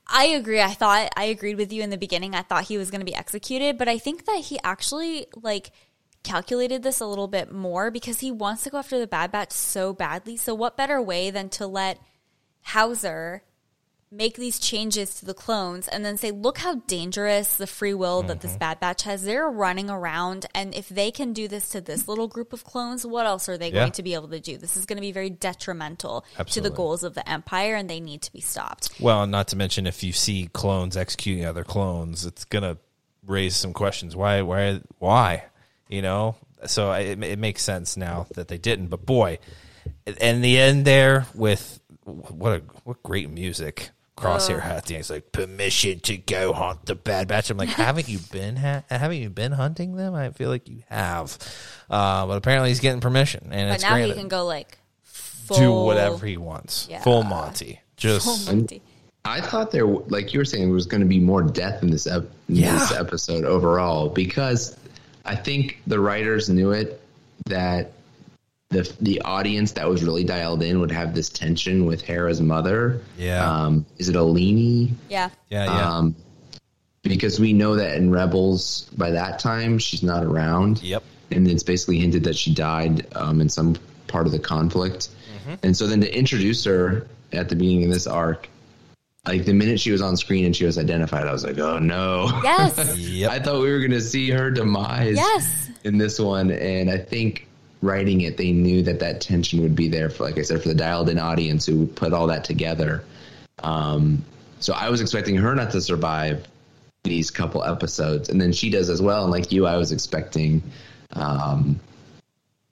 I 0.09 0.27
agree. 0.27 0.61
I 0.61 0.73
thought 0.73 1.09
I 1.17 1.25
agreed 1.25 1.57
with 1.57 1.73
you 1.73 1.83
in 1.83 1.89
the 1.89 1.97
beginning. 1.97 2.33
I 2.33 2.41
thought 2.41 2.63
he 2.63 2.77
was 2.77 2.89
going 2.89 3.01
to 3.01 3.05
be 3.05 3.13
executed, 3.13 3.77
but 3.77 3.89
I 3.89 3.97
think 3.97 4.25
that 4.25 4.37
he 4.39 4.57
actually 4.63 5.27
like 5.35 5.71
calculated 6.27 6.83
this 6.83 6.99
a 6.99 7.05
little 7.05 7.27
bit 7.27 7.51
more 7.51 7.89
because 7.89 8.19
he 8.19 8.31
wants 8.31 8.63
to 8.63 8.69
go 8.69 8.77
after 8.77 8.99
the 8.99 9.07
Bad 9.07 9.31
Batch 9.31 9.51
so 9.51 9.93
badly. 9.93 10.35
So 10.35 10.53
what 10.53 10.75
better 10.75 11.01
way 11.01 11.29
than 11.29 11.49
to 11.49 11.65
let 11.65 11.99
Hauser 12.63 13.43
make 14.09 14.37
these 14.37 14.57
changes 14.57 15.19
to 15.19 15.25
the 15.25 15.33
clones 15.33 15.87
and 15.87 16.03
then 16.05 16.17
say, 16.17 16.31
look 16.31 16.59
how 16.59 16.75
dangerous 16.87 17.57
the 17.57 17.67
free 17.67 17.93
will 17.93 18.23
that 18.23 18.39
this 18.39 18.51
mm-hmm. 18.51 18.59
Bad 18.59 18.79
Batch 18.79 19.03
has. 19.03 19.23
They're 19.23 19.49
running 19.49 19.89
around, 19.89 20.45
and 20.55 20.73
if 20.73 20.87
they 20.87 21.11
can 21.11 21.33
do 21.33 21.47
this 21.47 21.67
to 21.69 21.81
this 21.81 22.07
little 22.07 22.27
group 22.27 22.53
of 22.53 22.63
clones, 22.63 23.05
what 23.05 23.25
else 23.25 23.49
are 23.49 23.57
they 23.57 23.67
Yeah. 23.67 23.81
going 23.81 23.91
to 23.93 24.03
be 24.03 24.13
able 24.13 24.29
to 24.29 24.39
do? 24.39 24.57
This 24.57 24.77
is 24.77 24.85
going 24.85 24.97
to 24.97 25.01
be 25.01 25.11
very 25.11 25.29
detrimental 25.29 26.23
to 26.51 26.61
the 26.61 26.69
goals 26.69 27.03
of 27.03 27.15
the 27.15 27.29
Empire, 27.29 27.75
and 27.75 27.89
they 27.89 27.99
need 27.99 28.21
to 28.21 28.31
be 28.31 28.41
stopped. 28.41 28.91
Well, 28.99 29.27
not 29.27 29.49
to 29.49 29.57
mention 29.57 29.85
if 29.85 30.03
you 30.03 30.13
see 30.13 30.49
clones 30.53 30.95
executing 30.95 31.45
other 31.45 31.65
clones, 31.65 32.25
it's 32.25 32.45
gonna 32.45 32.77
raise 33.25 33.57
some 33.57 33.73
questions. 33.73 34.15
Why? 34.15 34.41
Why? 34.41 34.79
Why? 34.99 35.43
You 35.89 36.01
know. 36.01 36.35
So 36.65 36.89
I- 36.89 36.99
it, 37.01 37.23
it 37.23 37.39
makes 37.39 37.61
sense 37.63 37.97
now 37.97 38.27
that 38.35 38.47
they 38.47 38.57
didn't. 38.57 38.87
But 38.87 39.05
boy, 39.05 39.39
in 40.19 40.41
the 40.41 40.57
end, 40.57 40.85
there 40.85 41.25
with 41.33 41.79
what 42.03 42.51
a 42.53 42.61
what 42.83 43.01
great 43.03 43.29
music. 43.29 43.89
Crosshair 44.17 44.61
hat. 44.61 44.77
at 44.77 44.85
the 44.87 44.95
end. 44.95 45.01
It's 45.01 45.09
like 45.11 45.31
permission 45.31 45.99
to 45.99 46.17
go 46.17 46.51
hunt 46.51 46.87
the 46.87 46.95
Bad 46.95 47.27
Batch. 47.27 47.51
I'm 47.51 47.57
like, 47.57 47.69
haven't 47.85 48.09
you 48.09 48.17
been 48.31 48.55
ha- 48.55 48.81
haven't 48.89 49.17
you 49.17 49.29
been 49.29 49.51
hunting 49.51 49.95
them? 49.95 50.15
I 50.15 50.31
feel 50.31 50.49
like 50.49 50.67
you 50.67 50.81
have, 50.89 51.37
uh, 51.87 52.25
but 52.25 52.35
apparently 52.35 52.69
he's 52.69 52.79
getting 52.79 52.99
permission, 52.99 53.49
and 53.51 53.69
But 53.69 53.75
it's 53.75 53.83
now 53.83 53.89
granted. 53.91 54.07
he 54.15 54.19
can 54.19 54.27
go 54.27 54.43
like 54.47 54.79
full, 55.03 55.57
do 55.57 55.71
whatever 55.71 56.25
he 56.25 56.35
wants, 56.35 56.87
Yeah. 56.89 57.03
full 57.03 57.21
Monty. 57.21 57.79
Just 57.95 58.25
full 58.25 58.55
Monty. 58.55 58.81
I 59.23 59.39
thought 59.39 59.69
there, 59.69 59.85
like 59.85 60.33
you 60.33 60.39
were 60.39 60.45
saying, 60.45 60.63
there 60.63 60.73
was 60.73 60.87
going 60.87 61.01
to 61.01 61.07
be 61.07 61.19
more 61.19 61.43
death 61.43 61.83
in 61.83 61.91
this, 61.91 62.07
ep- 62.07 62.23
in 62.49 62.55
this 62.55 62.91
episode 62.91 63.43
overall 63.45 64.09
because 64.09 64.75
I 65.27 65.35
think 65.35 65.79
the 65.85 65.99
writers 65.99 66.49
knew 66.49 66.71
it 66.71 67.01
that 67.45 67.91
the 68.69 68.91
the 68.99 69.21
audience 69.21 69.73
that 69.73 69.87
was 69.87 70.03
really 70.03 70.23
dialed 70.23 70.63
in 70.63 70.79
would 70.79 70.91
have 70.91 71.13
this 71.13 71.29
tension 71.29 71.85
with 71.85 72.01
Hera's 72.01 72.41
mother. 72.41 73.01
Yeah. 73.17 73.45
Um, 73.45 73.85
is 73.97 74.09
it 74.09 74.15
Eleni? 74.15 74.91
Yeah. 75.09 75.29
yeah, 75.49 75.65
yeah, 75.65 75.89
Um, 75.97 76.15
because 77.03 77.39
we 77.39 77.53
know 77.53 77.75
that 77.75 77.95
in 77.95 78.11
Rebels 78.11 78.89
by 78.97 79.11
that 79.11 79.39
time 79.39 79.77
she's 79.79 80.03
not 80.03 80.23
around. 80.23 80.81
yep. 80.83 81.03
and 81.31 81.47
it's 81.47 81.63
basically 81.63 81.99
hinted 81.99 82.23
that 82.25 82.35
she 82.35 82.53
died 82.53 83.07
um, 83.15 83.39
in 83.41 83.49
some 83.49 83.75
part 84.07 84.25
of 84.25 84.31
the 84.31 84.39
conflict. 84.39 85.09
And 85.63 85.77
so 85.77 85.87
then 85.87 86.01
to 86.01 86.13
introduce 86.13 86.65
her 86.65 87.07
at 87.31 87.47
the 87.47 87.55
beginning 87.55 87.85
of 87.85 87.91
this 87.91 88.05
arc, 88.05 88.49
like 89.27 89.45
the 89.45 89.53
minute 89.53 89.79
she 89.79 89.91
was 89.91 90.01
on 90.01 90.15
screen 90.17 90.45
and 90.45 90.55
she 90.55 90.65
was 90.65 90.77
identified, 90.77 91.27
I 91.27 91.31
was 91.31 91.43
like, 91.43 91.57
oh 91.59 91.79
no. 91.79 92.29
Yes. 92.43 92.97
Yep. 92.97 93.31
I 93.31 93.39
thought 93.39 93.61
we 93.61 93.71
were 93.71 93.79
going 93.79 93.91
to 93.91 94.01
see 94.01 94.29
her 94.29 94.49
demise 94.51 95.15
Yes. 95.15 95.69
in 95.83 95.97
this 95.97 96.19
one. 96.19 96.51
And 96.51 96.89
I 96.89 96.97
think 96.97 97.47
writing 97.81 98.21
it, 98.21 98.37
they 98.37 98.51
knew 98.51 98.81
that 98.83 98.99
that 98.99 99.21
tension 99.21 99.61
would 99.61 99.75
be 99.75 99.87
there 99.87 100.09
for, 100.09 100.23
like 100.23 100.37
I 100.37 100.43
said, 100.43 100.61
for 100.61 100.67
the 100.69 100.75
dialed 100.75 101.09
in 101.09 101.17
audience 101.19 101.65
who 101.65 101.79
would 101.79 101.95
put 101.95 102.13
all 102.13 102.27
that 102.27 102.43
together. 102.43 103.03
Um, 103.63 104.23
so 104.59 104.73
I 104.73 104.89
was 104.89 105.01
expecting 105.01 105.35
her 105.37 105.55
not 105.55 105.71
to 105.71 105.81
survive 105.81 106.45
these 107.03 107.31
couple 107.31 107.63
episodes, 107.63 108.29
and 108.29 108.39
then 108.41 108.51
she 108.51 108.69
does 108.69 108.89
as 108.89 109.01
well. 109.01 109.23
And 109.23 109.31
like 109.31 109.51
you, 109.51 109.65
I 109.65 109.77
was 109.77 109.91
expecting 109.91 110.61
um, 111.13 111.79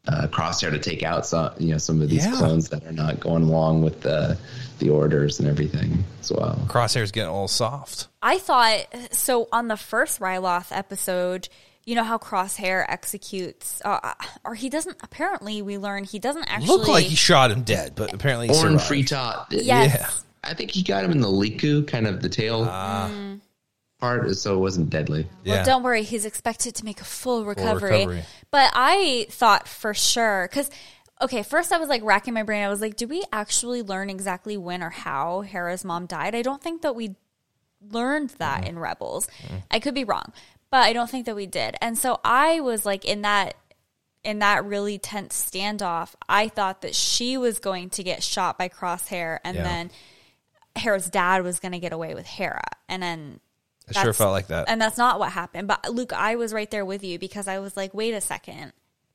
uh, 0.08 0.28
Crosshair 0.28 0.72
to 0.72 0.80
take 0.80 1.04
out 1.04 1.26
some, 1.26 1.52
you 1.58 1.72
know, 1.72 1.78
some 1.78 2.02
of 2.02 2.10
these 2.10 2.26
Yeah. 2.26 2.36
clones 2.38 2.70
that 2.70 2.86
are 2.86 2.92
not 2.92 3.20
going 3.20 3.44
along 3.44 3.82
with 3.84 4.02
the 4.02 4.38
the 4.80 4.90
orders 4.90 5.40
and 5.40 5.48
everything 5.48 6.04
as 6.20 6.32
well. 6.32 6.60
Crosshair's 6.68 7.12
getting 7.12 7.30
a 7.30 7.32
little 7.34 7.48
soft. 7.48 8.08
I 8.22 8.38
thought 8.40 8.86
so 9.12 9.48
on 9.52 9.68
the 9.70 9.78
first 9.78 10.20
Ryloth 10.20 10.68
episode. 10.72 11.48
You 11.86 11.96
know 11.96 12.04
how 12.04 12.18
Crosshair 12.18 12.84
executes, 12.90 13.82
uh, 13.86 14.14
or 14.44 14.56
he 14.56 14.70
doesn't. 14.70 14.98
Apparently, 15.02 15.62
we 15.62 15.78
learn 15.78 16.04
he 16.04 16.18
doesn't 16.20 16.44
actually 16.46 16.68
look 16.68 16.88
like 16.88 17.06
he 17.06 17.16
shot 17.16 17.52
him 17.52 17.62
dead, 17.62 17.94
but 17.96 18.12
apparently 18.12 18.48
he 18.48 18.54
Orn 18.54 18.64
survived. 18.74 18.84
Free 18.84 19.04
Taa. 19.04 19.46
Yes. 19.52 19.96
Yeah. 20.00 20.10
I 20.44 20.54
think 20.56 20.72
he 20.72 20.82
got 20.84 21.04
him 21.06 21.12
in 21.12 21.22
the 21.22 21.28
lekku, 21.28 21.88
kind 21.88 22.06
of 22.08 22.22
the 22.22 22.30
tail 22.30 22.66
Ah. 22.70 23.10
Part, 24.00 24.36
so 24.36 24.56
it 24.56 24.60
wasn't 24.60 24.90
deadly. 24.90 25.28
Well, 25.46 25.66
don't 25.66 25.84
worry, 25.84 26.04
he's 26.04 26.26
expected 26.26 26.76
to 26.76 26.86
make 26.86 27.02
a 27.02 27.06
full 27.06 27.46
recovery. 27.46 27.92
recovery. 28.06 28.24
But 28.52 28.72
I 28.74 29.28
thought 29.30 29.68
for 29.68 29.94
sure 29.94 30.48
because 30.50 30.70
okay, 31.22 31.44
first 31.44 31.72
I 31.72 31.78
was 31.78 31.88
like 31.90 32.04
racking 32.04 32.34
my 32.34 32.44
brain. 32.44 32.64
I 32.64 32.70
was 32.70 32.82
like, 32.82 32.96
do 32.98 33.08
we 33.08 33.24
actually 33.32 33.82
learn 33.82 34.10
exactly 34.10 34.58
when 34.58 34.84
or 34.84 34.90
how 34.90 35.42
Hera's 35.42 35.86
mom 35.86 36.06
died? 36.08 36.36
I 36.36 36.42
don't 36.42 36.62
think 36.62 36.82
that 36.82 36.96
we 36.96 37.16
learned 37.90 38.32
that 38.40 38.62
Mm-hmm. 38.62 38.70
in 38.70 38.80
Rebels. 38.80 39.28
I 39.72 39.80
could 39.80 39.94
be 39.94 40.04
wrong, 40.04 40.34
but 40.72 40.80
I 40.84 40.92
don't 40.94 41.10
think 41.10 41.26
that 41.28 41.36
we 41.36 41.46
did. 41.46 41.76
And 41.82 41.98
so 41.98 42.20
I 42.24 42.60
was 42.60 42.86
like 42.86 43.06
in 43.06 43.22
that 43.22 43.56
in 44.24 44.40
that 44.40 44.66
really 44.66 44.98
tense 44.98 45.50
standoff, 45.52 46.16
I 46.28 46.48
thought 46.50 46.82
that 46.82 46.96
she 46.96 47.38
was 47.38 47.60
going 47.60 47.92
to 47.92 48.02
get 48.04 48.24
shot 48.24 48.58
by 48.58 48.70
Crosshair 48.70 49.38
and 49.46 49.56
Yeah. 49.56 49.64
then 49.64 49.92
Hera's 50.76 51.10
dad 51.10 51.44
was 51.44 51.60
going 51.60 51.74
to 51.74 51.80
get 51.80 51.94
away 51.94 52.16
with 52.16 52.26
Hera. 52.26 52.64
And 52.90 53.02
then 53.04 53.40
It 53.88 53.96
sure 53.96 54.14
felt 54.14 54.32
like 54.32 54.48
that. 54.48 54.66
and 54.68 54.82
that's 54.82 54.98
not 54.98 55.20
what 55.20 55.32
happened. 55.32 55.68
But 55.68 55.90
Luke, 55.92 56.14
I 56.14 56.36
was 56.36 56.54
right 56.54 56.70
there 56.72 56.86
with 56.86 57.04
you 57.04 57.20
because 57.20 57.48
I 57.48 57.60
was 57.60 57.78
like, 57.78 57.94
wait 57.94 58.14
a 58.14 58.18
2nd 58.18 58.72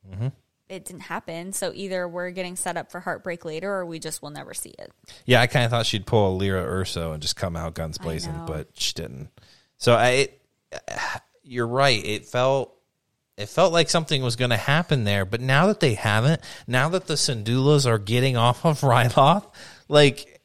Mm-hmm. 0.09 0.27
It 0.67 0.85
didn't 0.85 1.01
happen. 1.01 1.51
So 1.53 1.71
either 1.75 2.07
we're 2.07 2.31
getting 2.31 2.55
set 2.55 2.77
up 2.77 2.91
for 2.91 3.01
heartbreak 3.01 3.43
later 3.43 3.71
or 3.71 3.85
we 3.85 3.99
just 3.99 4.21
will 4.21 4.29
never 4.29 4.53
see 4.53 4.73
it. 4.79 4.91
Yeah, 5.25 5.41
I 5.41 5.47
kind 5.47 5.65
of 5.65 5.71
thought 5.71 5.85
she'd 5.85 6.05
pull 6.05 6.33
a 6.33 6.33
Lyra 6.35 6.65
Erso 6.65 7.13
and 7.13 7.21
just 7.21 7.35
come 7.35 7.55
out 7.55 7.73
guns 7.73 7.97
blazing, 7.97 8.33
but 8.47 8.69
she 8.73 8.93
didn't. 8.93 9.29
So 9.77 9.93
I, 9.95 10.09
it, 10.09 10.41
you're 11.43 11.67
right. 11.67 12.03
It 12.03 12.25
felt, 12.25 12.73
it 13.37 13.49
felt 13.49 13.73
like 13.73 13.89
something 13.89 14.23
was 14.23 14.35
going 14.37 14.51
to 14.51 14.57
happen 14.57 15.03
there, 15.03 15.25
but 15.25 15.41
now 15.41 15.67
that 15.67 15.81
they 15.81 15.93
haven't, 15.95 16.41
now 16.67 16.87
that 16.89 17.05
the 17.05 17.15
Syndullas 17.15 17.85
are 17.85 17.99
getting 17.99 18.37
off 18.37 18.65
of 18.65 18.79
Ryloth, 18.81 19.51
like, 19.89 20.41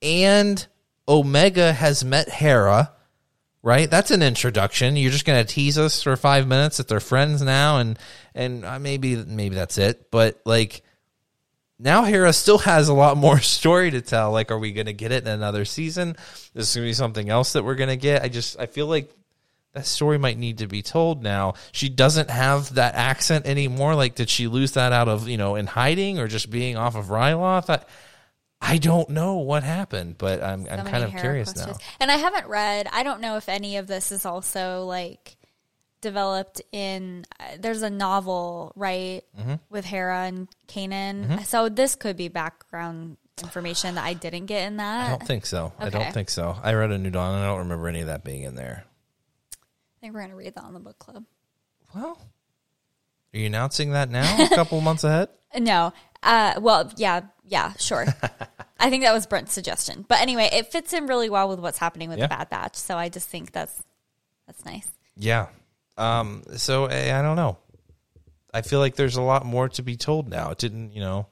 and 0.00 0.64
Omega 1.08 1.72
has 1.72 2.04
met 2.04 2.28
Hera, 2.28 2.92
right? 3.68 3.90
That's 3.90 4.10
an 4.10 4.22
introduction. 4.22 4.96
You're 4.96 5.10
just 5.10 5.26
going 5.26 5.44
to 5.44 5.54
tease 5.54 5.76
us 5.76 6.02
for 6.02 6.16
five 6.16 6.48
minutes 6.48 6.78
that 6.78 6.88
they're 6.88 7.00
friends 7.00 7.42
now, 7.42 7.76
and 7.76 7.98
and 8.34 8.64
uh, 8.64 8.78
maybe 8.78 9.14
maybe 9.14 9.56
that's 9.56 9.76
it. 9.76 10.10
But 10.10 10.40
like 10.46 10.82
now, 11.78 12.04
Hera 12.04 12.32
still 12.32 12.56
has 12.58 12.88
a 12.88 12.94
lot 12.94 13.16
more 13.26 13.40
story 13.40 13.90
to 13.90 14.00
tell. 14.00 14.32
Like, 14.32 14.50
are 14.50 14.58
we 14.58 14.72
going 14.72 14.86
to 14.86 14.94
get 14.94 15.12
it 15.12 15.24
in 15.24 15.28
another 15.28 15.66
season? 15.66 16.16
This 16.54 16.70
Is 16.70 16.76
going 16.76 16.86
to 16.86 16.88
be 16.88 16.94
something 16.94 17.28
else 17.28 17.52
that 17.52 17.62
we're 17.62 17.74
going 17.74 17.90
to 17.90 17.96
get? 17.96 18.22
I 18.22 18.28
just 18.28 18.58
I 18.58 18.64
feel 18.64 18.86
like 18.86 19.12
that 19.74 19.84
story 19.84 20.16
might 20.16 20.38
need 20.38 20.58
to 20.58 20.66
be 20.66 20.80
told 20.80 21.22
now. 21.22 21.52
She 21.72 21.90
doesn't 21.90 22.30
have 22.30 22.74
that 22.76 22.94
accent 22.94 23.44
anymore. 23.44 23.94
Like, 23.94 24.14
did 24.14 24.30
she 24.30 24.48
lose 24.48 24.72
that 24.72 24.92
out 24.94 25.08
of 25.08 25.28
you 25.28 25.36
know 25.36 25.56
in 25.56 25.66
hiding 25.66 26.18
or 26.18 26.26
just 26.26 26.48
being 26.48 26.78
off 26.78 26.96
of 26.96 27.08
Ryloth? 27.08 27.68
I, 27.68 27.84
I 28.60 28.78
don't 28.78 29.10
know 29.10 29.36
what 29.36 29.62
happened, 29.62 30.18
but 30.18 30.42
I'm 30.42 30.66
I'm 30.70 30.84
kind 30.86 31.04
of 31.04 31.14
curious 31.16 31.54
now. 31.56 31.76
And 32.00 32.10
I 32.10 32.16
haven't 32.16 32.46
read, 32.48 32.88
I 32.92 33.02
don't 33.02 33.20
know 33.20 33.36
if 33.36 33.48
any 33.48 33.76
of 33.76 33.86
this 33.86 34.10
is 34.12 34.26
also 34.26 34.84
like 34.84 35.36
developed 36.00 36.60
in, 36.72 37.24
uh, 37.40 37.44
there's 37.58 37.82
a 37.82 37.90
novel, 37.90 38.72
right, 38.76 39.22
Mm-hmm. 39.38 39.54
with 39.70 39.84
Hera 39.84 40.24
and 40.26 40.48
Kanan. 40.66 41.44
So 41.44 41.68
this 41.68 41.94
could 41.96 42.16
be 42.16 42.28
background 42.28 43.16
information 43.42 43.94
that 43.94 44.04
I 44.04 44.14
didn't 44.14 44.46
get 44.46 44.66
in 44.66 44.76
that. 44.78 45.06
I 45.06 45.10
don't 45.10 45.26
think 45.26 45.46
so. 45.46 45.72
I 45.78 45.88
don't 45.90 46.12
think 46.12 46.28
so. 46.28 46.56
I 46.62 46.74
read 46.74 46.90
a 46.90 46.98
New 46.98 47.10
Dawn, 47.10 47.34
and 47.34 47.44
I 47.44 47.46
don't 47.46 47.58
remember 47.60 47.88
any 47.88 48.00
of 48.00 48.08
that 48.08 48.24
being 48.24 48.42
in 48.42 48.54
there. 48.56 48.84
I 49.54 50.00
think 50.00 50.14
we're 50.14 50.20
going 50.20 50.30
to 50.30 50.36
read 50.36 50.54
that 50.54 50.64
on 50.64 50.74
the 50.74 50.80
book 50.80 50.98
club. 50.98 51.24
Well, 51.94 52.18
are 53.34 53.38
you 53.38 53.46
announcing 53.46 53.92
that 53.92 54.10
now? 54.10 54.44
A 54.44 54.48
couple 54.54 54.80
months 54.82 55.04
ahead? 55.04 55.28
No. 55.58 55.92
Uh, 56.22 56.54
well, 56.60 56.92
yeah, 56.96 57.22
yeah, 57.44 57.72
sure. 57.78 58.06
I 58.80 58.90
think 58.90 59.02
that 59.04 59.12
was 59.12 59.26
Brent's 59.26 59.52
suggestion. 59.52 60.04
But 60.08 60.20
anyway, 60.20 60.48
it 60.52 60.70
fits 60.70 60.92
in 60.92 61.06
really 61.06 61.30
well 61.30 61.48
with 61.48 61.58
what's 61.60 61.78
happening 61.78 62.08
with 62.08 62.18
Yeah. 62.18 62.26
the 62.26 62.34
Bad 62.36 62.50
Batch. 62.50 62.76
So 62.76 62.96
I 62.96 63.08
just 63.08 63.28
think 63.28 63.52
that's 63.52 63.82
that's 64.46 64.64
nice. 64.64 64.90
Yeah. 65.16 65.48
Um. 65.96 66.42
So 66.56 66.86
eh, 66.86 67.16
I 67.18 67.22
don't 67.22 67.36
know. 67.36 67.58
I 68.54 68.62
feel 68.62 68.78
like 68.78 68.96
there's 68.96 69.16
a 69.16 69.22
lot 69.22 69.44
more 69.44 69.68
to 69.70 69.82
be 69.82 69.96
told 69.96 70.28
now. 70.28 70.50
It 70.50 70.58
didn't, 70.58 70.92
you 70.92 71.00
know, 71.00 71.26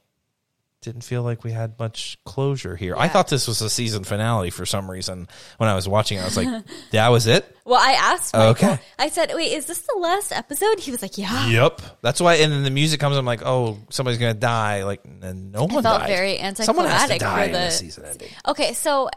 didn't 0.86 1.02
feel 1.02 1.24
like 1.24 1.42
we 1.42 1.50
had 1.50 1.78
much 1.80 2.16
closure 2.24 2.76
here. 2.76 2.94
I 2.96 3.08
thought 3.08 3.28
this 3.28 3.48
was 3.48 3.60
a 3.60 3.68
season 3.68 4.04
finale 4.04 4.50
for 4.50 4.64
some 4.64 4.88
reason. 4.88 5.26
When 5.58 5.68
I 5.68 5.74
was 5.74 5.88
watching, 5.88 6.18
it, 6.18 6.22
I 6.22 6.24
was 6.24 6.36
like, 6.36 6.64
"That 6.92 7.08
was 7.08 7.26
it." 7.26 7.44
Well, 7.64 7.80
I 7.80 7.92
asked 7.92 8.32
Michael. 8.32 8.50
Okay. 8.50 8.78
I 8.98 9.08
said, 9.08 9.32
"Wait, 9.34 9.52
is 9.52 9.66
this 9.66 9.80
the 9.80 9.98
last 9.98 10.32
episode?" 10.32 10.78
He 10.78 10.92
was 10.92 11.02
like, 11.02 11.18
"Yeah." 11.18 11.48
Yep. 11.48 11.82
That's 12.02 12.20
why. 12.20 12.34
And 12.36 12.52
then 12.52 12.62
the 12.62 12.70
music 12.70 13.00
comes. 13.00 13.16
I'm 13.16 13.26
like, 13.26 13.42
"Oh, 13.44 13.78
somebody's 13.90 14.20
gonna 14.20 14.34
die." 14.34 14.84
Like, 14.84 15.04
and 15.04 15.50
no 15.50 15.64
one 15.64 15.82
felt 15.82 16.00
died. 16.00 16.06
very 16.06 16.38
Someone 16.54 16.86
has 16.86 17.08
to 17.08 17.14
anticlimactic 17.14 17.20
die 17.20 17.46
for 17.46 17.52
the 17.52 17.70
season 17.70 18.04
ending. 18.04 18.28
Okay, 18.46 18.72
so 18.72 19.10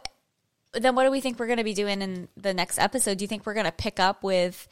then 0.73 0.95
what 0.95 1.03
do 1.03 1.11
we 1.11 1.21
think 1.21 1.39
we're 1.39 1.47
going 1.47 1.57
to 1.57 1.63
be 1.63 1.73
doing 1.73 2.01
in 2.01 2.27
the 2.37 2.53
next 2.53 2.79
episode? 2.79 3.17
Do 3.17 3.23
you 3.23 3.27
think 3.27 3.45
we're 3.45 3.53
going 3.53 3.65
to 3.65 3.71
pick 3.71 3.99
up 3.99 4.23
with 4.23 4.67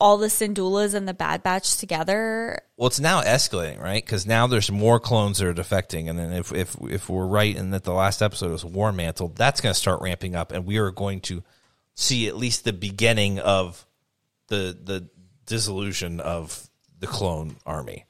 all 0.00 0.18
the 0.18 0.26
Syndullas 0.26 0.94
and 0.94 1.08
the 1.08 1.14
Bad 1.14 1.42
Batch 1.42 1.76
together? 1.76 2.60
Well, 2.76 2.88
it's 2.88 3.00
now 3.00 3.22
escalating, 3.22 3.80
right? 3.80 4.04
Because 4.04 4.26
now 4.26 4.46
there's 4.46 4.70
more 4.70 5.00
clones 5.00 5.38
that 5.38 5.46
are 5.46 5.54
defecting, 5.54 6.08
and 6.08 6.18
then 6.18 6.32
if 6.32 6.52
if 6.52 6.76
if 6.82 7.08
we're 7.08 7.26
right 7.26 7.54
in 7.54 7.70
that 7.70 7.84
the 7.84 7.92
last 7.92 8.22
episode 8.22 8.50
was 8.50 8.64
War 8.64 8.92
Mantle, 8.92 9.28
that's 9.28 9.60
going 9.60 9.72
to 9.72 9.78
start 9.78 10.02
ramping 10.02 10.34
up, 10.34 10.52
and 10.52 10.66
we 10.66 10.78
are 10.78 10.90
going 10.90 11.20
to 11.22 11.42
see 11.94 12.28
at 12.28 12.36
least 12.36 12.64
the 12.64 12.72
beginning 12.72 13.38
of 13.38 13.86
the 14.48 14.76
the 14.82 15.08
dissolution 15.46 16.20
of 16.20 16.68
the 16.98 17.06
clone 17.06 17.56
army, 17.64 18.06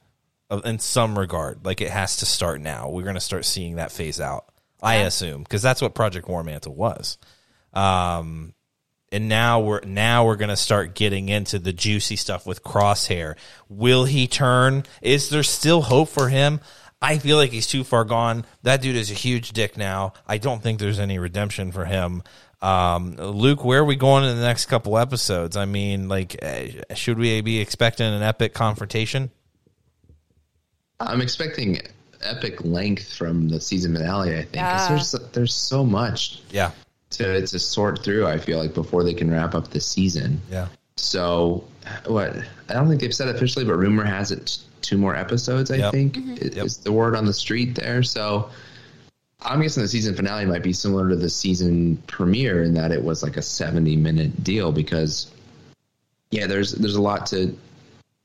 in 0.65 0.79
some 0.79 1.17
regard. 1.17 1.65
Like 1.65 1.81
it 1.81 1.91
has 1.91 2.17
to 2.17 2.25
start 2.25 2.61
now. 2.61 2.89
We're 2.89 3.03
going 3.03 3.15
to 3.15 3.21
start 3.21 3.45
seeing 3.45 3.75
that 3.75 3.91
phase 3.91 4.19
out. 4.19 4.45
I 4.81 4.95
assume 4.97 5.43
because 5.43 5.61
that's 5.61 5.81
what 5.81 5.95
Project 5.95 6.27
War 6.27 6.43
Mantle 6.43 6.75
was. 6.75 7.17
Um, 7.73 8.53
and 9.11 9.29
now 9.29 9.59
we're 9.59 9.81
now 9.81 10.25
we're 10.25 10.35
going 10.35 10.49
to 10.49 10.55
start 10.57 10.93
getting 10.95 11.29
into 11.29 11.59
the 11.59 11.73
juicy 11.73 12.15
stuff 12.15 12.45
with 12.45 12.63
Crosshair. 12.63 13.35
Will 13.69 14.05
he 14.05 14.27
turn? 14.27 14.83
Is 15.01 15.29
there 15.29 15.43
still 15.43 15.81
hope 15.83 16.09
for 16.09 16.29
him? 16.29 16.59
I 17.01 17.19
feel 17.19 17.37
like 17.37 17.51
he's 17.51 17.67
too 17.67 17.83
far 17.83 18.03
gone. 18.05 18.43
That 18.63 18.81
dude 18.81 18.95
is 18.95 19.11
a 19.11 19.13
huge 19.13 19.51
dick 19.51 19.77
now. 19.77 20.13
I 20.27 20.37
don't 20.39 20.63
think 20.63 20.79
there's 20.79 20.99
any 20.99 21.19
redemption 21.19 21.71
for 21.71 21.85
him. 21.85 22.23
Um, 22.59 23.15
Luke, 23.17 23.63
where 23.63 23.81
are 23.81 23.85
we 23.85 23.95
going 23.95 24.23
in 24.23 24.35
the 24.35 24.41
next 24.41 24.65
couple 24.65 24.97
episodes? 24.97 25.55
I 25.55 25.65
mean, 25.65 26.09
like, 26.09 26.37
uh, 26.41 26.95
should 26.95 27.19
we 27.19 27.39
be 27.41 27.59
expecting 27.59 28.07
an 28.07 28.23
epic 28.23 28.55
confrontation? 28.55 29.29
I'm 30.99 31.21
expecting 31.21 31.79
epic 32.23 32.63
length 32.65 33.13
from 33.13 33.47
the 33.49 33.61
season 33.61 33.95
finale. 33.95 34.33
I 34.33 34.41
think 34.41 34.55
Yeah. 34.55 34.87
there's 34.89 35.11
there's 35.33 35.53
so 35.53 35.85
much 35.85 36.39
Yeah, 36.49 36.71
to 37.11 37.45
to 37.45 37.59
sort 37.59 38.03
through. 38.03 38.27
I 38.27 38.37
feel 38.37 38.59
like 38.59 38.73
before 38.73 39.03
they 39.03 39.13
can 39.13 39.31
wrap 39.31 39.55
up 39.55 39.69
the 39.69 39.79
season. 39.81 40.41
yeah. 40.51 40.67
So 40.97 41.63
what? 42.07 42.35
I 42.69 42.73
don't 42.73 42.87
think 42.89 43.01
they've 43.01 43.13
said 43.13 43.27
officially, 43.29 43.65
but 43.65 43.75
rumor 43.77 44.03
has 44.03 44.31
it 44.31 44.57
two 44.81 44.97
more 44.97 45.15
episodes. 45.15 45.69
I 45.71 45.75
Yep. 45.77 45.91
think 45.91 46.15
mm-hmm. 46.15 46.33
is 46.37 46.55
Yep. 46.55 46.67
the 46.83 46.91
word 46.91 47.15
on 47.15 47.25
the 47.25 47.33
street 47.33 47.75
there. 47.75 48.01
So 48.03 48.49
I'm 49.41 49.61
guessing 49.61 49.83
the 49.83 49.89
season 49.89 50.15
finale 50.15 50.45
might 50.45 50.63
be 50.63 50.73
similar 50.73 51.09
to 51.09 51.15
the 51.15 51.29
season 51.29 52.01
premiere 52.07 52.63
in 52.63 52.73
that 52.73 52.91
it 52.91 53.03
was 53.03 53.21
like 53.21 53.37
a 53.37 53.41
70 53.41 53.95
minute 53.95 54.43
deal 54.43 54.71
because 54.71 55.29
yeah, 56.31 56.47
there's 56.47 56.71
there's 56.73 56.95
a 56.95 57.01
lot 57.01 57.27
to, 57.27 57.55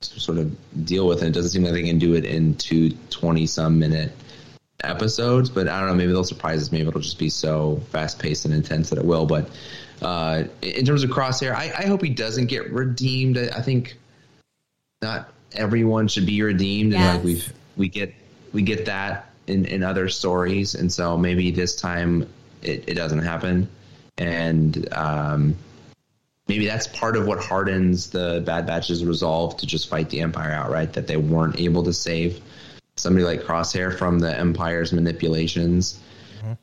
to 0.01 0.19
sort 0.19 0.37
of 0.37 0.51
deal 0.85 1.07
with, 1.07 1.19
and 1.19 1.27
it 1.29 1.33
doesn't 1.33 1.51
seem 1.51 1.63
like 1.63 1.73
they 1.73 1.83
can 1.83 1.99
do 1.99 2.15
it 2.15 2.25
in 2.25 2.55
two 2.55 2.89
20 3.11 3.45
some 3.45 3.79
minute 3.79 4.11
episodes. 4.83 5.49
But 5.49 5.67
I 5.67 5.79
don't 5.79 5.89
know, 5.89 5.95
maybe 5.95 6.11
they'll 6.11 6.23
surprise 6.23 6.61
us. 6.61 6.71
Maybe 6.71 6.87
it'll 6.87 7.01
just 7.01 7.19
be 7.19 7.29
so 7.29 7.81
fast 7.91 8.19
paced 8.19 8.45
and 8.45 8.53
intense 8.53 8.89
that 8.89 8.99
it 8.99 9.05
will. 9.05 9.25
But 9.25 9.49
uh, 10.01 10.43
in 10.61 10.85
terms 10.85 11.03
of 11.03 11.09
Crosshair, 11.09 11.53
I, 11.53 11.73
I 11.77 11.85
hope 11.85 12.01
he 12.03 12.09
doesn't 12.09 12.47
get 12.47 12.71
redeemed. 12.71 13.37
I, 13.37 13.47
I 13.47 13.61
think 13.61 13.97
not 15.01 15.29
everyone 15.53 16.07
should 16.07 16.25
be 16.25 16.41
redeemed, 16.41 16.93
and 16.93 17.17
like 17.17 17.23
we've 17.23 17.53
we 17.77 17.89
get 17.89 18.13
we 18.51 18.61
get 18.61 18.85
that 18.85 19.29
in 19.47 19.65
in 19.65 19.83
other 19.83 20.09
stories, 20.09 20.75
and 20.75 20.91
so 20.91 21.17
maybe 21.17 21.51
this 21.51 21.75
time 21.75 22.27
it, 22.61 22.85
it 22.87 22.93
doesn't 22.95 23.19
happen, 23.19 23.69
and 24.17 24.91
um, 24.93 25.55
maybe 26.47 26.65
that's 26.65 26.87
part 26.87 27.15
of 27.15 27.27
what 27.27 27.39
hardens 27.39 28.09
the 28.09 28.41
Bad 28.45 28.65
Batch's 28.65 29.03
resolve 29.05 29.57
to 29.57 29.67
just 29.67 29.89
fight 29.89 30.09
the 30.09 30.21
Empire 30.21 30.51
outright. 30.51 30.93
That 30.93 31.07
they 31.07 31.17
weren't 31.17 31.59
able 31.59 31.83
to 31.83 31.93
save 31.93 32.41
somebody 32.95 33.25
like 33.25 33.41
Crosshair 33.41 33.97
from 33.97 34.19
the 34.19 34.37
Empire's 34.37 34.93
manipulations. 34.93 35.99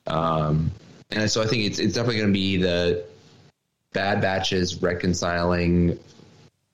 Um, 0.06 0.70
and 1.10 1.30
so 1.30 1.42
I 1.42 1.46
think 1.46 1.64
it's 1.64 1.78
it's 1.78 1.94
definitely 1.94 2.18
going 2.18 2.28
to 2.28 2.38
be 2.38 2.56
the 2.58 3.04
Bad 3.92 4.20
Batches 4.20 4.80
reconciling 4.82 5.98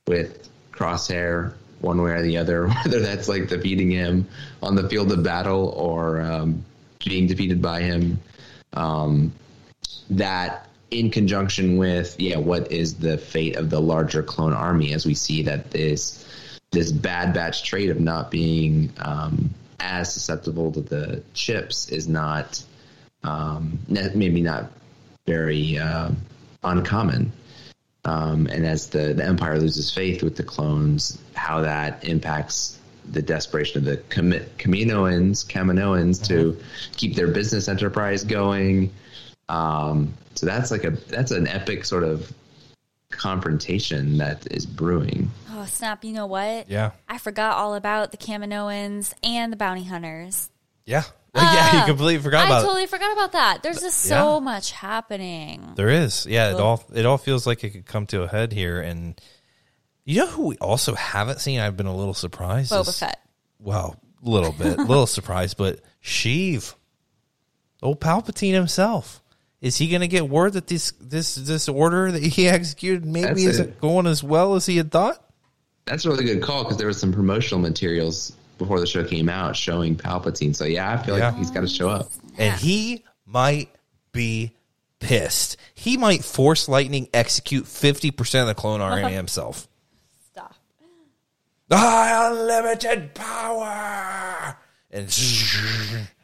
with 0.07 0.48
Crosshair 0.72 1.54
one 1.80 2.02
way 2.02 2.12
or 2.12 2.22
the 2.22 2.38
other, 2.38 2.68
whether 2.84 3.00
that's 3.00 3.28
like 3.28 3.48
defeating 3.48 3.90
him 3.90 4.28
on 4.62 4.74
the 4.74 4.88
field 4.88 5.12
of 5.12 5.22
battle 5.22 5.68
or 5.68 6.20
um, 6.20 6.64
being 7.04 7.26
defeated 7.26 7.62
by 7.62 7.82
him. 7.82 8.20
Um, 8.72 9.32
that 10.11 10.68
in 10.90 11.11
conjunction 11.11 11.78
with 11.78 12.20
yeah, 12.20 12.36
what 12.36 12.70
is 12.70 12.94
the 12.94 13.18
fate 13.18 13.57
of 13.57 13.70
the 13.70 13.80
larger 13.80 14.22
clone 14.22 14.52
army 14.52 14.92
as 14.92 15.07
we 15.07 15.14
see 15.14 15.42
that 15.42 15.70
this 15.70 16.26
this 16.73 16.93
Bad 16.93 17.33
Batch 17.33 17.64
trait 17.64 17.91
of 17.91 18.01
not 18.01 18.31
being 18.31 18.93
um, 18.99 19.51
as 19.81 20.12
susceptible 20.12 20.73
to 20.73 20.81
the 20.81 21.23
chips 21.35 21.89
is 21.89 22.09
not 22.09 22.62
um, 23.23 23.79
maybe 23.89 24.41
not 24.41 24.71
very 25.27 25.79
uh, 25.79 26.11
uncommon. 26.62 27.33
Um, 28.05 28.47
and 28.47 28.64
as 28.64 28.91
the, 28.91 29.14
the 29.14 29.25
Empire 29.25 29.59
loses 29.59 29.93
faith 29.93 30.23
with 30.23 30.37
the 30.37 30.45
clones, 30.45 31.19
how 31.35 31.62
that 31.62 32.05
impacts 32.05 32.79
the 33.11 33.23
desperation 33.23 33.79
of 33.79 33.85
the 33.85 33.97
Cam- 33.97 34.47
Kaminoans, 34.59 35.45
Kaminoans 35.45 36.25
to 36.29 36.57
keep 36.97 37.14
their 37.17 37.29
business 37.29 37.69
enterprise 37.69 38.25
going. 38.25 38.93
Um, 39.49 40.14
so 40.35 40.47
that's 40.47 40.71
like 40.71 40.85
a 40.85 40.91
that's 40.91 41.31
an 41.31 41.47
epic 41.49 41.85
sort 41.85 42.05
of 42.05 42.33
confrontation 43.11 44.18
that 44.18 44.46
is 44.52 44.66
brewing. 44.66 45.30
Oh 45.50 45.64
snap! 45.66 46.04
You 46.04 46.12
know 46.12 46.26
what? 46.26 46.68
Yeah. 46.70 46.90
I 47.09 47.18
forgot 47.18 47.57
all 47.57 47.74
about 47.74 48.11
the 48.11 48.16
Kaminoans 48.16 49.12
and 49.22 49.52
the 49.52 49.57
bounty 49.57 49.84
hunters. 49.84 50.48
Yeah. 50.84 51.02
yeah, 51.36 51.72
you 51.74 51.78
Ah, 51.80 51.84
completely 51.86 52.22
forgot 52.22 52.44
I 52.44 52.46
about 52.46 52.62
it. 52.62 52.66
totally 52.66 52.86
forgot 52.86 53.12
about 53.12 53.32
that. 53.32 53.62
There's 53.62 53.80
just 53.80 53.98
so 54.00 54.34
Yeah. 54.34 54.40
much 54.40 54.72
happening. 54.72 55.72
There 55.76 55.90
is. 55.90 56.24
Yeah, 56.26 56.50
it 56.52 56.61
all 56.61 56.82
it 56.94 57.04
all 57.04 57.18
feels 57.18 57.46
like 57.46 57.62
it 57.64 57.70
could 57.70 57.86
come 57.86 58.07
to 58.07 58.22
a 58.22 58.28
head 58.28 58.52
here 58.52 58.80
and 58.80 59.20
you 60.04 60.20
know 60.20 60.28
who 60.28 60.46
we 60.46 60.57
also 60.59 60.94
haven't 60.94 61.40
seen? 61.40 61.61
I've 61.61 61.76
been 61.76 61.86
a 61.86 61.94
little 61.96 62.14
surprised. 62.14 62.72
Boba 62.72 62.88
is- 62.88 62.98
Fett. 63.00 63.20
Well, 63.59 63.96
a 64.24 64.28
little 64.28 64.52
bit, 64.52 64.78
a 64.78 64.82
little 64.82 65.07
surprised, 65.09 65.57
but 65.57 65.80
Sheev, 66.02 66.74
old 67.82 68.00
Palpatine 68.00 68.54
himself, 68.54 69.20
is 69.67 69.77
he 69.77 69.89
going 69.89 70.01
to 70.03 70.09
get 70.09 70.29
word 70.29 70.53
that 70.55 70.67
this 70.69 70.93
this 71.01 71.35
this 71.35 71.69
order 71.69 72.12
that 72.12 72.23
he 72.23 72.49
executed 72.59 73.05
maybe 73.05 73.27
That's 73.27 73.41
isn't 73.57 73.69
it. 73.71 73.81
going 73.81 74.07
as 74.07 74.23
well 74.23 74.55
as 74.55 74.67
he 74.67 74.77
had 74.77 74.91
thought? 74.93 75.23
That's 75.87 76.05
a 76.05 76.09
really 76.11 76.25
good 76.25 76.43
call 76.43 76.62
because 76.64 76.77
there 76.79 76.87
was 76.87 76.99
some 77.01 77.12
promotional 77.12 77.61
materials 77.61 78.33
before 78.59 78.81
the 78.81 78.87
show 78.87 79.05
came 79.05 79.29
out 79.29 79.55
showing 79.57 79.97
Palpatine. 79.97 80.55
So 80.55 80.64
yeah, 80.64 80.93
I 80.93 81.03
feel 81.03 81.19
Yeah. 81.19 81.29
like 81.29 81.37
he's 81.39 81.51
got 81.51 81.61
to 81.62 81.69
show 81.69 81.89
up. 81.89 82.11
and 82.39 82.59
he 82.61 83.05
might 83.25 83.69
be 84.12 84.53
pissed. 85.01 85.57
He 85.75 85.97
might 85.97 86.25
force 86.25 86.69
lightning 86.69 87.09
execute 87.12 87.67
fifty 87.67 88.11
percent 88.11 88.43
of 88.43 88.49
the 88.49 88.55
clone 88.61 88.81
army 88.81 89.12
himself. 89.12 89.69
Stop. 90.33 90.55
Ah, 91.71 92.31
unlimited 92.33 93.14
power, 93.14 94.57
and 94.91 95.09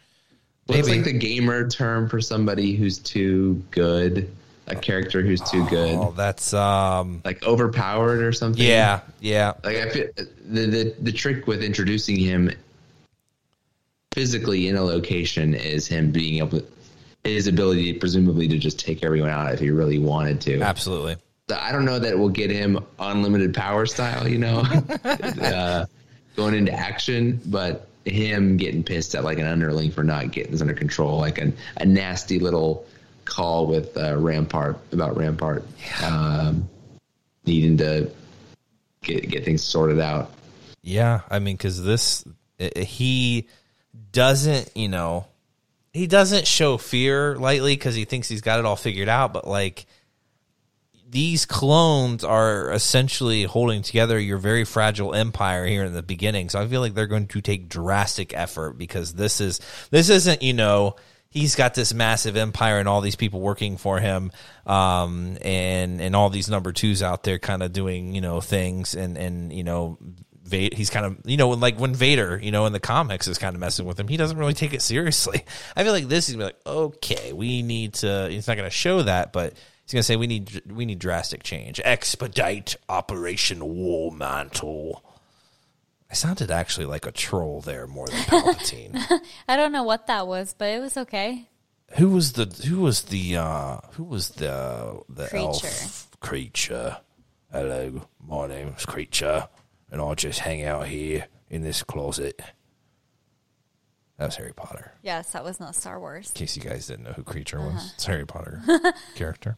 What's 0.72 0.88
Maybe. 0.88 0.98
like 0.98 1.12
the 1.12 1.18
gamer 1.18 1.68
term 1.68 2.08
for 2.08 2.20
somebody 2.20 2.74
who's 2.74 2.98
too 2.98 3.62
good? 3.70 4.30
A 4.68 4.76
character 4.76 5.22
who's 5.22 5.40
too 5.40 5.66
good, 5.68 5.96
oh, 5.96 6.14
that's 6.16 6.54
um, 6.54 7.20
like 7.24 7.42
overpowered 7.42 8.22
or 8.22 8.32
something. 8.32 8.64
yeah, 8.64 9.00
yeah, 9.20 9.54
Like 9.64 9.76
I 9.76 9.88
feel 9.90 10.06
the, 10.16 10.66
the 10.66 10.94
the 11.00 11.12
trick 11.12 11.48
with 11.48 11.64
introducing 11.64 12.16
him 12.16 12.48
physically 14.14 14.68
in 14.68 14.76
a 14.76 14.82
location 14.82 15.54
is 15.54 15.88
him 15.88 16.12
being 16.12 16.38
able 16.38 16.60
to 16.60 16.66
his 17.24 17.46
ability 17.48 17.92
presumably 17.94 18.48
to 18.48 18.58
just 18.58 18.78
take 18.78 19.04
everyone 19.04 19.30
out 19.30 19.52
if 19.52 19.60
he 19.60 19.70
really 19.70 19.98
wanted 19.98 20.40
to. 20.42 20.60
absolutely. 20.60 21.16
So 21.48 21.56
I 21.60 21.72
don't 21.72 21.84
know 21.84 21.98
that 21.98 22.12
it 22.12 22.18
will 22.18 22.28
get 22.28 22.50
him 22.50 22.78
unlimited 22.98 23.54
power 23.54 23.84
style, 23.86 24.28
you 24.28 24.38
know, 24.38 24.62
uh, 25.04 25.86
going 26.36 26.54
into 26.54 26.72
action, 26.72 27.40
but 27.46 27.88
him 28.05 28.57
getting 28.57 28.82
pissed 28.82 29.14
at 29.14 29.24
like 29.24 29.38
an 29.38 29.46
underling 29.46 29.90
for 29.90 30.03
not 30.03 30.30
getting 30.32 30.53
this 30.53 30.61
under 30.61 30.74
control, 30.74 31.18
like 31.18 31.38
an, 31.38 31.57
a 31.76 31.84
nasty 31.84 32.38
little 32.38 32.86
call 33.24 33.66
with 33.66 33.96
uh, 33.96 34.16
Rampart 34.16 34.78
about 34.92 35.16
Rampart 35.16 35.64
um, 36.03 36.68
needing 37.44 37.76
to 37.78 38.11
get 39.03 39.28
get 39.28 39.44
things 39.44 39.62
sorted 39.62 40.00
out. 40.00 40.30
Yeah, 40.82 41.20
I 41.30 41.38
mean, 41.38 41.57
because 41.57 41.82
this 41.82 42.24
he 42.76 43.48
doesn't, 44.12 44.70
you 44.76 44.88
know, 44.88 45.26
he 45.92 46.07
doesn't 46.07 46.46
show 46.46 46.78
fear 46.78 47.36
lightly 47.36 47.74
because 47.74 47.94
he 47.94 48.05
thinks 48.05 48.28
he's 48.28 48.40
got 48.40 48.59
it 48.59 48.64
all 48.64 48.76
figured 48.76 49.09
out. 49.09 49.32
But 49.32 49.46
like 49.46 49.86
these 51.12 51.44
clones 51.44 52.24
are 52.24 52.72
essentially 52.72 53.42
holding 53.44 53.82
together 53.82 54.18
your 54.18 54.38
very 54.38 54.64
fragile 54.64 55.14
empire 55.14 55.66
here 55.66 55.84
in 55.84 55.92
the 55.92 56.02
beginning. 56.02 56.48
So 56.48 56.58
I 56.58 56.66
feel 56.66 56.80
like 56.80 56.94
they're 56.94 57.06
going 57.06 57.26
to 57.28 57.42
take 57.42 57.68
drastic 57.68 58.34
effort 58.34 58.78
because 58.78 59.12
this 59.12 59.40
is 59.40 59.60
this 59.90 60.08
isn't, 60.08 60.42
you 60.42 60.54
know. 60.54 60.96
He's 61.28 61.54
got 61.54 61.72
this 61.72 61.94
massive 61.94 62.36
empire 62.36 62.78
and 62.78 62.86
all 62.86 63.00
these 63.00 63.16
people 63.16 63.40
working 63.40 63.78
for 63.78 63.98
him, 63.98 64.32
um, 64.66 65.38
and 65.40 65.98
and 65.98 66.14
all 66.14 66.28
these 66.28 66.50
number 66.50 66.72
twos 66.72 67.02
out 67.02 67.22
there, 67.22 67.38
kind 67.38 67.62
of 67.62 67.72
doing 67.72 68.14
you 68.14 68.20
know 68.20 68.42
things, 68.42 68.94
and 68.94 69.16
and 69.16 69.50
you 69.50 69.64
know 69.64 69.96
he's 70.50 70.90
kind 70.90 71.06
of, 71.06 71.16
you 71.24 71.36
know, 71.36 71.48
like 71.50 71.78
when 71.78 71.94
Vader, 71.94 72.38
you 72.42 72.50
know, 72.50 72.66
in 72.66 72.72
the 72.74 72.80
comics 72.80 73.28
is 73.28 73.38
kind 73.38 73.54
of 73.54 73.60
messing 73.60 73.86
with 73.86 73.98
him, 73.98 74.08
he 74.08 74.16
doesn't 74.18 74.36
really 74.36 74.52
take 74.52 74.74
it 74.74 74.82
seriously. 74.82 75.44
I 75.76 75.84
feel 75.84 75.92
like 75.92 76.08
this 76.08 76.28
is 76.28 76.36
like, 76.36 76.56
okay, 76.66 77.32
we 77.32 77.62
need 77.62 77.94
to. 77.94 78.28
He's 78.30 78.46
not 78.46 78.56
going 78.56 78.68
to 78.68 78.76
show 78.76 79.02
that, 79.02 79.32
but 79.32 79.54
to 80.01 80.03
say 80.05 80.16
we 80.16 80.26
need 80.26 80.62
we 80.70 80.86
need 80.86 80.99
drastic 80.99 81.43
change, 81.43 81.80
expedite 81.84 82.76
Operation 82.88 83.64
War 83.64 84.11
Mantle. 84.12 85.05
I 86.11 86.14
sounded 86.14 86.51
actually 86.51 86.86
like 86.86 87.07
a 87.07 87.12
troll 87.12 87.61
there 87.62 87.86
more 87.86 88.07
than 88.07 88.18
Palpatine. 88.18 89.20
I 89.49 89.57
don't 89.57 89.72
know 89.72 89.82
what 89.82 90.07
that 90.09 90.26
was, 90.26 90.55
but 90.57 90.68
it 90.68 90.80
was 90.80 90.97
okay. 90.97 91.49
who 91.97 92.11
was 92.11 92.32
the 92.32 92.45
who 92.68 92.80
was 92.80 93.03
the 93.05 93.36
uh 93.36 93.78
who 93.93 94.05
was 94.05 94.30
the 94.30 95.01
the 95.09 95.24
Kreacher. 95.26 95.64
elf 95.64 96.09
creature? 96.20 96.99
Hello, 97.51 98.07
my 98.26 98.47
name's 98.47 98.86
Kreacher, 98.86 99.49
and 99.90 100.01
I 100.01 100.14
just 100.14 100.40
hang 100.40 100.64
out 100.64 100.86
here 100.86 101.26
in 101.51 101.62
this 101.62 101.82
closet. 101.82 102.40
That 104.18 104.26
was 104.26 104.36
Harry 104.36 104.52
Potter. 104.54 104.92
Yes, 105.02 105.30
that 105.32 105.42
was 105.42 105.58
not 105.58 105.74
Star 105.74 105.98
Wars. 105.98 106.28
In 106.30 106.34
case 106.34 106.56
you 106.56 106.62
guys 106.62 106.86
didn't 106.86 107.04
know 107.04 107.12
who 107.12 107.22
Kreacher 107.24 107.58
Uh-huh. 107.58 107.70
was, 107.74 107.92
it's 107.94 108.04
Harry 108.04 108.26
Potter 108.26 108.62
character. 109.16 109.56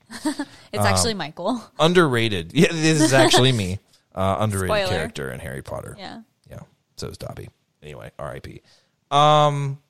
It's 0.73 0.85
actually 0.85 1.15
Michael. 1.15 1.63
Underrated. 1.79 2.53
Yeah, 2.55 2.69
this 2.71 3.01
is 3.01 3.13
actually 3.13 3.53
me. 3.53 3.79
Uh, 4.17 4.37
underrated 4.39 4.69
Spoiler. 4.87 4.87
character 4.97 5.33
in 5.33 5.41
Harry 5.41 5.61
Potter. 5.61 5.97
Yeah. 5.99 6.21
yeah. 6.49 6.61
So 6.97 7.09
is 7.09 7.19
Dobby. 7.19 7.49
Anyway, 7.83 8.13
R.I.P. 8.17 8.63
Um, 9.11 9.81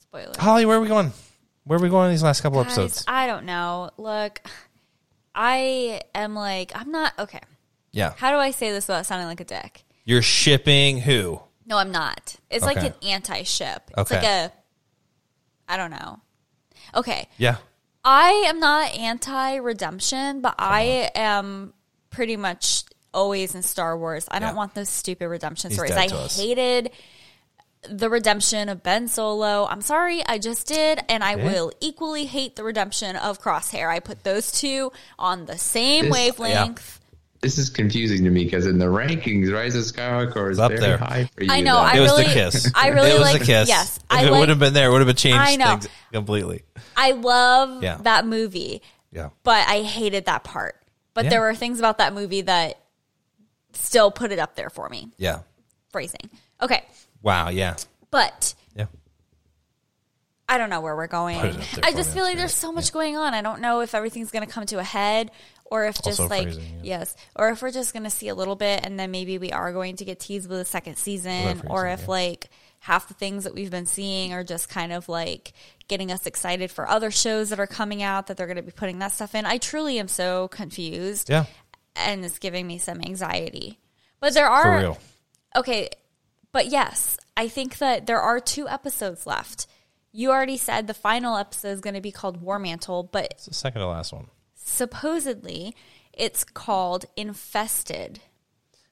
Spoiler. 0.00 0.32
Holly, 0.38 0.64
where 0.64 0.78
are 0.78 0.80
we 0.80 0.88
going? 0.88 1.12
Where 1.64 1.78
are 1.78 1.82
we 1.82 1.90
going 1.90 2.06
in 2.06 2.12
these 2.12 2.22
last 2.22 2.40
couple 2.40 2.62
Guys, 2.64 2.72
episodes? 2.78 3.04
I 3.06 3.26
don't 3.26 3.44
know. 3.44 3.90
Look, 3.98 4.40
I 5.34 6.00
am 6.14 6.34
like, 6.34 6.72
I'm 6.74 6.90
not 6.90 7.12
okay. 7.18 7.40
Yeah, 7.92 8.14
How 8.16 8.30
do 8.30 8.38
I 8.38 8.50
say 8.50 8.70
this 8.72 8.88
without 8.88 9.04
sounding 9.04 9.26
like 9.28 9.40
a 9.40 9.44
dick? 9.44 9.84
you're 10.06 10.22
shipping 10.22 10.98
who? 11.00 11.38
No, 11.68 11.76
I'm 11.76 11.92
not. 11.92 12.36
It's 12.50 12.64
like 12.64 12.78
Okay. 12.78 12.86
an 12.88 12.94
anti-ship. 13.02 13.82
It's 13.90 13.98
Okay. 14.10 14.16
like 14.16 14.24
a, 14.24 14.52
I 15.68 15.76
don't 15.76 15.90
know. 15.90 16.20
Okay, 16.94 17.28
Yeah, 17.36 17.56
I 18.02 18.44
am 18.46 18.58
not 18.58 18.94
anti-redemption, 18.94 20.40
but 20.40 20.54
I 20.58 21.10
am 21.14 21.74
pretty 22.08 22.36
much 22.38 22.84
always 23.12 23.54
in 23.54 23.62
Star 23.62 23.98
Wars. 23.98 24.26
I 24.30 24.38
don't 24.38 24.56
want 24.56 24.74
those 24.74 24.88
stupid 24.88 25.28
redemption 25.28 25.70
He's 25.70 25.76
stories. 25.76 25.90
dead 25.92 25.98
I 25.98 26.06
to 26.06 26.16
us. 26.16 26.38
hated 26.38 26.90
the 27.88 28.08
redemption 28.08 28.70
of 28.70 28.82
Ben 28.82 29.06
Solo. 29.08 29.66
I'm 29.66 29.82
sorry, 29.82 30.24
I 30.24 30.38
just 30.38 30.66
did, 30.66 31.00
and 31.10 31.22
I 31.22 31.34
Okay. 31.34 31.44
will 31.44 31.70
equally 31.80 32.24
hate 32.24 32.56
the 32.56 32.64
redemption 32.64 33.14
of 33.16 33.40
Crosshair. 33.40 33.88
I 33.90 34.00
put 34.00 34.24
those 34.24 34.50
two 34.50 34.90
on 35.18 35.44
the 35.44 35.58
same 35.58 36.06
This- 36.06 36.12
wavelength. 36.12 36.97
This 37.40 37.56
is 37.58 37.70
confusing 37.70 38.24
to 38.24 38.30
me 38.30 38.44
because 38.44 38.66
in 38.66 38.78
the 38.78 38.86
rankings, 38.86 39.52
Rise 39.52 39.74
of 39.76 39.84
Skywalker 39.84 40.50
is 40.50 40.58
up 40.58 40.70
very 40.70 40.80
there. 40.80 40.98
high 40.98 41.30
for 41.34 41.44
you. 41.44 41.50
I 41.52 41.60
know, 41.60 41.74
though. 41.74 41.80
I 41.80 41.96
it 41.96 42.00
was 42.00 42.10
really- 42.12 42.24
the 42.24 42.30
kiss. 42.32 42.72
I 42.74 42.88
really 42.88 43.10
it 43.10 43.14
was 43.14 43.22
like- 43.22 43.38
the 43.40 43.46
kiss. 43.46 43.68
yes, 43.68 43.96
if 43.98 44.02
I 44.10 44.24
it 44.24 44.30
like- 44.30 44.40
would 44.40 44.48
have 44.48 44.58
been 44.58 44.72
there, 44.74 44.88
it 44.88 44.92
would 44.92 45.06
have 45.06 45.16
changed 45.16 45.38
I 45.38 45.54
know. 45.56 45.66
things 45.66 45.88
completely. 46.12 46.64
I 46.96 47.12
love 47.12 47.82
Yeah. 47.82 47.98
that 48.02 48.26
movie, 48.26 48.82
Yeah, 49.12 49.28
but 49.44 49.68
I 49.68 49.82
hated 49.82 50.26
that 50.26 50.42
part. 50.42 50.74
But 51.14 51.24
Yeah. 51.24 51.30
there 51.30 51.40
were 51.40 51.54
things 51.54 51.78
about 51.78 51.98
that 51.98 52.12
movie 52.12 52.40
that 52.42 52.78
still 53.72 54.10
put 54.10 54.32
it 54.32 54.38
up 54.38 54.56
there 54.56 54.70
for 54.70 54.88
me. 54.88 55.08
yeah. 55.16 55.40
Phrasing. 55.92 56.30
Okay. 56.60 56.84
Wow. 57.22 57.48
Yeah. 57.50 57.76
But 58.10 58.54
Yeah. 58.57 58.57
I 60.48 60.58
don't 60.58 60.70
know 60.70 60.80
where 60.80 60.96
we're 60.96 61.06
going. 61.06 61.40
Put 61.40 61.50
it 61.50 61.56
up 61.56 61.70
there 61.72 61.84
I 61.84 61.92
just 61.92 62.10
feel 62.10 62.24
like 62.24 62.36
there's 62.36 62.54
so 62.54 62.72
much 62.72 62.92
going 62.92 63.16
on. 63.16 63.34
I 63.34 63.42
don't 63.42 63.60
know 63.60 63.80
if 63.80 63.94
everything's 63.94 64.30
going 64.30 64.46
to 64.46 64.52
come 64.52 64.64
to 64.66 64.78
a 64.78 64.84
head 64.84 65.30
or 65.66 65.86
if 65.86 65.96
just 65.96 66.20
Also 66.20 66.28
like 66.28 66.44
phrasing, 66.44 66.64
yeah. 66.76 66.98
yes, 66.98 67.16
or 67.36 67.50
if 67.50 67.60
we're 67.60 67.70
just 67.70 67.92
going 67.92 68.04
to 68.04 68.10
see 68.10 68.28
a 68.28 68.34
little 68.34 68.56
bit 68.56 68.80
and 68.84 68.98
then 68.98 69.10
maybe 69.10 69.36
we 69.36 69.52
are 69.52 69.72
going 69.72 69.96
to 69.96 70.04
get 70.04 70.18
teased 70.18 70.48
with 70.48 70.58
a 70.58 70.64
second 70.64 70.96
season 70.96 71.62
or 71.66 71.86
if 71.88 72.00
yeah. 72.00 72.06
like 72.08 72.50
half 72.80 73.08
the 73.08 73.14
things 73.14 73.44
that 73.44 73.54
we've 73.54 73.70
been 73.70 73.86
seeing 73.86 74.32
are 74.32 74.44
just 74.44 74.68
kind 74.68 74.92
of 74.92 75.08
like 75.08 75.52
getting 75.88 76.10
us 76.10 76.26
excited 76.26 76.70
for 76.70 76.88
other 76.88 77.10
shows 77.10 77.50
that 77.50 77.60
are 77.60 77.66
coming 77.66 78.02
out 78.02 78.28
that 78.28 78.36
they're 78.36 78.46
going 78.46 78.56
to 78.56 78.62
be 78.62 78.72
putting 78.72 78.98
that 79.00 79.12
stuff 79.12 79.34
in. 79.34 79.44
I 79.44 79.58
truly 79.58 79.98
am 79.98 80.08
so 80.08 80.48
confused. 80.48 81.28
Yeah. 81.28 81.44
And 81.96 82.24
it's 82.24 82.38
giving 82.38 82.66
me 82.66 82.78
some 82.78 83.00
anxiety. 83.00 83.78
But 84.20 84.34
there 84.34 84.46
For 84.46 84.52
are 84.52 84.78
real. 84.78 84.98
Okay, 85.56 85.90
but 86.52 86.66
yes, 86.68 87.18
I 87.36 87.48
think 87.48 87.78
that 87.78 88.06
there 88.06 88.20
are 88.20 88.40
two 88.40 88.68
episodes 88.68 89.26
left. 89.26 89.66
You 90.12 90.30
already 90.30 90.56
said 90.56 90.86
the 90.86 90.94
final 90.94 91.36
episode 91.36 91.68
is 91.68 91.80
going 91.80 91.94
to 91.94 92.00
be 92.00 92.10
called 92.12 92.40
War 92.40 92.58
Mantle, 92.58 93.02
but 93.04 93.26
It's 93.32 93.46
the 93.46 93.54
second 93.54 93.80
to 93.82 93.86
last 93.86 94.12
one. 94.12 94.26
supposedly 94.54 95.74
it's 96.12 96.44
called 96.44 97.04
Infested. 97.16 98.20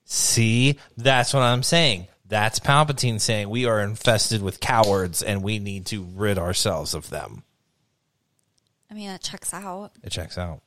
See, 0.05 0.79
that's 0.97 1.35
what 1.35 1.43
I'm 1.43 1.63
saying. 1.65 2.07
That's 2.29 2.61
Palpatine 2.61 3.21
saying 3.21 3.49
we 3.51 3.67
are 3.67 3.81
infested 3.81 4.43
with 4.43 4.61
cowards 4.61 5.23
and 5.23 5.43
we 5.43 5.59
need 5.59 5.87
to 5.87 6.03
rid 6.15 6.39
ourselves 6.39 6.95
of 6.95 7.11
them. 7.11 7.43
I 8.91 8.95
mean, 8.95 9.09
that 9.09 9.23
checks 9.23 9.53
out, 9.53 9.93
It 10.03 10.11
checks 10.11 10.39
out. 10.39 10.61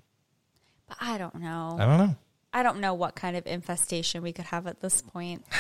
but 0.88 0.98
I 1.00 1.18
don't 1.18 1.36
know. 1.36 1.78
I 1.80 1.86
don't 1.86 1.98
know. 1.98 2.16
I 2.52 2.64
don't 2.64 2.80
know 2.80 2.94
what 2.96 3.16
kind 3.16 3.38
of 3.38 3.46
infestation 3.46 4.24
we 4.24 4.34
could 4.34 4.46
have 4.46 4.68
at 4.68 4.82
this 4.82 5.02
point. 5.02 5.46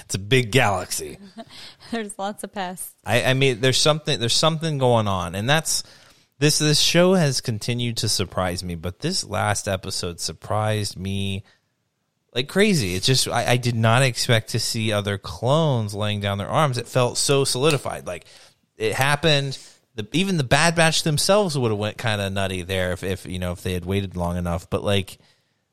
It's 0.00 0.14
a 0.14 0.18
big 0.18 0.50
galaxy. 0.50 1.18
There's 1.90 2.18
lots 2.18 2.44
of 2.44 2.52
pests. 2.52 2.94
I, 3.04 3.24
I 3.24 3.34
mean, 3.34 3.60
there's 3.60 3.78
something 3.78 4.18
there's 4.18 4.36
something 4.36 4.78
going 4.78 5.06
on, 5.06 5.34
and 5.34 5.48
that's 5.48 5.82
this 6.38 6.58
this 6.58 6.80
show 6.80 7.14
has 7.14 7.40
continued 7.40 7.98
to 7.98 8.08
surprise 8.08 8.64
me, 8.64 8.74
but 8.74 9.00
this 9.00 9.24
last 9.24 9.68
episode 9.68 10.20
surprised 10.20 10.98
me 10.98 11.44
like 12.34 12.48
crazy. 12.48 12.94
It's 12.94 13.06
just 13.06 13.28
I, 13.28 13.52
I 13.52 13.56
did 13.56 13.76
not 13.76 14.02
expect 14.02 14.50
to 14.50 14.58
see 14.58 14.92
other 14.92 15.16
clones 15.18 15.94
laying 15.94 16.20
down 16.20 16.38
their 16.38 16.48
arms. 16.48 16.78
It 16.78 16.88
felt 16.88 17.16
so 17.16 17.44
solidified. 17.44 18.06
Like 18.06 18.26
it 18.76 18.94
happened. 18.94 19.58
The, 19.94 20.08
even 20.12 20.38
the 20.38 20.44
Bad 20.44 20.74
Batch 20.74 21.04
themselves 21.04 21.56
would 21.56 21.70
have 21.70 21.78
went 21.78 21.98
kind 21.98 22.20
of 22.20 22.32
nutty 22.32 22.62
there 22.62 22.90
if, 22.90 23.04
if 23.04 23.26
you 23.26 23.38
know 23.38 23.52
if 23.52 23.62
they 23.62 23.74
had 23.74 23.84
waited 23.84 24.16
long 24.16 24.36
enough. 24.36 24.68
But 24.68 24.82
like 24.82 25.18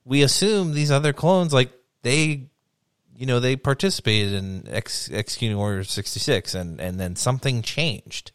we 0.05 0.21
assume 0.21 0.73
these 0.73 0.91
other 0.91 1.13
clones 1.13 1.53
like 1.53 1.71
they 2.03 2.50
you 3.17 3.25
know 3.25 3.39
they 3.39 3.55
participated 3.55 4.33
in 4.33 4.67
ex- 4.69 5.09
executing 5.11 5.57
order 5.57 5.83
66 5.83 6.55
and 6.55 6.79
and 6.81 6.99
then 6.99 7.15
something 7.15 7.61
changed 7.61 8.31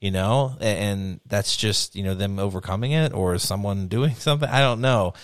you 0.00 0.10
know? 0.10 0.56
A- 0.60 0.64
and 0.64 1.20
that's 1.26 1.56
just 1.56 1.94
you 1.94 2.02
know 2.02 2.14
them 2.14 2.38
overcoming 2.40 2.90
it 2.92 3.12
or 3.14 3.38
someone 3.38 3.86
doing 3.96 4.14
something? 4.16 4.48
I 4.48 4.60
don't 4.60 4.80
know. 4.80 5.14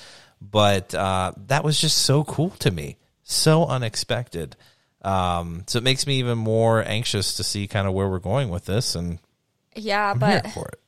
But 0.40 0.94
uh 0.94 1.32
that 1.48 1.64
was 1.64 1.80
just 1.80 1.98
so 1.98 2.22
cool 2.24 2.50
to 2.60 2.70
me. 2.70 2.96
So 3.24 3.66
unexpected. 3.66 4.54
Um 5.02 5.64
so 5.66 5.78
it 5.78 5.84
makes 5.84 6.06
me 6.06 6.18
even 6.20 6.38
more 6.38 6.84
anxious 6.86 7.34
to 7.38 7.44
see 7.44 7.66
kind 7.66 7.88
of 7.88 7.94
where 7.94 8.08
we're 8.08 8.18
going 8.20 8.50
with 8.50 8.66
this 8.66 8.94
and 8.94 9.18
Yeah, 9.74 10.12
I'm 10.12 10.18
but 10.20 10.44
here 10.46 10.52
for 10.54 10.68
it. 10.68 10.80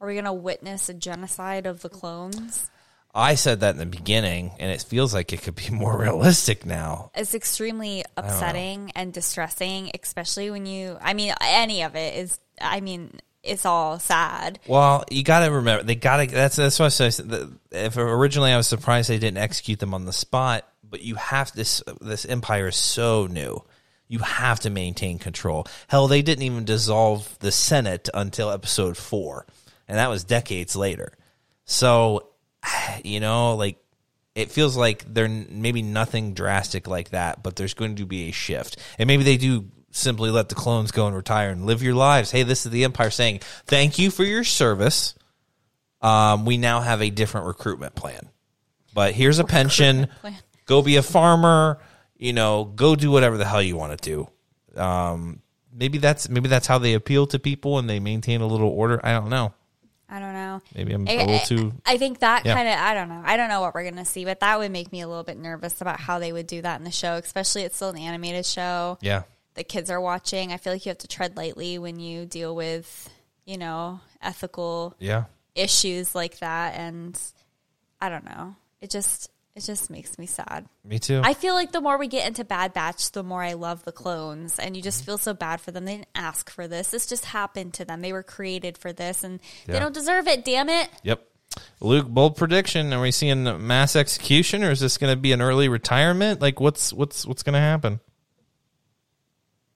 are 0.00 0.06
we 0.08 0.14
going 0.14 0.24
to 0.24 0.32
witness 0.32 0.88
a 0.88 0.94
genocide 0.94 1.66
of 1.66 1.82
the 1.82 1.88
clones? 1.90 2.70
I 3.18 3.34
said 3.34 3.60
that 3.60 3.70
in 3.70 3.78
the 3.78 3.86
beginning 3.86 4.52
and 4.58 4.70
it 4.70 4.82
feels 4.82 5.12
like 5.12 5.32
it 5.32 5.42
could 5.42 5.54
be 5.54 5.70
more 5.72 5.98
realistic 5.98 6.64
now 6.64 7.10
It's 7.14 7.34
extremely 7.34 8.04
upsetting 8.16 8.92
and 8.94 9.12
distressing, 9.12 9.90
especially 10.00 10.50
when 10.50 10.66
you, 10.66 10.96
I 11.00 11.14
mean, 11.14 11.34
any 11.40 11.82
of 11.82 11.94
it 11.96 12.14
is, 12.16 12.38
I 12.60 12.80
mean, 12.80 13.18
it's 13.42 13.64
all 13.64 13.98
sad. 13.98 14.58
Well, 14.66 15.04
you 15.10 15.22
got 15.22 15.44
to 15.44 15.50
remember 15.50 15.82
they 15.84 15.94
got 15.94 16.18
to. 16.18 16.26
That's 16.26 16.56
that's 16.56 16.78
what 16.78 16.86
I 16.86 17.08
said. 17.08 17.58
If 17.70 17.96
originally 17.96 18.52
I 18.52 18.56
was 18.56 18.66
surprised 18.66 19.08
they 19.08 19.18
didn't 19.18 19.38
execute 19.38 19.78
them 19.78 19.94
on 19.94 20.04
the 20.04 20.12
spot, 20.12 20.66
but 20.82 21.00
you 21.02 21.14
have 21.14 21.52
this. 21.52 21.82
This 22.00 22.24
empire 22.26 22.68
is 22.68 22.76
so 22.76 23.26
new. 23.26 23.64
You 24.08 24.18
have 24.20 24.60
to 24.60 24.70
maintain 24.70 25.18
control. 25.18 25.66
Hell, 25.86 26.08
they 26.08 26.22
didn't 26.22 26.44
even 26.44 26.64
dissolve 26.64 27.38
the 27.38 27.52
Senate 27.52 28.08
until 28.12 28.50
episode 28.50 28.96
four, 28.96 29.46
and 29.86 29.98
that 29.98 30.10
was 30.10 30.24
decades 30.24 30.74
later. 30.74 31.12
So, 31.64 32.30
you 33.04 33.20
know, 33.20 33.54
like 33.54 33.78
it 34.34 34.50
feels 34.50 34.76
like 34.76 35.04
there 35.12 35.28
maybe 35.28 35.82
nothing 35.82 36.34
drastic 36.34 36.86
like 36.86 37.10
that, 37.10 37.42
but 37.42 37.56
there's 37.56 37.74
going 37.74 37.96
to 37.96 38.06
be 38.06 38.28
a 38.28 38.32
shift, 38.32 38.76
and 38.98 39.06
maybe 39.06 39.24
they 39.24 39.36
do 39.36 39.66
simply 39.90 40.30
let 40.30 40.48
the 40.48 40.54
clones 40.54 40.90
go 40.90 41.06
and 41.06 41.16
retire 41.16 41.50
and 41.50 41.66
live 41.66 41.82
your 41.82 41.94
lives. 41.94 42.30
Hey, 42.30 42.42
this 42.42 42.64
is 42.64 42.72
the 42.72 42.84
Empire 42.84 43.10
saying 43.10 43.40
thank 43.66 43.98
you 43.98 44.10
for 44.10 44.24
your 44.24 44.44
service. 44.44 45.14
Um, 46.00 46.44
we 46.44 46.58
now 46.58 46.80
have 46.80 47.02
a 47.02 47.10
different 47.10 47.46
recruitment 47.46 47.94
plan, 47.94 48.28
but 48.94 49.14
here's 49.14 49.38
a 49.38 49.44
pension. 49.44 50.08
Go 50.66 50.82
be 50.82 50.96
a 50.96 51.02
farmer. 51.02 51.80
You 52.16 52.32
know, 52.32 52.64
go 52.64 52.96
do 52.96 53.10
whatever 53.10 53.36
the 53.36 53.44
hell 53.44 53.62
you 53.62 53.76
want 53.76 54.00
to 54.00 54.10
do. 54.74 54.80
Um, 54.80 55.40
maybe 55.72 55.98
that's 55.98 56.28
maybe 56.28 56.48
that's 56.48 56.66
how 56.66 56.78
they 56.78 56.94
appeal 56.94 57.26
to 57.28 57.38
people 57.38 57.78
and 57.78 57.88
they 57.88 58.00
maintain 58.00 58.40
a 58.40 58.46
little 58.46 58.68
order. 58.68 59.00
I 59.04 59.12
don't 59.12 59.30
know. 59.30 59.54
I 60.10 60.18
don't 60.20 60.32
know. 60.32 60.62
Maybe 60.74 60.94
I'm 60.94 61.06
I- 61.06 61.12
a 61.12 61.26
little 61.26 61.38
too. 61.40 61.72
I 61.84 61.98
think 61.98 62.20
that 62.20 62.46
Yeah. 62.46 62.54
kind 62.54 62.68
of, 62.68 62.78
I 62.78 62.94
don't 62.94 63.08
know. 63.10 63.22
I 63.24 63.36
don't 63.36 63.48
know 63.50 63.60
what 63.60 63.74
we're 63.74 63.82
going 63.82 63.96
to 63.96 64.04
see, 64.06 64.24
but 64.24 64.40
that 64.40 64.58
would 64.58 64.70
make 64.72 64.90
me 64.90 65.02
a 65.02 65.08
little 65.08 65.22
bit 65.24 65.36
nervous 65.38 65.80
about 65.82 66.00
how 66.00 66.18
they 66.18 66.32
would 66.32 66.46
do 66.46 66.62
that 66.62 66.78
in 66.78 66.84
the 66.84 66.90
show, 66.90 67.14
especially 67.14 67.62
it's 67.64 67.76
still 67.76 67.90
an 67.90 67.98
animated 67.98 68.46
show. 68.46 68.96
Yeah. 69.02 69.24
The 69.54 69.64
kids 69.64 69.90
are 69.90 70.00
watching. 70.00 70.52
I 70.52 70.56
feel 70.56 70.72
like 70.72 70.86
you 70.86 70.90
have 70.90 70.98
to 70.98 71.08
tread 71.08 71.36
lightly 71.36 71.78
when 71.78 72.00
you 72.00 72.24
deal 72.24 72.54
with, 72.56 73.10
you 73.44 73.58
know, 73.58 74.00
ethical 74.22 74.94
Yeah. 74.98 75.24
issues 75.54 76.14
like 76.14 76.38
that. 76.38 76.74
And 76.78 77.20
I 78.00 78.08
don't 78.08 78.24
know. 78.24 78.54
It 78.80 78.90
just, 78.90 79.30
it 79.58 79.64
just 79.64 79.90
makes 79.90 80.18
me 80.18 80.26
sad. 80.26 80.66
Me 80.84 80.98
too. 80.98 81.20
I 81.22 81.34
feel 81.34 81.54
like 81.54 81.72
the 81.72 81.80
more 81.80 81.98
we 81.98 82.06
get 82.06 82.26
into 82.26 82.44
Bad 82.44 82.72
Batch, 82.72 83.10
the 83.12 83.22
more 83.22 83.42
I 83.42 83.52
love 83.54 83.84
the 83.84 83.92
clones, 83.92 84.58
and 84.58 84.76
you 84.76 84.80
Mm-hmm. 84.80 84.84
just 84.84 85.04
feel 85.04 85.18
so 85.18 85.34
bad 85.34 85.60
for 85.60 85.70
them. 85.72 85.84
They 85.84 85.96
didn't 85.96 86.08
ask 86.14 86.48
for 86.48 86.66
this. 86.68 86.90
This 86.90 87.06
just 87.06 87.26
happened 87.26 87.74
to 87.74 87.84
them. 87.84 88.00
They 88.00 88.12
were 88.12 88.22
created 88.22 88.78
for 88.78 88.92
this, 88.92 89.22
and 89.24 89.40
Yeah. 89.66 89.74
they 89.74 89.80
don't 89.80 89.92
deserve 89.94 90.26
it. 90.28 90.44
Damn 90.44 90.68
it! 90.68 90.88
Yep. 91.02 91.24
Luke, 91.80 92.06
bold 92.06 92.36
prediction. 92.36 92.92
Are 92.92 93.00
we 93.00 93.10
seeing 93.10 93.42
mass 93.66 93.96
execution, 93.96 94.62
or 94.62 94.70
is 94.70 94.80
this 94.80 94.96
going 94.96 95.12
to 95.12 95.20
be 95.20 95.32
an 95.32 95.42
early 95.42 95.68
retirement? 95.68 96.40
Like, 96.40 96.60
what's 96.60 96.92
what's 96.92 97.26
what's 97.26 97.42
going 97.42 97.54
to 97.54 97.58
happen? 97.60 98.00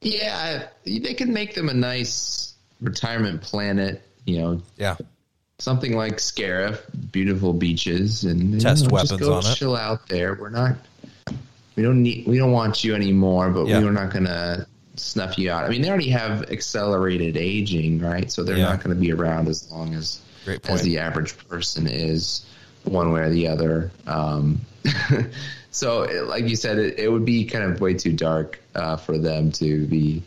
Yeah, 0.00 0.68
they 0.84 1.14
can 1.14 1.32
make 1.32 1.54
them 1.54 1.68
a 1.68 1.74
nice 1.74 2.54
retirement 2.80 3.42
planet. 3.42 4.02
You 4.26 4.38
know, 4.40 4.62
Yeah. 4.76 4.96
Something 5.62 5.96
like 5.96 6.16
Scarif, 6.16 6.80
beautiful 7.12 7.52
beaches, 7.52 8.24
and 8.24 8.54
you 8.54 8.60
Test 8.60 8.84
know, 8.84 8.90
just 8.98 9.12
weapons 9.12 9.20
go 9.20 9.34
on 9.34 9.46
it. 9.46 9.54
Chill 9.54 9.76
out 9.76 10.08
there. 10.08 10.34
We're 10.34 10.50
not. 10.50 10.76
We 11.76 11.82
don't 11.82 12.02
need. 12.02 12.26
We 12.26 12.36
don't 12.38 12.52
want 12.52 12.82
you 12.84 12.94
anymore, 12.94 13.50
but 13.50 13.66
Yeah. 13.66 13.80
we're 13.80 13.92
not 13.92 14.12
going 14.12 14.24
to 14.26 14.66
snuff 14.96 15.38
you 15.38 15.50
out. 15.50 15.64
I 15.64 15.68
mean, 15.68 15.80
they 15.82 15.88
already 15.88 16.10
have 16.10 16.50
accelerated 16.50 17.36
aging, 17.36 18.00
right? 18.00 18.30
So 18.30 18.42
they're 18.42 18.58
Yeah. 18.58 18.64
not 18.70 18.82
going 18.84 18.94
to 18.94 19.00
be 19.00 19.12
around 19.12 19.48
as 19.48 19.70
long 19.70 19.94
as 19.94 20.20
as 20.68 20.82
the 20.82 20.98
average 20.98 21.38
person 21.48 21.86
is, 21.86 22.44
one 22.84 23.12
way 23.12 23.20
or 23.20 23.30
the 23.30 23.46
other. 23.46 23.92
Um, 24.08 24.60
so, 25.70 26.02
it- 26.02 26.26
like 26.26 26.48
you 26.48 26.56
said, 26.56 26.78
it, 26.78 26.98
it 26.98 27.08
would 27.10 27.24
be 27.24 27.44
kind 27.44 27.64
of 27.64 27.80
way 27.80 27.94
too 27.94 28.12
dark 28.12 28.58
uh, 28.74 28.96
for 28.96 29.16
them 29.18 29.52
to 29.52 29.86
be 29.86 30.22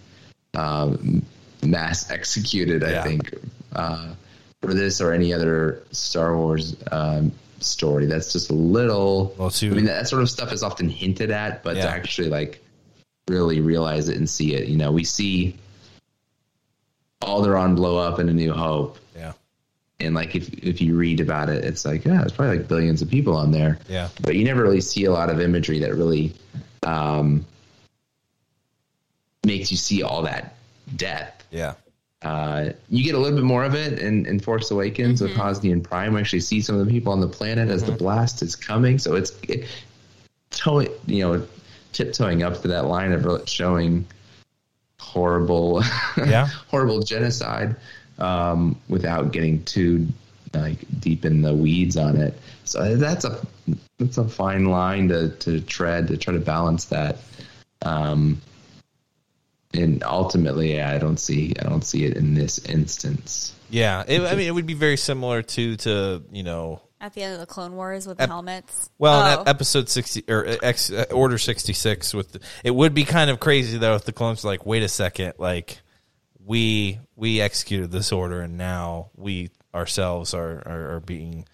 um, 0.54 1.22
mass 1.64 2.10
executed. 2.10 2.82
I 2.84 2.92
Yeah. 2.92 3.04
think 3.04 3.34
uh, 3.76 4.14
for 4.66 4.74
this 4.74 5.02
or 5.02 5.12
any 5.14 5.34
other 5.34 5.84
Star 5.92 6.36
Wars 6.38 6.76
um, 6.92 7.32
story, 7.60 8.06
that's 8.06 8.32
just 8.34 8.50
a 8.50 8.54
little. 8.54 9.34
Well, 9.38 9.52
I 9.62 9.66
mean, 9.68 9.86
that 9.86 10.08
sort 10.08 10.22
of 10.22 10.30
stuff 10.30 10.52
is 10.52 10.64
often 10.64 10.90
hinted 10.90 11.32
at, 11.32 11.64
but 11.64 11.76
Yeah. 11.76 11.84
to 11.84 11.90
actually 11.90 12.30
like 12.30 12.62
really 13.28 13.60
realize 13.62 14.08
it 14.10 14.18
and 14.18 14.30
see 14.30 14.54
it, 14.56 14.68
you 14.68 14.78
know, 14.78 14.92
we 14.92 15.04
see 15.04 15.58
Alderaan 17.22 17.76
blow 17.76 17.98
up 17.98 18.20
in 18.20 18.30
A 18.30 18.34
New 18.34 18.54
Hope 18.54 19.00
Yeah. 19.16 19.34
and 20.00 20.14
like 20.14 20.36
if 20.36 20.54
if 20.54 20.82
you 20.82 20.96
read 20.96 21.20
about 21.20 21.50
it, 21.50 21.64
it's 21.64 21.86
like 21.86 22.06
yeah, 22.06 22.22
it's 22.22 22.34
probably 22.34 22.58
like 22.60 22.68
billions 22.68 23.02
of 23.02 23.10
people 23.10 23.36
on 23.36 23.52
there. 23.52 23.80
Yeah. 23.90 24.10
But 24.22 24.36
you 24.36 24.44
never 24.46 24.62
really 24.62 24.82
see 24.82 25.06
a 25.06 25.12
lot 25.12 25.30
of 25.30 25.40
imagery 25.40 25.80
that 25.80 25.96
really 25.96 26.34
um, 26.84 27.46
makes 29.44 29.72
you 29.72 29.78
see 29.78 30.04
all 30.04 30.22
that 30.24 30.56
death. 30.96 31.44
Yeah. 31.52 31.74
Uh, 32.26 32.72
you 32.90 33.04
get 33.04 33.14
a 33.14 33.20
little 33.20 33.38
bit 33.38 33.46
more 33.46 33.64
of 33.64 33.76
it 33.76 34.00
in, 34.00 34.26
in 34.26 34.40
Force 34.40 34.72
Awakens 34.72 35.22
with 35.22 35.36
Hosnian 35.36 35.84
Prime. 35.84 36.16
We 36.16 36.22
actually 36.22 36.40
see 36.40 36.60
some 36.60 36.76
of 36.76 36.84
the 36.84 36.92
people 36.92 37.14
on 37.14 37.22
the 37.22 37.28
planet 37.28 37.70
as 37.70 37.84
the 37.84 37.92
blast 37.92 38.42
is 38.42 38.56
coming. 38.56 38.98
So 38.98 39.14
it's 39.14 39.32
it, 39.44 39.68
toe, 40.50 40.80
you 41.06 41.24
know 41.24 41.48
tiptoeing 41.94 42.42
up 42.42 42.62
to 42.64 42.68
that 42.70 42.86
line 42.86 43.12
of 43.12 43.48
showing 43.48 44.08
horrible, 45.00 45.84
Yeah. 46.18 46.48
horrible 46.68 47.04
genocide 47.04 47.76
um, 48.18 48.76
without 48.90 49.32
getting 49.32 49.64
too 49.64 50.08
like 50.52 50.80
deep 51.00 51.26
in 51.26 51.44
the 51.44 51.54
weeds 51.54 51.96
on 51.96 52.18
it. 52.18 52.34
So 52.64 52.96
that's 52.96 53.24
a 53.24 53.46
that's 54.00 54.18
a 54.18 54.28
fine 54.28 54.66
line 54.66 55.10
to 55.10 55.30
to 55.30 55.62
tread 55.62 56.08
to 56.08 56.18
try 56.18 56.34
to 56.34 56.40
balance 56.40 56.86
that. 56.86 57.18
Um, 57.84 58.42
and 59.78 60.04
ultimately, 60.04 60.82
I 60.82 60.98
don't 60.98 61.18
see 61.20 61.54
I 61.60 61.64
don't 61.64 61.84
see 61.84 62.06
it 62.06 62.16
in 62.18 62.34
this 62.34 62.60
instance. 62.66 63.54
Yeah. 63.70 64.04
It, 64.08 64.22
I 64.22 64.36
mean, 64.36 64.48
it 64.48 64.52
would 64.54 64.66
be 64.68 64.74
very 64.76 64.98
similar 64.98 65.42
to 65.42 65.76
to 65.78 66.24
you 66.32 66.44
know. 66.44 66.82
At 67.02 67.14
the 67.14 67.22
end 67.24 67.34
of 67.36 67.40
the 67.40 67.46
Clone 67.46 67.76
Wars 67.76 68.08
with 68.08 68.18
the 68.18 68.24
Ep- 68.24 68.30
helmets. 68.30 68.90
Well, 68.98 69.42
Oh. 69.42 69.44
episode 69.46 69.90
sixty 69.90 70.24
or 70.28 70.48
uh, 70.48 70.56
X, 70.64 70.90
uh, 70.92 71.06
Order 71.12 71.38
sixty 71.38 71.74
six, 71.74 72.14
with 72.14 72.32
the, 72.32 72.40
it 72.64 72.72
would 72.72 72.94
be 72.96 73.04
kind 73.04 73.30
of 73.30 73.40
crazy 73.40 73.78
though 73.78 73.96
if 73.96 74.06
the 74.06 74.14
clones 74.14 74.44
were 74.44 74.50
like, 74.50 74.66
wait 74.66 74.82
a 74.82 74.88
second, 74.88 75.34
like 75.38 75.82
we 76.44 77.00
we 77.16 77.42
executed 77.42 77.92
this 77.92 78.12
order, 78.12 78.42
and 78.42 78.58
now 78.58 79.10
we 79.16 79.50
ourselves 79.74 80.34
are 80.34 80.64
are, 80.66 80.96
are 80.96 81.00
being, 81.00 81.46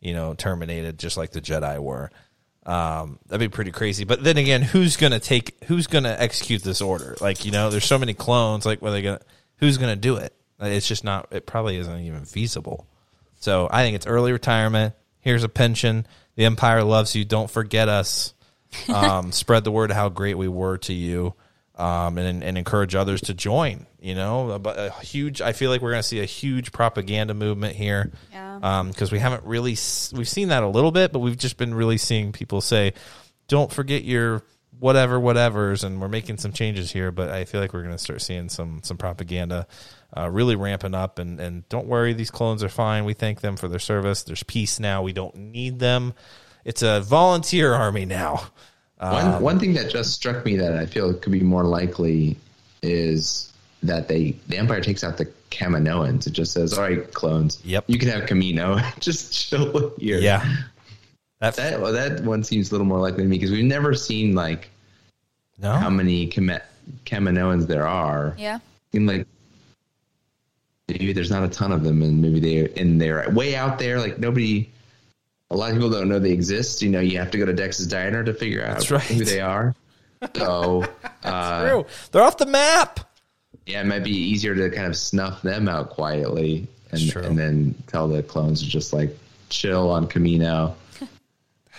you 0.00 0.12
know, 0.12 0.34
terminated 0.34 0.98
just 0.98 1.16
like 1.16 1.32
the 1.32 1.40
Jedi 1.40 1.78
were. 1.78 2.10
Um, 2.66 3.18
that'd 3.26 3.40
be 3.40 3.52
pretty 3.52 3.70
crazy. 3.70 4.04
But 4.04 4.22
then 4.22 4.36
again, 4.36 4.62
who's 4.62 4.96
gonna 4.96 5.20
take? 5.20 5.64
Who's 5.64 5.86
gonna 5.86 6.14
execute 6.18 6.62
this 6.62 6.80
order? 6.80 7.16
Like, 7.20 7.44
you 7.44 7.50
know, 7.50 7.70
there's 7.70 7.84
so 7.84 7.98
many 7.98 8.14
clones. 8.14 8.66
Like, 8.66 8.82
what 8.82 8.88
are 8.88 8.92
they 8.92 9.02
gonna? 9.02 9.20
Who's 9.56 9.78
gonna 9.78 9.96
do 9.96 10.16
it? 10.16 10.34
It's 10.60 10.86
just 10.86 11.04
not. 11.04 11.28
It 11.30 11.46
probably 11.46 11.76
isn't 11.78 12.00
even 12.00 12.24
feasible. 12.24 12.86
So 13.40 13.68
I 13.70 13.82
think 13.82 13.96
it's 13.96 14.06
early 14.06 14.32
retirement. 14.32 14.94
Here's 15.20 15.42
a 15.44 15.48
pension. 15.48 16.06
The 16.36 16.44
Empire 16.44 16.84
loves 16.84 17.14
you. 17.14 17.24
Don't 17.24 17.50
forget 17.50 17.88
us. 17.88 18.34
Um, 18.88 19.32
spread 19.32 19.64
the 19.64 19.72
word 19.72 19.90
how 19.90 20.08
great 20.10 20.38
we 20.38 20.46
were 20.46 20.78
to 20.78 20.92
you, 20.92 21.34
um, 21.80 22.18
and 22.18 22.44
and 22.44 22.58
encourage 22.58 22.94
others 22.94 23.22
to 23.22 23.34
join. 23.34 23.86
You 24.00 24.14
know, 24.14 24.58
but 24.58 24.78
a 24.78 24.90
huge. 25.02 25.40
I 25.40 25.52
feel 25.52 25.70
like 25.70 25.80
we're 25.80 25.90
going 25.90 26.02
to 26.02 26.08
see 26.08 26.20
a 26.20 26.26
huge 26.26 26.72
propaganda 26.72 27.34
movement 27.34 27.76
here. 27.76 28.12
Yeah. 28.32 28.84
Because 28.88 29.10
we 29.10 29.18
haven't 29.18 29.44
really 29.44 29.72
we've 29.72 30.28
seen 30.28 30.48
that 30.48 30.62
a 30.62 30.68
little 30.68 30.92
bit, 30.92 31.12
but 31.12 31.20
we've 31.20 31.38
just 31.38 31.56
been 31.56 31.74
really 31.74 31.98
seeing 31.98 32.32
people 32.32 32.60
say, 32.60 32.92
"Don't 33.48 33.72
forget 33.72 34.04
your 34.04 34.42
whatever 34.78 35.18
whatevers," 35.18 35.82
and 35.84 36.00
we're 36.00 36.08
making 36.08 36.36
some 36.36 36.52
changes 36.52 36.90
here. 36.92 37.10
But 37.10 37.30
I 37.30 37.46
feel 37.46 37.60
like 37.60 37.72
we're 37.72 37.82
going 37.82 37.94
to 37.94 37.98
start 37.98 38.20
seeing 38.20 38.50
some 38.50 38.80
some 38.82 38.98
propaganda 38.98 39.66
uh, 40.16 40.28
really 40.28 40.56
ramping 40.56 40.94
up. 40.94 41.18
And 41.18 41.40
and 41.40 41.68
don't 41.68 41.86
worry, 41.86 42.12
these 42.12 42.30
clones 42.30 42.62
are 42.62 42.68
fine. 42.68 43.04
We 43.06 43.14
thank 43.14 43.40
them 43.40 43.56
for 43.56 43.68
their 43.68 43.78
service. 43.78 44.22
There's 44.22 44.42
peace 44.42 44.78
now. 44.78 45.02
We 45.02 45.12
don't 45.12 45.34
need 45.36 45.78
them. 45.78 46.14
It's 46.64 46.82
a 46.82 47.00
volunteer 47.00 47.72
army 47.72 48.04
now. 48.04 48.42
One 49.00 49.26
um, 49.26 49.42
one 49.42 49.58
thing 49.58 49.72
that 49.74 49.90
just 49.90 50.12
struck 50.12 50.44
me 50.44 50.56
that 50.56 50.76
I 50.76 50.84
feel 50.84 51.14
could 51.14 51.32
be 51.32 51.40
more 51.40 51.64
likely 51.64 52.36
is 52.82 53.50
that 53.82 54.08
they 54.08 54.36
the 54.48 54.58
Empire 54.58 54.82
takes 54.82 55.02
out 55.02 55.16
the 55.16 55.26
Kaminoans. 55.50 56.26
It 56.26 56.34
just 56.34 56.52
says, 56.52 56.76
"All 56.76 56.84
right, 56.84 57.10
clones. 57.14 57.62
Yep. 57.64 57.84
you 57.86 57.98
can 57.98 58.08
have 58.08 58.28
Kamino. 58.28 58.78
just 59.00 59.32
chill 59.32 59.94
here." 59.98 60.18
Yeah. 60.18 60.46
That, 61.38 61.56
that 61.56 61.80
well, 61.80 61.92
that 61.94 62.22
one 62.24 62.44
seems 62.44 62.70
a 62.70 62.74
little 62.74 62.86
more 62.86 62.98
likely 62.98 63.22
to 63.22 63.28
me 63.28 63.36
because 63.36 63.50
we've 63.50 63.64
never 63.64 63.94
seen 63.94 64.34
like 64.34 64.68
no. 65.58 65.72
how 65.72 65.88
many 65.88 66.26
Kam- 66.26 66.60
Kaminoans 67.06 67.66
there 67.66 67.86
are. 67.86 68.34
Yeah. 68.38 68.58
Seem 68.92 69.06
like 69.06 69.26
maybe 70.88 71.14
there's 71.14 71.30
not 71.30 71.42
a 71.42 71.48
ton 71.48 71.72
of 71.72 71.84
them, 71.84 72.02
and 72.02 72.20
maybe 72.20 72.40
they're 72.40 72.66
in 72.66 72.98
there 72.98 73.28
way 73.30 73.56
out 73.56 73.78
there. 73.78 73.98
Like 73.98 74.18
nobody, 74.18 74.70
a 75.50 75.56
lot 75.56 75.70
of 75.70 75.76
people 75.76 75.90
don't 75.90 76.08
know 76.08 76.18
they 76.18 76.32
exist. 76.32 76.82
You 76.82 76.90
know, 76.90 77.00
you 77.00 77.18
have 77.18 77.30
to 77.32 77.38
go 77.38 77.44
to 77.44 77.52
Dex's 77.52 77.86
Diner 77.86 78.22
to 78.24 78.32
figure 78.32 78.64
out 78.64 78.90
right. 78.90 79.02
who 79.02 79.24
they 79.24 79.40
are. 79.40 79.74
So, 80.36 80.84
uh, 81.24 81.68
True. 81.68 81.86
They're 82.12 82.22
off 82.22 82.38
the 82.38 82.46
map. 82.46 83.00
yeah, 83.66 83.80
it 83.80 83.86
might 83.86 84.04
be 84.04 84.16
easier 84.16 84.54
to 84.54 84.70
kind 84.70 84.86
of 84.86 84.96
snuff 84.96 85.42
them 85.42 85.68
out 85.68 85.90
quietly, 85.90 86.68
and 86.92 87.16
and 87.16 87.38
then 87.38 87.74
tell 87.86 88.08
the 88.08 88.22
clones 88.22 88.62
to 88.62 88.68
just 88.68 88.92
like 88.92 89.16
chill 89.48 89.90
on 89.90 90.06
Kamino, 90.08 90.74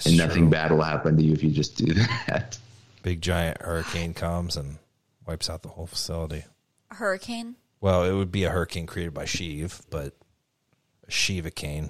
and 0.05 0.17
nothing 0.17 0.43
true. 0.43 0.51
bad 0.51 0.71
will 0.71 0.81
happen 0.81 1.17
to 1.17 1.23
you 1.23 1.33
if 1.33 1.43
you 1.43 1.51
just 1.51 1.77
do 1.77 1.93
that. 1.93 2.57
Big 3.03 3.21
giant 3.21 3.61
hurricane 3.61 4.13
comes 4.13 4.57
and 4.57 4.77
wipes 5.25 5.49
out 5.49 5.63
the 5.63 5.69
whole 5.69 5.87
facility. 5.87 6.45
A 6.91 6.95
hurricane. 6.95 7.55
Well, 7.79 8.03
it 8.03 8.13
would 8.13 8.31
be 8.31 8.43
a 8.43 8.51
hurricane 8.51 8.85
created 8.85 9.13
by 9.13 9.25
Sheev, 9.25 9.81
but 9.89 10.13
a 11.07 11.11
Sheevacane. 11.11 11.89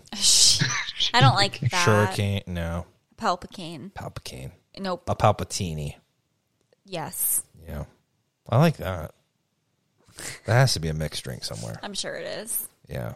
I 1.13 1.21
don't 1.21 1.35
like 1.35 1.59
that. 1.71 1.71
Hurricane, 1.73 2.43
no. 2.47 2.85
Palpatine. 3.17 3.91
Palpatine. 3.93 4.51
Nope. 4.79 5.03
A 5.07 5.15
Palpatini. 5.15 5.95
Yes. 6.85 7.43
Yeah. 7.67 7.85
I 8.49 8.57
like 8.57 8.77
that. 8.77 9.13
That 10.45 10.53
has 10.53 10.73
to 10.73 10.79
be 10.79 10.89
a 10.89 10.93
mixed 10.93 11.23
drink 11.23 11.43
somewhere. 11.43 11.79
I'm 11.83 11.93
sure 11.93 12.15
it 12.15 12.25
is. 12.25 12.67
Yeah. 12.89 13.13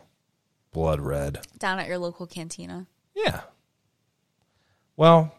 Blood 0.71 1.01
red. 1.01 1.39
Down 1.57 1.79
at 1.79 1.87
your 1.87 1.97
local 1.97 2.27
cantina. 2.27 2.87
Yeah. 3.15 3.41
Well, 4.97 5.33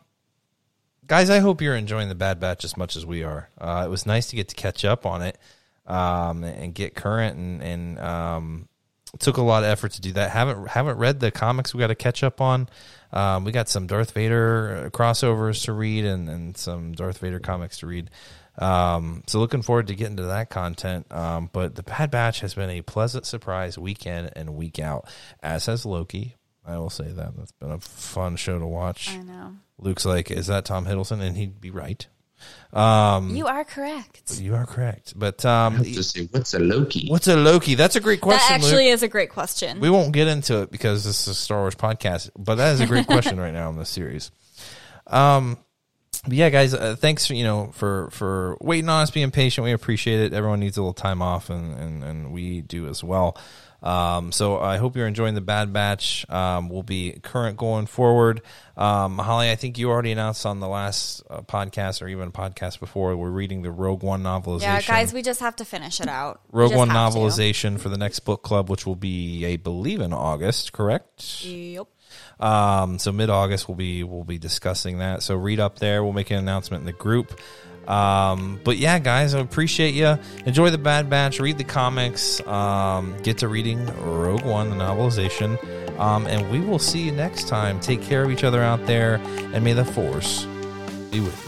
guys, 1.06 1.30
I 1.30 1.38
hope 1.38 1.62
you're 1.62 1.76
enjoying 1.76 2.08
the 2.08 2.14
Bad 2.14 2.40
Batch 2.40 2.64
as 2.64 2.76
much 2.76 2.96
as 2.96 3.06
we 3.06 3.22
are. 3.22 3.48
Uh, 3.58 3.84
it 3.86 3.90
was 3.90 4.06
nice 4.06 4.28
to 4.28 4.36
get 4.36 4.48
to 4.48 4.54
catch 4.54 4.84
up 4.84 5.06
on 5.06 5.22
it 5.22 5.38
um, 5.86 6.44
and 6.44 6.74
get 6.74 6.94
current, 6.94 7.38
and, 7.38 7.62
and 7.62 7.98
um, 7.98 8.68
it 9.14 9.20
took 9.20 9.36
a 9.36 9.42
lot 9.42 9.62
of 9.64 9.70
effort 9.70 9.92
to 9.92 10.00
do 10.00 10.12
that. 10.12 10.30
haven't 10.30 10.68
haven't 10.68 10.98
read 10.98 11.20
the 11.20 11.30
comics 11.30 11.74
we 11.74 11.80
got 11.80 11.88
to 11.88 11.94
catch 11.94 12.22
up 12.22 12.40
on. 12.40 12.68
Um, 13.12 13.44
we 13.44 13.52
got 13.52 13.68
some 13.68 13.86
Darth 13.86 14.12
Vader 14.12 14.90
crossovers 14.92 15.64
to 15.64 15.72
read 15.72 16.04
and, 16.04 16.28
and 16.28 16.56
some 16.56 16.92
Darth 16.92 17.18
Vader 17.18 17.38
comics 17.38 17.78
to 17.78 17.86
read. 17.86 18.10
Um, 18.58 19.22
so 19.26 19.38
looking 19.38 19.62
forward 19.62 19.88
to 19.88 19.94
getting 19.94 20.16
to 20.16 20.24
that 20.24 20.50
content. 20.50 21.10
Um, 21.12 21.50
but 21.52 21.74
the 21.74 21.82
Bad 21.82 22.10
Batch 22.10 22.40
has 22.40 22.54
been 22.54 22.70
a 22.70 22.82
pleasant 22.82 23.26
surprise 23.26 23.78
week 23.78 24.06
in 24.06 24.26
and 24.34 24.56
week 24.56 24.78
out, 24.78 25.08
as 25.42 25.66
has 25.66 25.84
Loki. 25.84 26.34
I 26.66 26.78
will 26.78 26.90
say 26.90 27.12
that 27.12 27.36
that's 27.36 27.52
been 27.52 27.70
a 27.70 27.78
fun 27.78 28.36
show 28.36 28.58
to 28.58 28.66
watch. 28.66 29.10
I 29.10 29.22
know. 29.22 29.56
Luke's 29.78 30.04
like, 30.04 30.30
"Is 30.30 30.48
that 30.48 30.64
Tom 30.64 30.84
Hiddleston?" 30.86 31.20
And 31.20 31.36
he'd 31.36 31.60
be 31.60 31.70
right. 31.70 32.06
Um, 32.72 33.34
You 33.34 33.46
are 33.46 33.64
correct. 33.64 34.38
you 34.40 34.54
are 34.54 34.66
correct. 34.66 35.14
But 35.16 35.44
um, 35.44 35.82
Just 35.84 36.14
say, 36.14 36.28
what's 36.30 36.52
a 36.54 36.58
Loki? 36.58 37.08
what's 37.08 37.26
a 37.28 37.36
Loki? 37.36 37.74
That's 37.74 37.96
a 37.96 38.00
great 38.00 38.20
question. 38.20 38.46
that 38.48 38.54
actually 38.64 38.86
Luke. 38.86 38.94
is 38.94 39.02
a 39.02 39.08
great 39.08 39.30
question. 39.30 39.80
We 39.80 39.88
won't 39.90 40.12
get 40.12 40.28
into 40.28 40.62
it 40.62 40.70
because 40.70 41.04
this 41.04 41.22
is 41.22 41.28
a 41.28 41.34
Star 41.34 41.60
Wars 41.60 41.74
podcast, 41.74 42.30
but 42.36 42.56
that 42.56 42.74
is 42.74 42.80
a 42.80 42.86
great 42.86 43.06
question 43.06 43.38
right 43.40 43.54
now 43.54 43.70
in 43.70 43.76
this 43.76 43.88
series. 43.88 44.30
Um, 45.06 45.56
but 46.24 46.32
yeah, 46.34 46.50
guys, 46.50 46.74
uh, 46.74 46.96
thanks 46.98 47.30
you 47.30 47.44
know 47.44 47.70
for 47.72 48.10
for 48.10 48.56
waiting 48.60 48.88
on 48.88 49.02
us, 49.02 49.10
being 49.10 49.30
patient. 49.30 49.64
We 49.64 49.72
appreciate 49.72 50.20
it. 50.20 50.32
Everyone 50.32 50.58
needs 50.60 50.76
a 50.76 50.80
little 50.82 50.92
time 50.92 51.22
off, 51.22 51.50
and 51.50 51.78
and, 51.78 52.02
and 52.04 52.32
we 52.32 52.62
do 52.62 52.88
as 52.88 53.04
well. 53.04 53.38
Um, 53.82 54.32
so 54.32 54.58
I 54.58 54.78
hope 54.78 54.96
you're 54.96 55.06
enjoying 55.06 55.34
the 55.34 55.40
Bad 55.40 55.72
Batch. 55.72 56.28
Um, 56.30 56.68
we'll 56.68 56.82
be 56.82 57.18
current 57.22 57.56
going 57.56 57.86
forward. 57.86 58.42
Um, 58.76 59.18
Holly, 59.18 59.50
I 59.50 59.54
think 59.56 59.78
you 59.78 59.90
already 59.90 60.12
announced 60.12 60.44
on 60.44 60.60
the 60.60 60.68
last 60.68 61.22
uh, 61.30 61.42
podcast 61.42 62.02
or 62.02 62.08
even 62.08 62.32
podcast 62.32 62.80
before 62.80 63.16
we're 63.16 63.30
reading 63.30 63.62
the 63.62 63.70
Rogue 63.70 64.02
One 64.02 64.22
novelization. 64.22 64.62
yeah, 64.62 64.80
guys, 64.82 65.12
we 65.12 65.22
just 65.22 65.40
have 65.40 65.56
to 65.56 65.64
finish 65.64 66.00
it 66.00 66.08
out. 66.08 66.40
Rogue 66.52 66.74
One 66.74 66.88
have 66.88 67.12
to. 67.12 67.18
novelization 67.18 67.78
for 67.78 67.88
the 67.88 67.98
next 67.98 68.20
book 68.20 68.42
club, 68.42 68.68
which 68.70 68.86
will 68.86 68.96
be, 68.96 69.46
I 69.46 69.56
believe, 69.56 70.00
in 70.00 70.12
August. 70.12 70.72
Correct. 70.72 71.44
Yep. 71.44 71.86
Um, 72.38 72.98
so 72.98 73.12
mid 73.12 73.30
August 73.30 73.66
we'll 73.68 73.76
be 73.76 74.04
we'll 74.04 74.24
be 74.24 74.38
discussing 74.38 74.98
that. 74.98 75.22
So 75.22 75.34
read 75.36 75.58
up 75.60 75.78
there. 75.78 76.04
We'll 76.04 76.12
make 76.12 76.30
an 76.30 76.38
announcement 76.38 76.82
in 76.82 76.86
the 76.86 76.92
group. 76.92 77.38
Um, 77.88 78.60
but 78.64 78.76
yeah, 78.78 78.98
guys, 78.98 79.34
I 79.34 79.40
appreciate 79.40 79.94
you. 79.94 80.18
Enjoy 80.44 80.70
the 80.70 80.78
Bad 80.78 81.08
Batch. 81.08 81.40
Read 81.40 81.58
the 81.58 81.64
comics. 81.64 82.40
Um, 82.46 83.16
get 83.22 83.38
to 83.38 83.48
reading 83.48 83.86
Rogue 84.02 84.44
One, 84.44 84.70
the 84.70 84.76
novelization. 84.76 85.58
Um, 85.98 86.26
and 86.26 86.50
we 86.50 86.60
will 86.60 86.78
see 86.78 87.00
you 87.00 87.12
next 87.12 87.48
time. 87.48 87.80
Take 87.80 88.02
care 88.02 88.22
of 88.22 88.30
each 88.30 88.44
other 88.44 88.62
out 88.62 88.84
there, 88.86 89.14
and 89.54 89.64
may 89.64 89.72
the 89.72 89.84
Force 89.84 90.44
be 91.10 91.20
with 91.20 91.40
you. 91.42 91.45